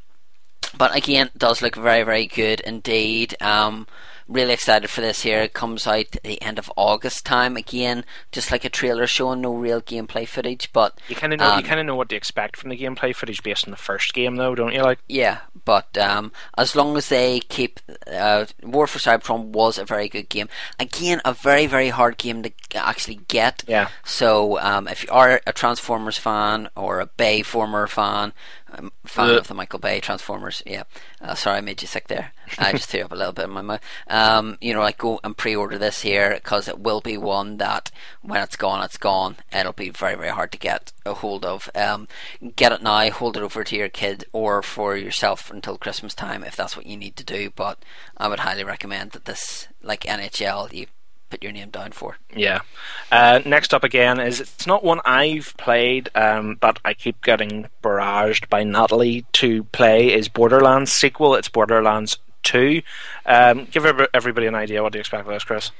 [0.77, 3.35] but again, does look very, very good indeed.
[3.41, 3.87] Um,
[4.29, 5.39] really excited for this here.
[5.41, 9.41] It comes out at the end of August time again, just like a trailer showing
[9.41, 11.47] no real gameplay footage, but You kind of know.
[11.47, 13.77] you um, kind of know what to expect from the gameplay footage based on the
[13.77, 14.83] first game, though, don't you?
[14.83, 19.85] Like, Yeah, but um, as long as they keep uh, War for Cybertron was a
[19.85, 20.47] very good game.
[20.79, 23.63] Again, a very very hard game to actually get.
[23.67, 23.89] Yeah.
[24.05, 28.33] So um, if you are a Transformers fan or a Bayformer fan,
[28.73, 29.37] I'm a fan Ugh.
[29.37, 30.63] of the Michael Bay Transformers.
[30.65, 30.83] Yeah,
[31.21, 32.33] uh, sorry I made you sick there.
[32.57, 33.81] I just threw up a little bit in my mouth.
[34.07, 37.91] Um, you know, like go and pre-order this here because it will be one that
[38.21, 39.37] when it's gone, it's gone.
[39.51, 41.69] It'll be very very hard to get a hold of.
[41.75, 42.07] Um,
[42.55, 46.43] get it now, hold it over to your kid or for yourself until Christmas time
[46.43, 47.49] if that's what you need to do.
[47.55, 47.83] But
[48.17, 50.87] I would highly recommend that this, like NHL, you
[51.29, 52.17] put your name down for.
[52.35, 52.61] Yeah.
[53.11, 57.67] Uh, next up again is it's not one I've played, um, but I keep getting
[57.83, 60.13] barraged by Natalie to play.
[60.13, 61.35] Is Borderlands sequel?
[61.35, 62.81] It's Borderlands Two.
[63.25, 65.71] Um, give everybody an idea what to expect of this, Chris.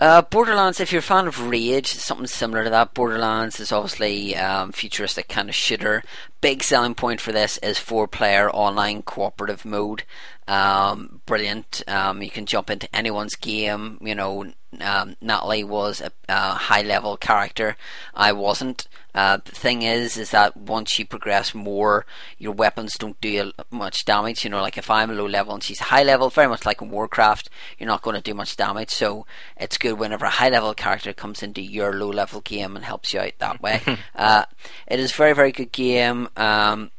[0.00, 2.94] Uh, Borderlands, if you're a fan of Rage, something similar to that.
[2.94, 6.02] Borderlands is obviously um, futuristic kind of shooter.
[6.44, 10.02] Big selling point for this is four player online cooperative mode.
[10.46, 11.82] Um, brilliant.
[11.88, 13.96] Um, you can jump into anyone's game.
[14.02, 17.76] You know, um, Natalie was a, a high level character.
[18.14, 18.86] I wasn't.
[19.14, 22.04] Uh, the thing is, is that once you progress more,
[22.36, 24.42] your weapons don't do much damage.
[24.42, 26.90] You know, like if I'm low level and she's high level, very much like in
[26.90, 27.48] Warcraft,
[27.78, 28.90] you're not going to do much damage.
[28.90, 29.24] So
[29.56, 33.14] it's good whenever a high level character comes into your low level game and helps
[33.14, 33.80] you out that way.
[34.16, 34.46] uh,
[34.88, 36.28] it is a very, very good game.
[36.36, 36.90] Um,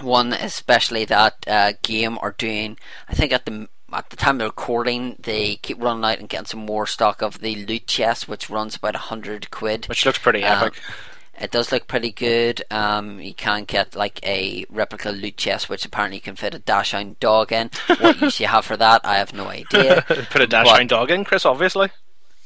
[0.00, 2.78] one especially that uh, game are doing.
[3.08, 6.46] I think at the at the time of recording, they keep running out and getting
[6.46, 10.18] some more stock of the loot chest, which runs about a hundred quid, which looks
[10.18, 10.80] pretty Um, epic.
[11.40, 12.62] It does look pretty good.
[12.70, 16.60] Um, you can get like a replica loot chest, which apparently you can fit a
[16.60, 17.70] dashhound dog in.
[17.98, 20.04] What use you have for that, I have no idea.
[20.30, 21.44] Put a dash But- dog in, Chris.
[21.44, 21.90] Obviously.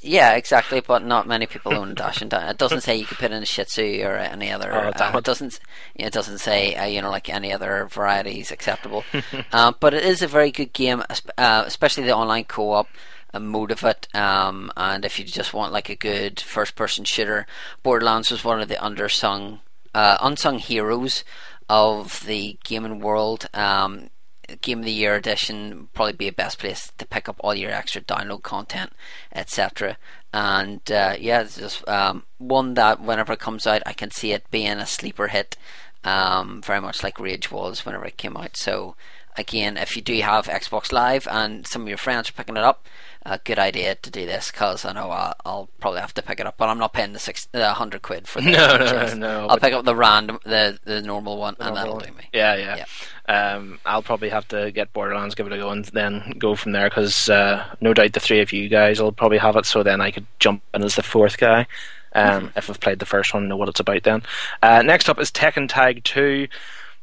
[0.00, 0.80] Yeah, exactly.
[0.80, 2.32] But not many people own a Dachshund.
[2.32, 4.72] It doesn't say you could put in a Shih Tzu or any other.
[4.72, 5.24] Oh, um, it.
[5.24, 5.58] doesn't.
[5.94, 9.04] It doesn't say uh, you know like any other varieties acceptable.
[9.52, 11.02] um, but it is a very good game,
[11.36, 12.88] uh, especially the online co-op
[13.34, 14.06] uh, mode of it.
[14.14, 17.46] Um, and if you just want like a good first-person shooter,
[17.82, 19.60] Borderlands was one of the undersung,
[19.94, 21.24] uh, unsung heroes
[21.68, 23.48] of the gaming world.
[23.52, 24.10] Um,
[24.56, 27.70] Game of the Year edition probably be a best place to pick up all your
[27.70, 28.92] extra download content,
[29.32, 29.96] etc.
[30.32, 34.32] And uh, yeah, it's just um, one that whenever it comes out, I can see
[34.32, 35.56] it being a sleeper hit,
[36.04, 38.56] um, very much like Rage was whenever it came out.
[38.56, 38.96] So
[39.36, 42.64] again, if you do have Xbox Live and some of your friends are picking it
[42.64, 42.84] up,
[43.26, 46.40] a good idea to do this because I know I'll, I'll probably have to pick
[46.40, 49.14] it up, but I'm not paying the six, the hundred quid for the No, no,
[49.14, 52.04] no, I'll pick up the random, the the normal one, and Normal that'll one.
[52.06, 52.28] do me.
[52.32, 52.84] Yeah, yeah.
[53.28, 56.72] Um, I'll probably have to get Borderlands, give it a go, and then go from
[56.72, 56.88] there.
[56.88, 59.66] Because uh, no doubt the three of you guys will probably have it.
[59.66, 61.66] So then I could jump in as the fourth guy.
[62.14, 64.02] Um, If I've played the first one, know what it's about.
[64.02, 64.22] Then
[64.62, 66.48] uh, next up is Tekken Tag Two.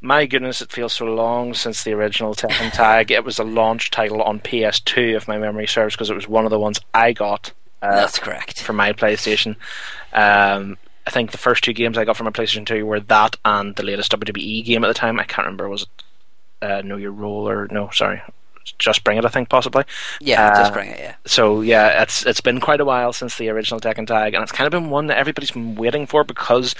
[0.02, 3.12] My goodness, it feels so long since the original Tekken Tag.
[3.12, 6.46] It was a launch title on PS2, if my memory serves, because it was one
[6.46, 7.52] of the ones I got.
[7.82, 8.62] Uh, That's correct.
[8.62, 9.56] for my PlayStation.
[10.14, 13.36] Um, I think the first two games I got from my PlayStation 2 were that
[13.46, 15.20] and the latest WWE game at the time.
[15.20, 15.70] I can't remember.
[15.70, 15.90] Was it
[16.62, 17.90] uh, Know Your Role or no?
[17.92, 18.22] Sorry,
[18.80, 19.26] Just Bring It.
[19.26, 19.84] I think possibly.
[20.20, 21.00] Yeah, Uh, just bring it.
[21.00, 21.16] Yeah.
[21.26, 24.52] So yeah, it's it's been quite a while since the original Tekken Tag, and it's
[24.52, 26.76] kind of been one that everybody's been waiting for because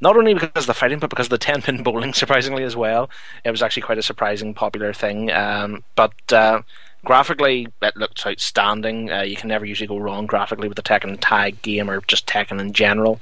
[0.00, 2.12] not only because of the fighting, but because of the ten pin bowling.
[2.14, 3.10] Surprisingly as well,
[3.44, 5.30] it was actually quite a surprising popular thing.
[5.32, 6.62] Um, but uh,
[7.04, 9.10] graphically, it looks outstanding.
[9.10, 12.26] Uh, you can never usually go wrong graphically with the Tekken Tag game or just
[12.26, 13.20] Tekken in general.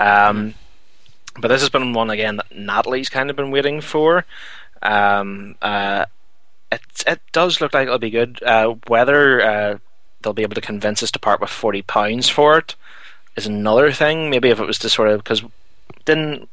[0.00, 0.54] Um,
[1.38, 4.24] But this has been one again that Natalie's kind of been waiting for.
[4.82, 6.06] Um, uh,
[6.72, 8.42] it it does look like it'll be good.
[8.42, 9.78] Uh, whether uh,
[10.22, 12.74] they'll be able to convince us to part with forty pounds for it
[13.36, 14.30] is another thing.
[14.30, 15.42] Maybe if it was to sort of because
[16.04, 16.48] didn't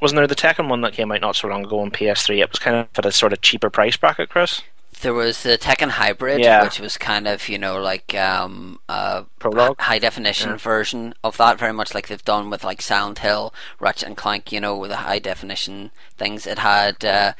[0.00, 2.38] wasn't there the Tekken one that came out not so long ago on PS3?
[2.42, 4.62] It was kind of at a sort of cheaper price bracket, Chris.
[5.02, 6.62] There was the Tekken Hybrid, Yeah.
[6.62, 9.80] which was kind of you know like um, a Prologue?
[9.80, 10.56] high definition Yeah.
[10.56, 14.52] version of that, very much like they've done with like Silent Hill, Ratchet and Clank.
[14.52, 16.46] You know, with the high definition things.
[16.46, 17.32] It had uh,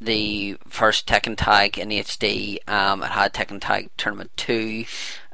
[0.00, 2.58] the first Tekken Tag in HD.
[2.68, 4.84] Um, it had Tekken Tag Tournament Two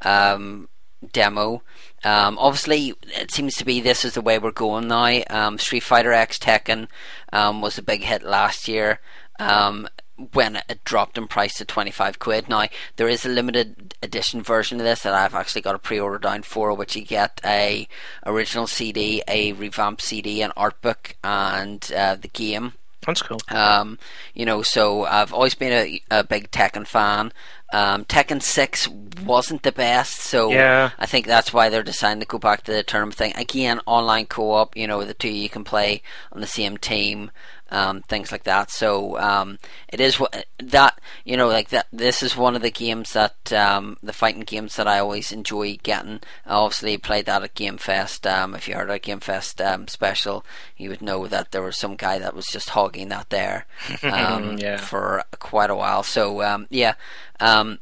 [0.03, 0.69] um,
[1.13, 1.63] demo.
[2.05, 5.23] Um, obviously, it seems to be this is the way we're going now.
[5.31, 6.89] Um, Street Fighter X Tekken
[7.33, 9.01] um, was a big hit last year.
[9.39, 9.89] Um,
[10.33, 12.49] when it dropped in price to 25 quid.
[12.49, 12.67] Now,
[12.97, 16.43] there is a limited edition version of this that I've actually got a pre-order down
[16.43, 17.89] for, which you get a
[18.25, 22.75] original CD, a revamped CD, an art book, and uh, the game.
[23.07, 23.39] That's cool.
[23.49, 23.99] Um,
[24.35, 27.33] you know, so I've always been a, a big Tekken fan.
[27.73, 28.89] Um, Tekken 6
[29.25, 30.91] wasn't the best, so Yeah.
[30.99, 33.35] I think that's why they're deciding to go back to the term thing.
[33.37, 36.03] Again, online co op, you know, the two you can play
[36.33, 37.31] on the same team.
[37.75, 38.71] Um, things like that.
[38.71, 41.87] So um, it is what that you know, like that.
[41.93, 45.77] This is one of the games that um, the fighting games that I always enjoy
[45.83, 46.21] getting.
[46.47, 48.27] I obviously played that at Game Fest.
[48.27, 50.45] Um, if you heard a Game Fest um, special,
[50.77, 53.67] you would know that there was some guy that was just hogging that there
[54.03, 54.77] um, Yeah.
[54.77, 56.03] for quite a while.
[56.03, 56.95] So um, yeah.
[57.41, 57.81] Um,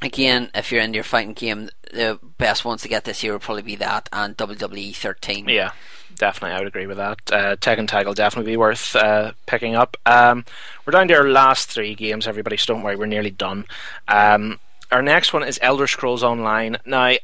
[0.00, 3.40] again, if you're into your fighting game, the best ones to get this year will
[3.40, 5.48] probably be that and WWE 13.
[5.48, 5.72] Yeah,
[6.18, 7.18] definitely, I would agree with that.
[7.30, 9.96] Uh, Tekken Tag will definitely be worth uh, picking up.
[10.04, 10.44] Um,
[10.84, 13.64] we're down to our last three games, everybody, so don't worry, we're nearly done.
[14.06, 16.76] Um, our next one is Elder Scrolls Online.
[16.84, 17.14] Now,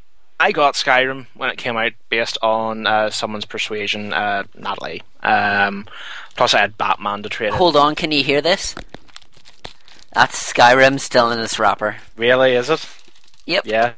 [0.40, 5.02] I got Skyrim when it came out based on uh, someone's persuasion, uh, Natalie.
[5.23, 5.86] Um,
[6.36, 7.52] plus, I had Batman to trade.
[7.52, 8.74] Hold on, can you hear this?
[10.12, 11.97] That's Skyrim still in its wrapper.
[12.16, 12.86] Really, is it?
[13.47, 13.66] Yep.
[13.66, 13.92] Yeah.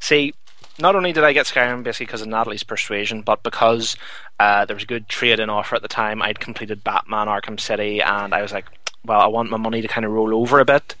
[0.00, 0.34] See,
[0.78, 3.96] not only did I get Skyrim basically because of Natalie's persuasion, but because
[4.40, 6.22] uh, there was a good trade-in offer at the time.
[6.22, 8.66] I'd completed Batman Arkham City, and I was like,
[9.04, 10.94] well, I want my money to kind of roll over a bit.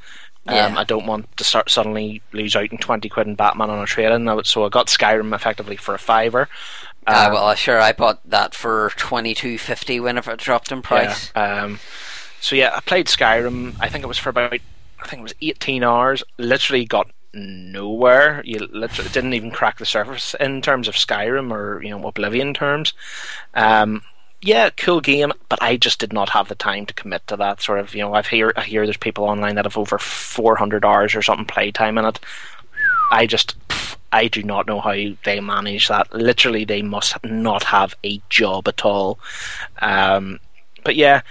[0.48, 3.82] Um, I don't want to start suddenly lose out in twenty quid in Batman on
[3.82, 4.44] a trade-in.
[4.44, 6.48] So I got Skyrim effectively for a fiver.
[7.04, 10.82] Uh, Um, well, sure, I bought that for twenty two fifty whenever it dropped in
[10.82, 11.32] price.
[11.34, 11.64] Yeah.
[11.64, 11.80] Um,
[12.40, 13.74] so yeah, I played Skyrim.
[13.80, 16.22] I think it was for about, I think it was 18 hours.
[16.38, 18.42] Literally got nowhere.
[18.44, 22.54] You literally didn't even crack the surface in terms of Skyrim or you know Oblivion
[22.54, 22.94] terms.
[23.54, 24.02] Um,
[24.42, 27.62] yeah, cool game, but I just did not have the time to commit to that
[27.62, 27.94] sort of.
[27.94, 31.22] You know, I've hear I hear there's people online that have over 400 hours or
[31.22, 32.20] something playtime in it.
[33.10, 33.56] I just
[34.12, 36.12] I do not know how they manage that.
[36.14, 39.18] Literally, they must not have a job at all.
[39.80, 40.40] Um,
[40.84, 41.22] but yeah,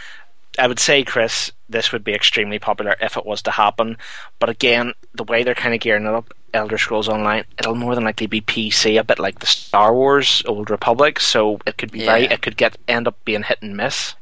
[0.59, 3.97] I would say, Chris, this would be extremely popular if it was to happen.
[4.39, 7.95] But again, the way they're kind of gearing it up, Elder Scrolls Online, it'll more
[7.95, 11.19] than likely be PC, a bit like the Star Wars Old Republic.
[11.19, 12.33] So it could be very, Yeah.
[12.33, 14.15] it could get end up being hit and miss.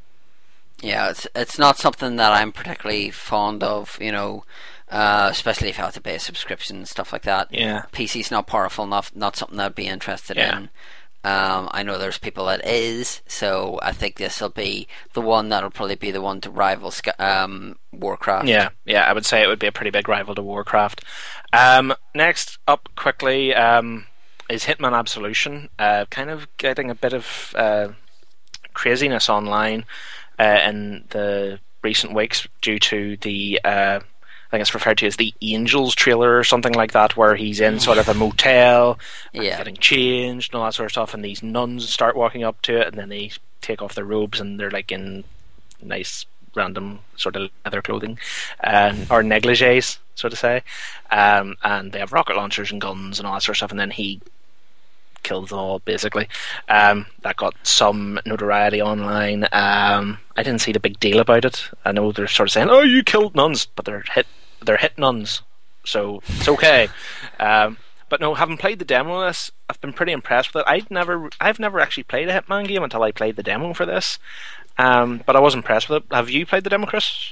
[0.82, 4.44] Yeah, it's it's not something that I'm particularly fond of, you know,
[4.92, 7.48] uh, especially if I have to pay a subscription and stuff like that.
[7.52, 7.84] Yeah.
[7.94, 10.58] PC's not powerful enough, not something I'd be interested Yeah.
[10.58, 10.70] in.
[11.26, 15.50] Um, I know there's people that is, so I think this will be the one
[15.50, 18.48] that'll probably be the one to rival um, Warcraft.
[18.48, 21.04] Yeah, yeah, I would say it would be a pretty big rival to Warcraft.
[21.54, 24.06] Um, next up, quickly, um,
[24.50, 25.70] is Hitman Absolution.
[25.80, 27.90] Uh, kind of getting a bit of uh,
[28.74, 29.86] craziness online
[30.38, 33.60] uh, in the recent weeks due to the.
[34.54, 37.60] I think it's referred to as the Angels trailer or something like that, where he's
[37.60, 39.00] in sort of a motel,
[39.32, 39.58] Yeah.
[39.58, 42.80] getting changed and all that sort of stuff, and these nuns start walking up to
[42.80, 45.24] it, and then they take off their robes and they're like in
[45.82, 48.20] nice random sort of leather clothing
[48.64, 50.62] um, or negligees, so to say,
[51.10, 53.80] um, and they have rocket launchers and guns and all that sort of stuff, and
[53.80, 54.22] then he
[55.24, 56.28] kills them all basically.
[56.70, 59.46] Um, that got some notoriety online.
[59.52, 61.70] Um, I didn't see the big deal about it.
[61.86, 64.28] I know they're sort of saying, "Oh, you killed nuns," but they're hit.
[64.66, 65.42] They're hit nuns,
[65.86, 66.90] so it's okay.
[67.40, 67.78] um,
[68.10, 70.70] but no, having played the demo of this, I've been pretty impressed with it.
[70.70, 73.86] I'd never, I've never actually played a Hitman game until I played the demo for
[73.86, 74.20] this.
[74.78, 76.14] Um, but I was impressed with it.
[76.16, 77.32] Have you played the demo, Chris?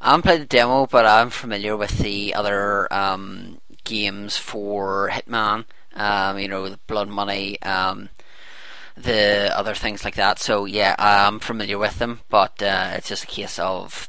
[0.00, 5.64] I haven't played the demo, but I'm familiar with the other um, games for Hitman.
[5.94, 8.08] Um, you know, the Blood Money, um,
[8.96, 10.38] the other things like that.
[10.38, 14.08] So yeah, I'm familiar with them, but uh, it's just a case of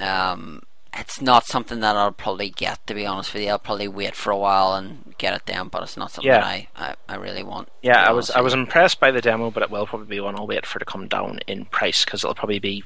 [0.00, 0.62] um,
[0.98, 2.84] it's not something that I'll probably get.
[2.86, 5.68] To be honest with you, I'll probably wait for a while and get it then.
[5.68, 6.44] But it's not something Yeah.
[6.44, 7.68] I, I, I really want.
[7.82, 10.36] Yeah, I was I was impressed by the demo, but it will probably be one
[10.36, 12.84] I'll wait for it to come down in price because it'll probably be,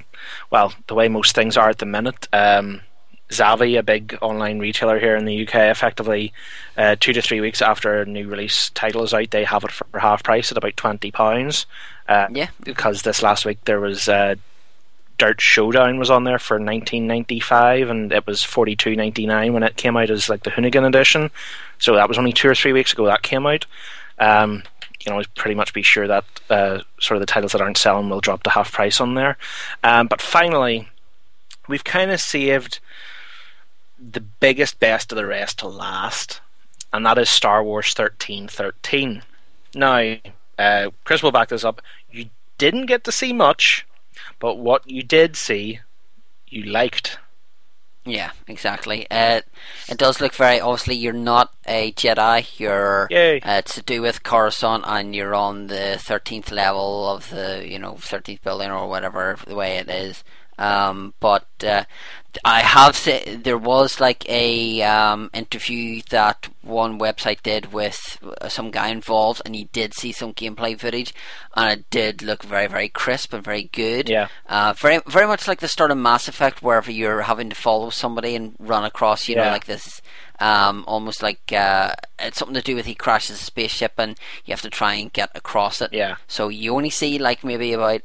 [0.51, 2.29] well, the way most things are at the minute.
[2.33, 2.83] Um,
[3.31, 6.35] Zavvi, a big online retailer here in the UK, effectively
[6.77, 9.73] uh, two to three weeks after a new release title is out, they have it
[9.73, 11.65] for half price at about twenty pounds.
[12.07, 12.49] Uh, Yeah.
[12.63, 14.35] because this last week there was uh,
[15.23, 20.10] Dirt Showdown was on there for 1995, and it was 42.99 when it came out
[20.10, 21.31] as like the Hoonigan edition.
[21.78, 23.65] So that was only two or three weeks ago that came out.
[24.18, 27.60] Um, you can always pretty much be sure that uh, sort of the titles that
[27.60, 29.39] aren't selling will drop to half price on there.
[29.84, 30.89] Um, but finally,
[31.68, 32.81] we've kind of saved
[34.01, 36.41] the biggest best of the rest to last,
[36.92, 39.23] and that is Star Wars thirteen thirteen.
[39.73, 40.17] Now,
[40.59, 41.81] uh, Chris will back this up.
[42.10, 42.28] You
[42.59, 43.86] didn't get to see much,
[44.43, 45.79] but what you did see,
[46.49, 47.19] you liked.
[48.05, 49.07] Yeah, exactly.
[49.09, 49.43] Uh,
[49.89, 50.61] it does look very.
[50.61, 52.59] Obviously, you're not a Jedi.
[52.59, 53.07] You're.
[53.37, 57.79] Uh, it's to do with Coruscant, and you're on the thirteenth level of the, you
[57.79, 60.25] know, thirteenth building or whatever the way it is.
[60.59, 61.85] Um, but uh,
[62.45, 68.71] I have said there was like a um, interview that one website did with some
[68.71, 71.13] guy involved, and he did see some gameplay footage,
[71.55, 74.09] and it did look very, very crisp and very good.
[74.09, 74.29] Yeah.
[74.47, 77.91] Uh, very, very much like the start of Mass Effect, wherever you're having to follow
[77.91, 80.01] somebody and run across, you know, like this.
[80.41, 84.53] Um, almost like uh, it's something to do with he crashes a spaceship and you
[84.53, 85.93] have to try and get across it.
[85.93, 86.17] Yeah.
[86.27, 88.03] So you only see like maybe about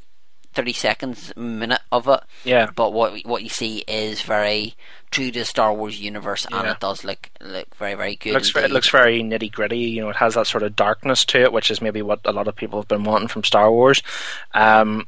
[0.57, 2.19] thirty seconds, minute of it.
[2.43, 2.67] Yeah.
[2.75, 4.75] But what what you see is very
[5.11, 8.31] true to the Star Wars universe, and it does look look very very good.
[8.31, 9.77] It looks, it looks very nitty gritty.
[9.79, 12.31] You know, it has that sort of darkness to it, which is maybe what a
[12.31, 14.01] lot of people have been wanting from Star Wars.
[14.53, 15.07] Um,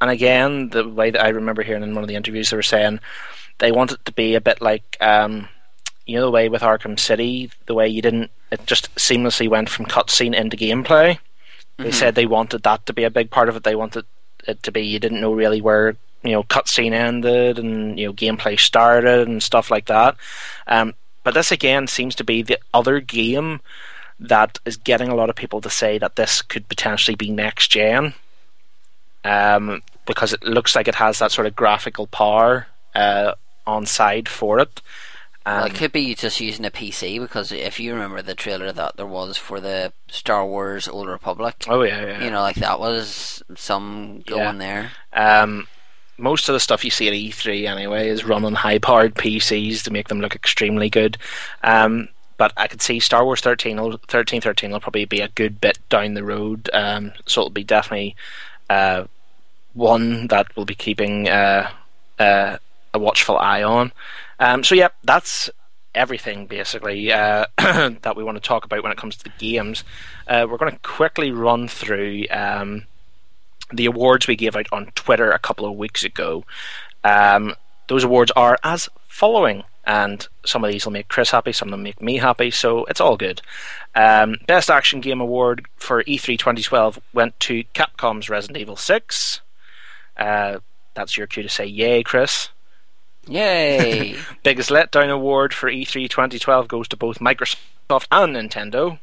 [0.00, 2.62] and again, the way that I remember hearing in one of the interviews, they were
[2.62, 3.00] saying
[3.58, 5.48] they want it to be a bit like, um,
[6.04, 9.70] you know, the way with Arkham City, the way you didn't, it just seamlessly went
[9.70, 11.18] from cutscene into gameplay.
[11.78, 11.94] They Mhm.
[11.94, 13.62] said they wanted that to be a big part of it.
[13.64, 14.04] They wanted
[14.46, 18.12] it to be you didn't know really where you know cutscene ended and you know
[18.12, 20.16] gameplay started and stuff like that.
[20.66, 23.60] Um, but this again seems to be the other game
[24.18, 27.68] that is getting a lot of people to say that this could potentially be next
[27.68, 28.14] gen.
[29.24, 33.32] Um, because it looks like it has that sort of graphical power uh,
[33.66, 34.80] on side for it.
[35.46, 38.72] Um, Well, it could be just using a PC because if you remember the trailer
[38.72, 42.24] that there was for the Star Wars Old Republic, Oh, yeah, yeah.
[42.24, 44.90] you know, like that was some going there.
[45.12, 45.68] Um,
[46.18, 49.92] most of the stuff you see at E3 anyway is run on high-powered PCs to
[49.92, 51.16] make them look extremely good.
[51.62, 52.08] Um,
[52.38, 55.78] but I could see Star Wars 13, will- 1313 will probably be a good bit
[55.88, 56.68] down the road.
[56.72, 58.16] Um, so it'll be definitely
[58.68, 59.04] uh,
[59.74, 61.70] one that we'll be keeping uh,
[62.18, 62.56] uh,
[62.92, 63.92] a watchful eye on.
[64.38, 65.50] Um, so yeah, that's
[65.94, 69.82] everything basically uh, that we want to talk about when it comes to the games.
[70.26, 72.26] Uh, we're going to quickly run through.
[72.30, 72.84] Um,
[73.72, 76.44] the awards we gave out on Twitter a couple of weeks ago.
[77.02, 77.54] Um,
[77.88, 81.72] those awards are as following, and some of these will make Chris happy, some of
[81.72, 83.42] them make me happy, so it's all good.
[83.94, 89.40] Um, Best Action Game Award for E E3 2012 went to Capcom's Resident Evil 6.
[90.16, 90.58] Uh,
[90.94, 92.48] that's your cue to say yay, Chris.
[93.28, 94.16] Yay!
[94.42, 98.98] Biggest Letdown Award for E E3 2012 goes to both Microsoft and Nintendo.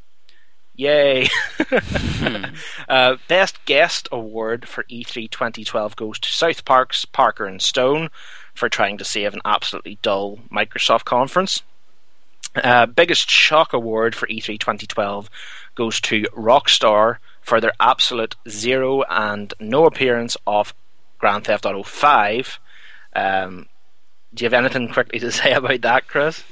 [0.75, 1.27] Yay!
[2.89, 8.09] uh, Best Guest Award for E E3 2012 goes to South Park's Parker and Stone
[8.53, 11.61] for trying to save an absolutely dull Microsoft conference.
[12.55, 15.29] Uh, biggest Shock Award for E E3 2012
[15.75, 20.73] goes to Rockstar for their absolute zero and no appearance of
[21.17, 22.59] Grand Theft Auto 5.
[23.15, 23.67] Um,
[24.33, 26.43] do you have anything quickly to say about that, Chris?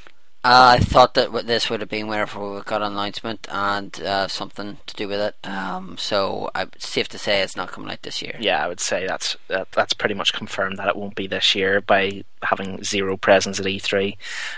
[0.43, 4.27] Uh, I thought that this would have been whenever we got an announcement and uh,
[4.27, 5.35] something to do with it.
[5.48, 8.38] Um, so I, it's safe to say it's not coming out this year.
[8.40, 11.53] Yeah, I would say that's that, that's pretty much confirmed that it won't be this
[11.53, 14.18] year by having zero presence at E3.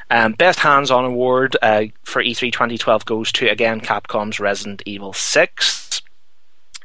[0.10, 5.83] Um, Best hands-on award uh, for E3 2012 goes to again Capcom's Resident Evil 6.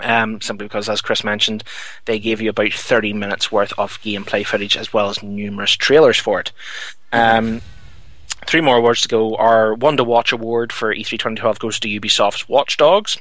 [0.01, 1.65] Um, simply because, as Chris mentioned,
[2.05, 6.19] they gave you about 30 minutes worth of gameplay footage as well as numerous trailers
[6.19, 6.53] for it.
[7.13, 7.63] Um,
[8.47, 9.35] three more awards to go.
[9.37, 13.19] Our One to Watch award for E E3 2012 goes to Ubisoft's Watch Dogs.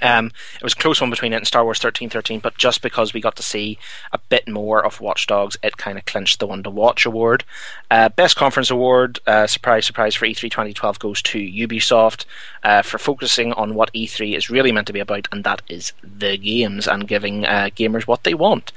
[0.00, 3.12] Um, it was a close one between it and Star Wars 1313, but just because
[3.12, 3.78] we got to see
[4.12, 7.44] a bit more of Watch Dogs, it kind of clinched the one to watch award.
[7.90, 12.24] Uh, Best Conference Award, uh, surprise, surprise, for E E3 2012 goes to Ubisoft
[12.62, 15.92] uh, for focusing on what E3 is really meant to be about, and that is
[16.02, 18.72] the games and giving uh, gamers what they want.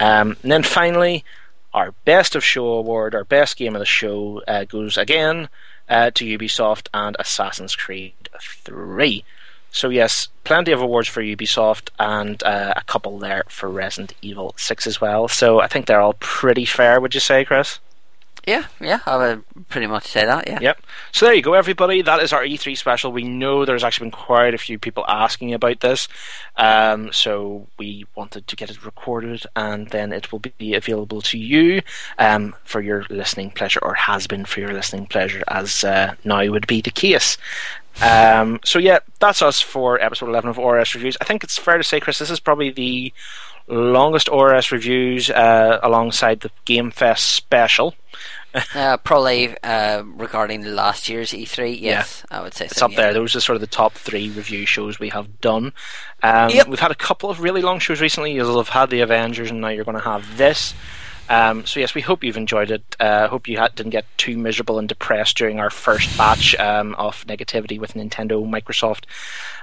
[0.00, 1.24] Um, and then finally,
[1.72, 5.48] our Best of Show award, our best game of the show, uh, goes again
[5.88, 9.24] uh, to Ubisoft and Assassin's Creed 3.
[9.76, 14.54] So yes, plenty of awards for Ubisoft and uh, a couple there for Resident Evil
[14.56, 15.28] 6 as well.
[15.28, 17.78] So I think they're all pretty fair, would you say, Chris?
[18.46, 20.46] Yeah, yeah, I would pretty much say that.
[20.46, 20.60] Yeah.
[20.62, 20.80] Yep.
[21.10, 22.00] So there you go, everybody.
[22.00, 23.10] That is our E3 special.
[23.10, 26.06] We know there's actually been quite a few people asking about this,
[26.56, 31.36] um, so we wanted to get it recorded, and then it will be available to
[31.36, 31.82] you
[32.20, 36.46] um, for your listening pleasure, or has been for your listening pleasure, as uh, now
[36.48, 37.36] would be the case.
[38.02, 41.16] Um, so yeah, that's us for episode 11 of ORS reviews.
[41.20, 43.12] I think it's fair to say, Chris, this is probably the
[43.68, 47.94] longest ORS reviews uh, alongside the Game Fest special.
[48.74, 51.78] uh, probably uh, regarding last year's E3.
[51.80, 52.86] Yes, I would say It's so.
[52.86, 52.96] up yeah.
[52.98, 53.14] there.
[53.14, 55.72] Those are sort of the top three review shows we have done.
[56.22, 56.68] Um, Yep.
[56.68, 58.32] We've had a couple of really long shows recently.
[58.32, 60.74] You'll have had the Avengers, and now you're going to have this.
[61.28, 62.96] Um, so yes, we hope you've enjoyed it.
[63.00, 67.26] Uh, hope you didn't get too miserable and depressed during our first batch um, of
[67.26, 69.04] negativity with Nintendo, Microsoft,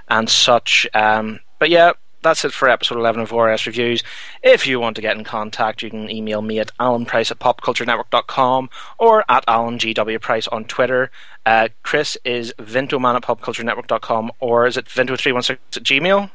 [0.09, 0.87] and such.
[0.93, 1.93] Um, but yeah,
[2.23, 4.03] that's it for episode 11 of ORS Reviews.
[4.41, 8.69] If you want to get in contact, you can email me at alanprice at popculturenetwork.com
[8.97, 11.11] or at alangwprice on Twitter.
[11.45, 16.31] Uh, Chris is vintoman at popculturenetwork.com or is it vinto316 at gmail?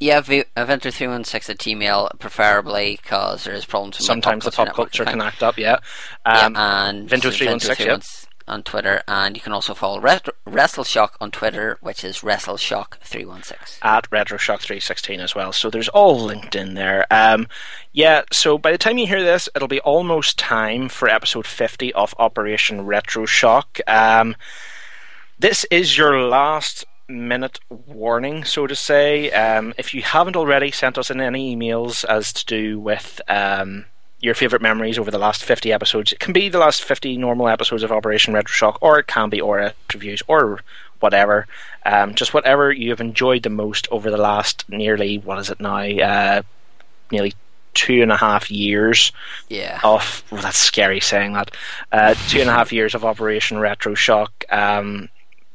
[0.00, 5.20] Yeah, v- Aventer316 at Gmail, preferably, because there's problems with Sometimes the pop culture can
[5.20, 5.78] act up, yeah.
[6.24, 7.98] Um, yeah, and Vinto316, yeah.
[8.46, 13.78] on Twitter, and you can also follow Ret- RetroShock on Twitter, which is RetroShock316.
[13.82, 15.52] at RetroShock316 as well.
[15.52, 17.04] So there's all linked in there.
[17.10, 17.48] Um,
[17.92, 21.92] yeah, so by the time you hear this, it'll be almost time for episode 50
[21.94, 23.80] of Operation RetroShock.
[23.88, 24.36] Um,
[25.40, 29.30] this is your last minute warning, so to say.
[29.30, 33.86] Um, if you haven't already sent us in any emails as to do with um,
[34.20, 37.48] your favourite memories over the last 50 episodes, it can be the last 50 normal
[37.48, 40.60] episodes of Operation Retro Shock, or it can be Aura reviews, or
[41.00, 41.46] whatever.
[41.86, 45.60] Um, just whatever you have enjoyed the most over the last nearly, what is it
[45.60, 45.78] now?
[45.78, 46.42] Uh,
[47.10, 47.32] nearly
[47.74, 49.12] two and a half years
[49.48, 49.78] Yeah.
[49.84, 51.52] of well, that's scary saying that
[51.92, 54.44] uh, two and a half years of Operation Retro Shock.
[54.50, 55.08] Um,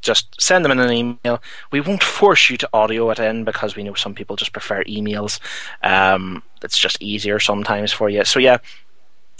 [0.03, 1.41] just send them in an email.
[1.71, 4.83] We won't force you to audio it in because we know some people just prefer
[4.83, 5.39] emails.
[5.81, 8.23] Um, it's just easier sometimes for you.
[8.25, 8.57] So yeah,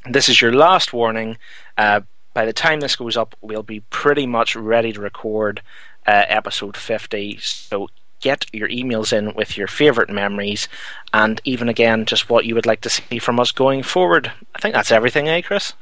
[0.10, 1.38] this is your last warning.
[1.78, 2.02] Uh,
[2.34, 5.62] by the time this goes up, we'll be pretty much ready to record
[6.08, 7.38] uh, episode 50.
[7.40, 10.70] So get your emails in with your favourite memories
[11.14, 14.32] and even again, just what you would like to see from us going forward.
[14.56, 15.74] I think that's everything, eh, Chris?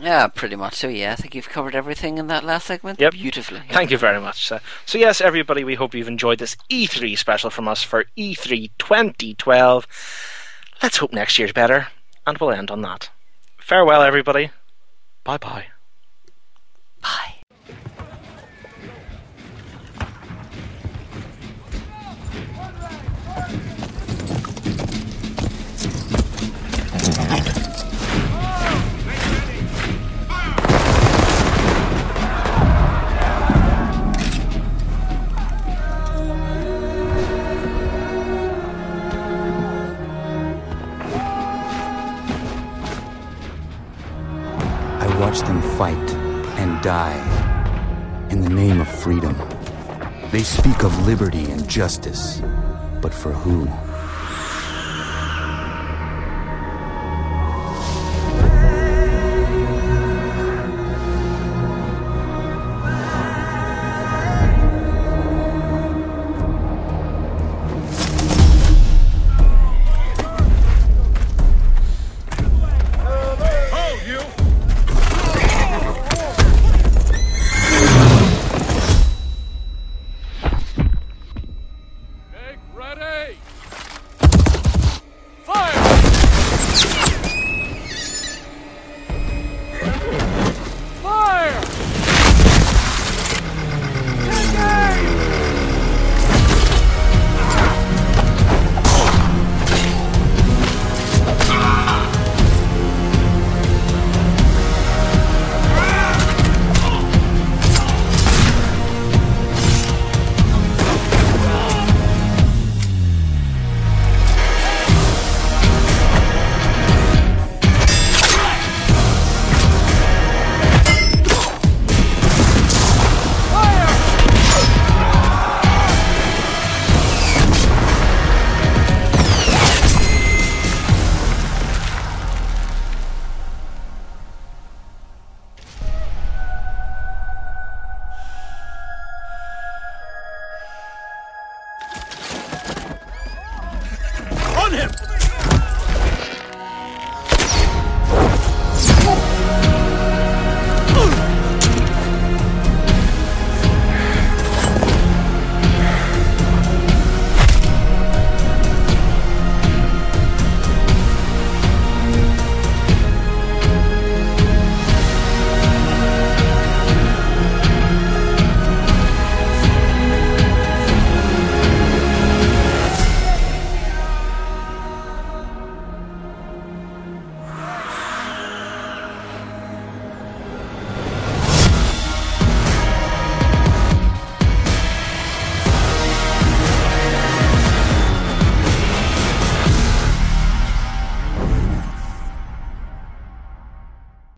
[0.00, 1.12] Yeah, pretty much so, yeah.
[1.12, 3.12] I think you've covered everything in that last segment Yep.
[3.12, 3.62] beautifully.
[3.70, 4.50] Thank you very much.
[4.50, 8.34] Uh, so, yes, everybody, we hope you've enjoyed this E3 special from us for E
[8.34, 9.86] E3 2012.
[10.82, 11.88] Let's hope next year's better,
[12.26, 13.10] and we'll end on that.
[13.58, 14.50] Farewell, everybody.
[15.24, 15.66] Bye bye.
[17.04, 17.34] I
[45.22, 46.10] watched them fight
[46.58, 47.16] and die
[48.30, 49.36] in the name of freedom.
[50.32, 52.42] They speak of liberty and justice,
[53.00, 53.68] but for who?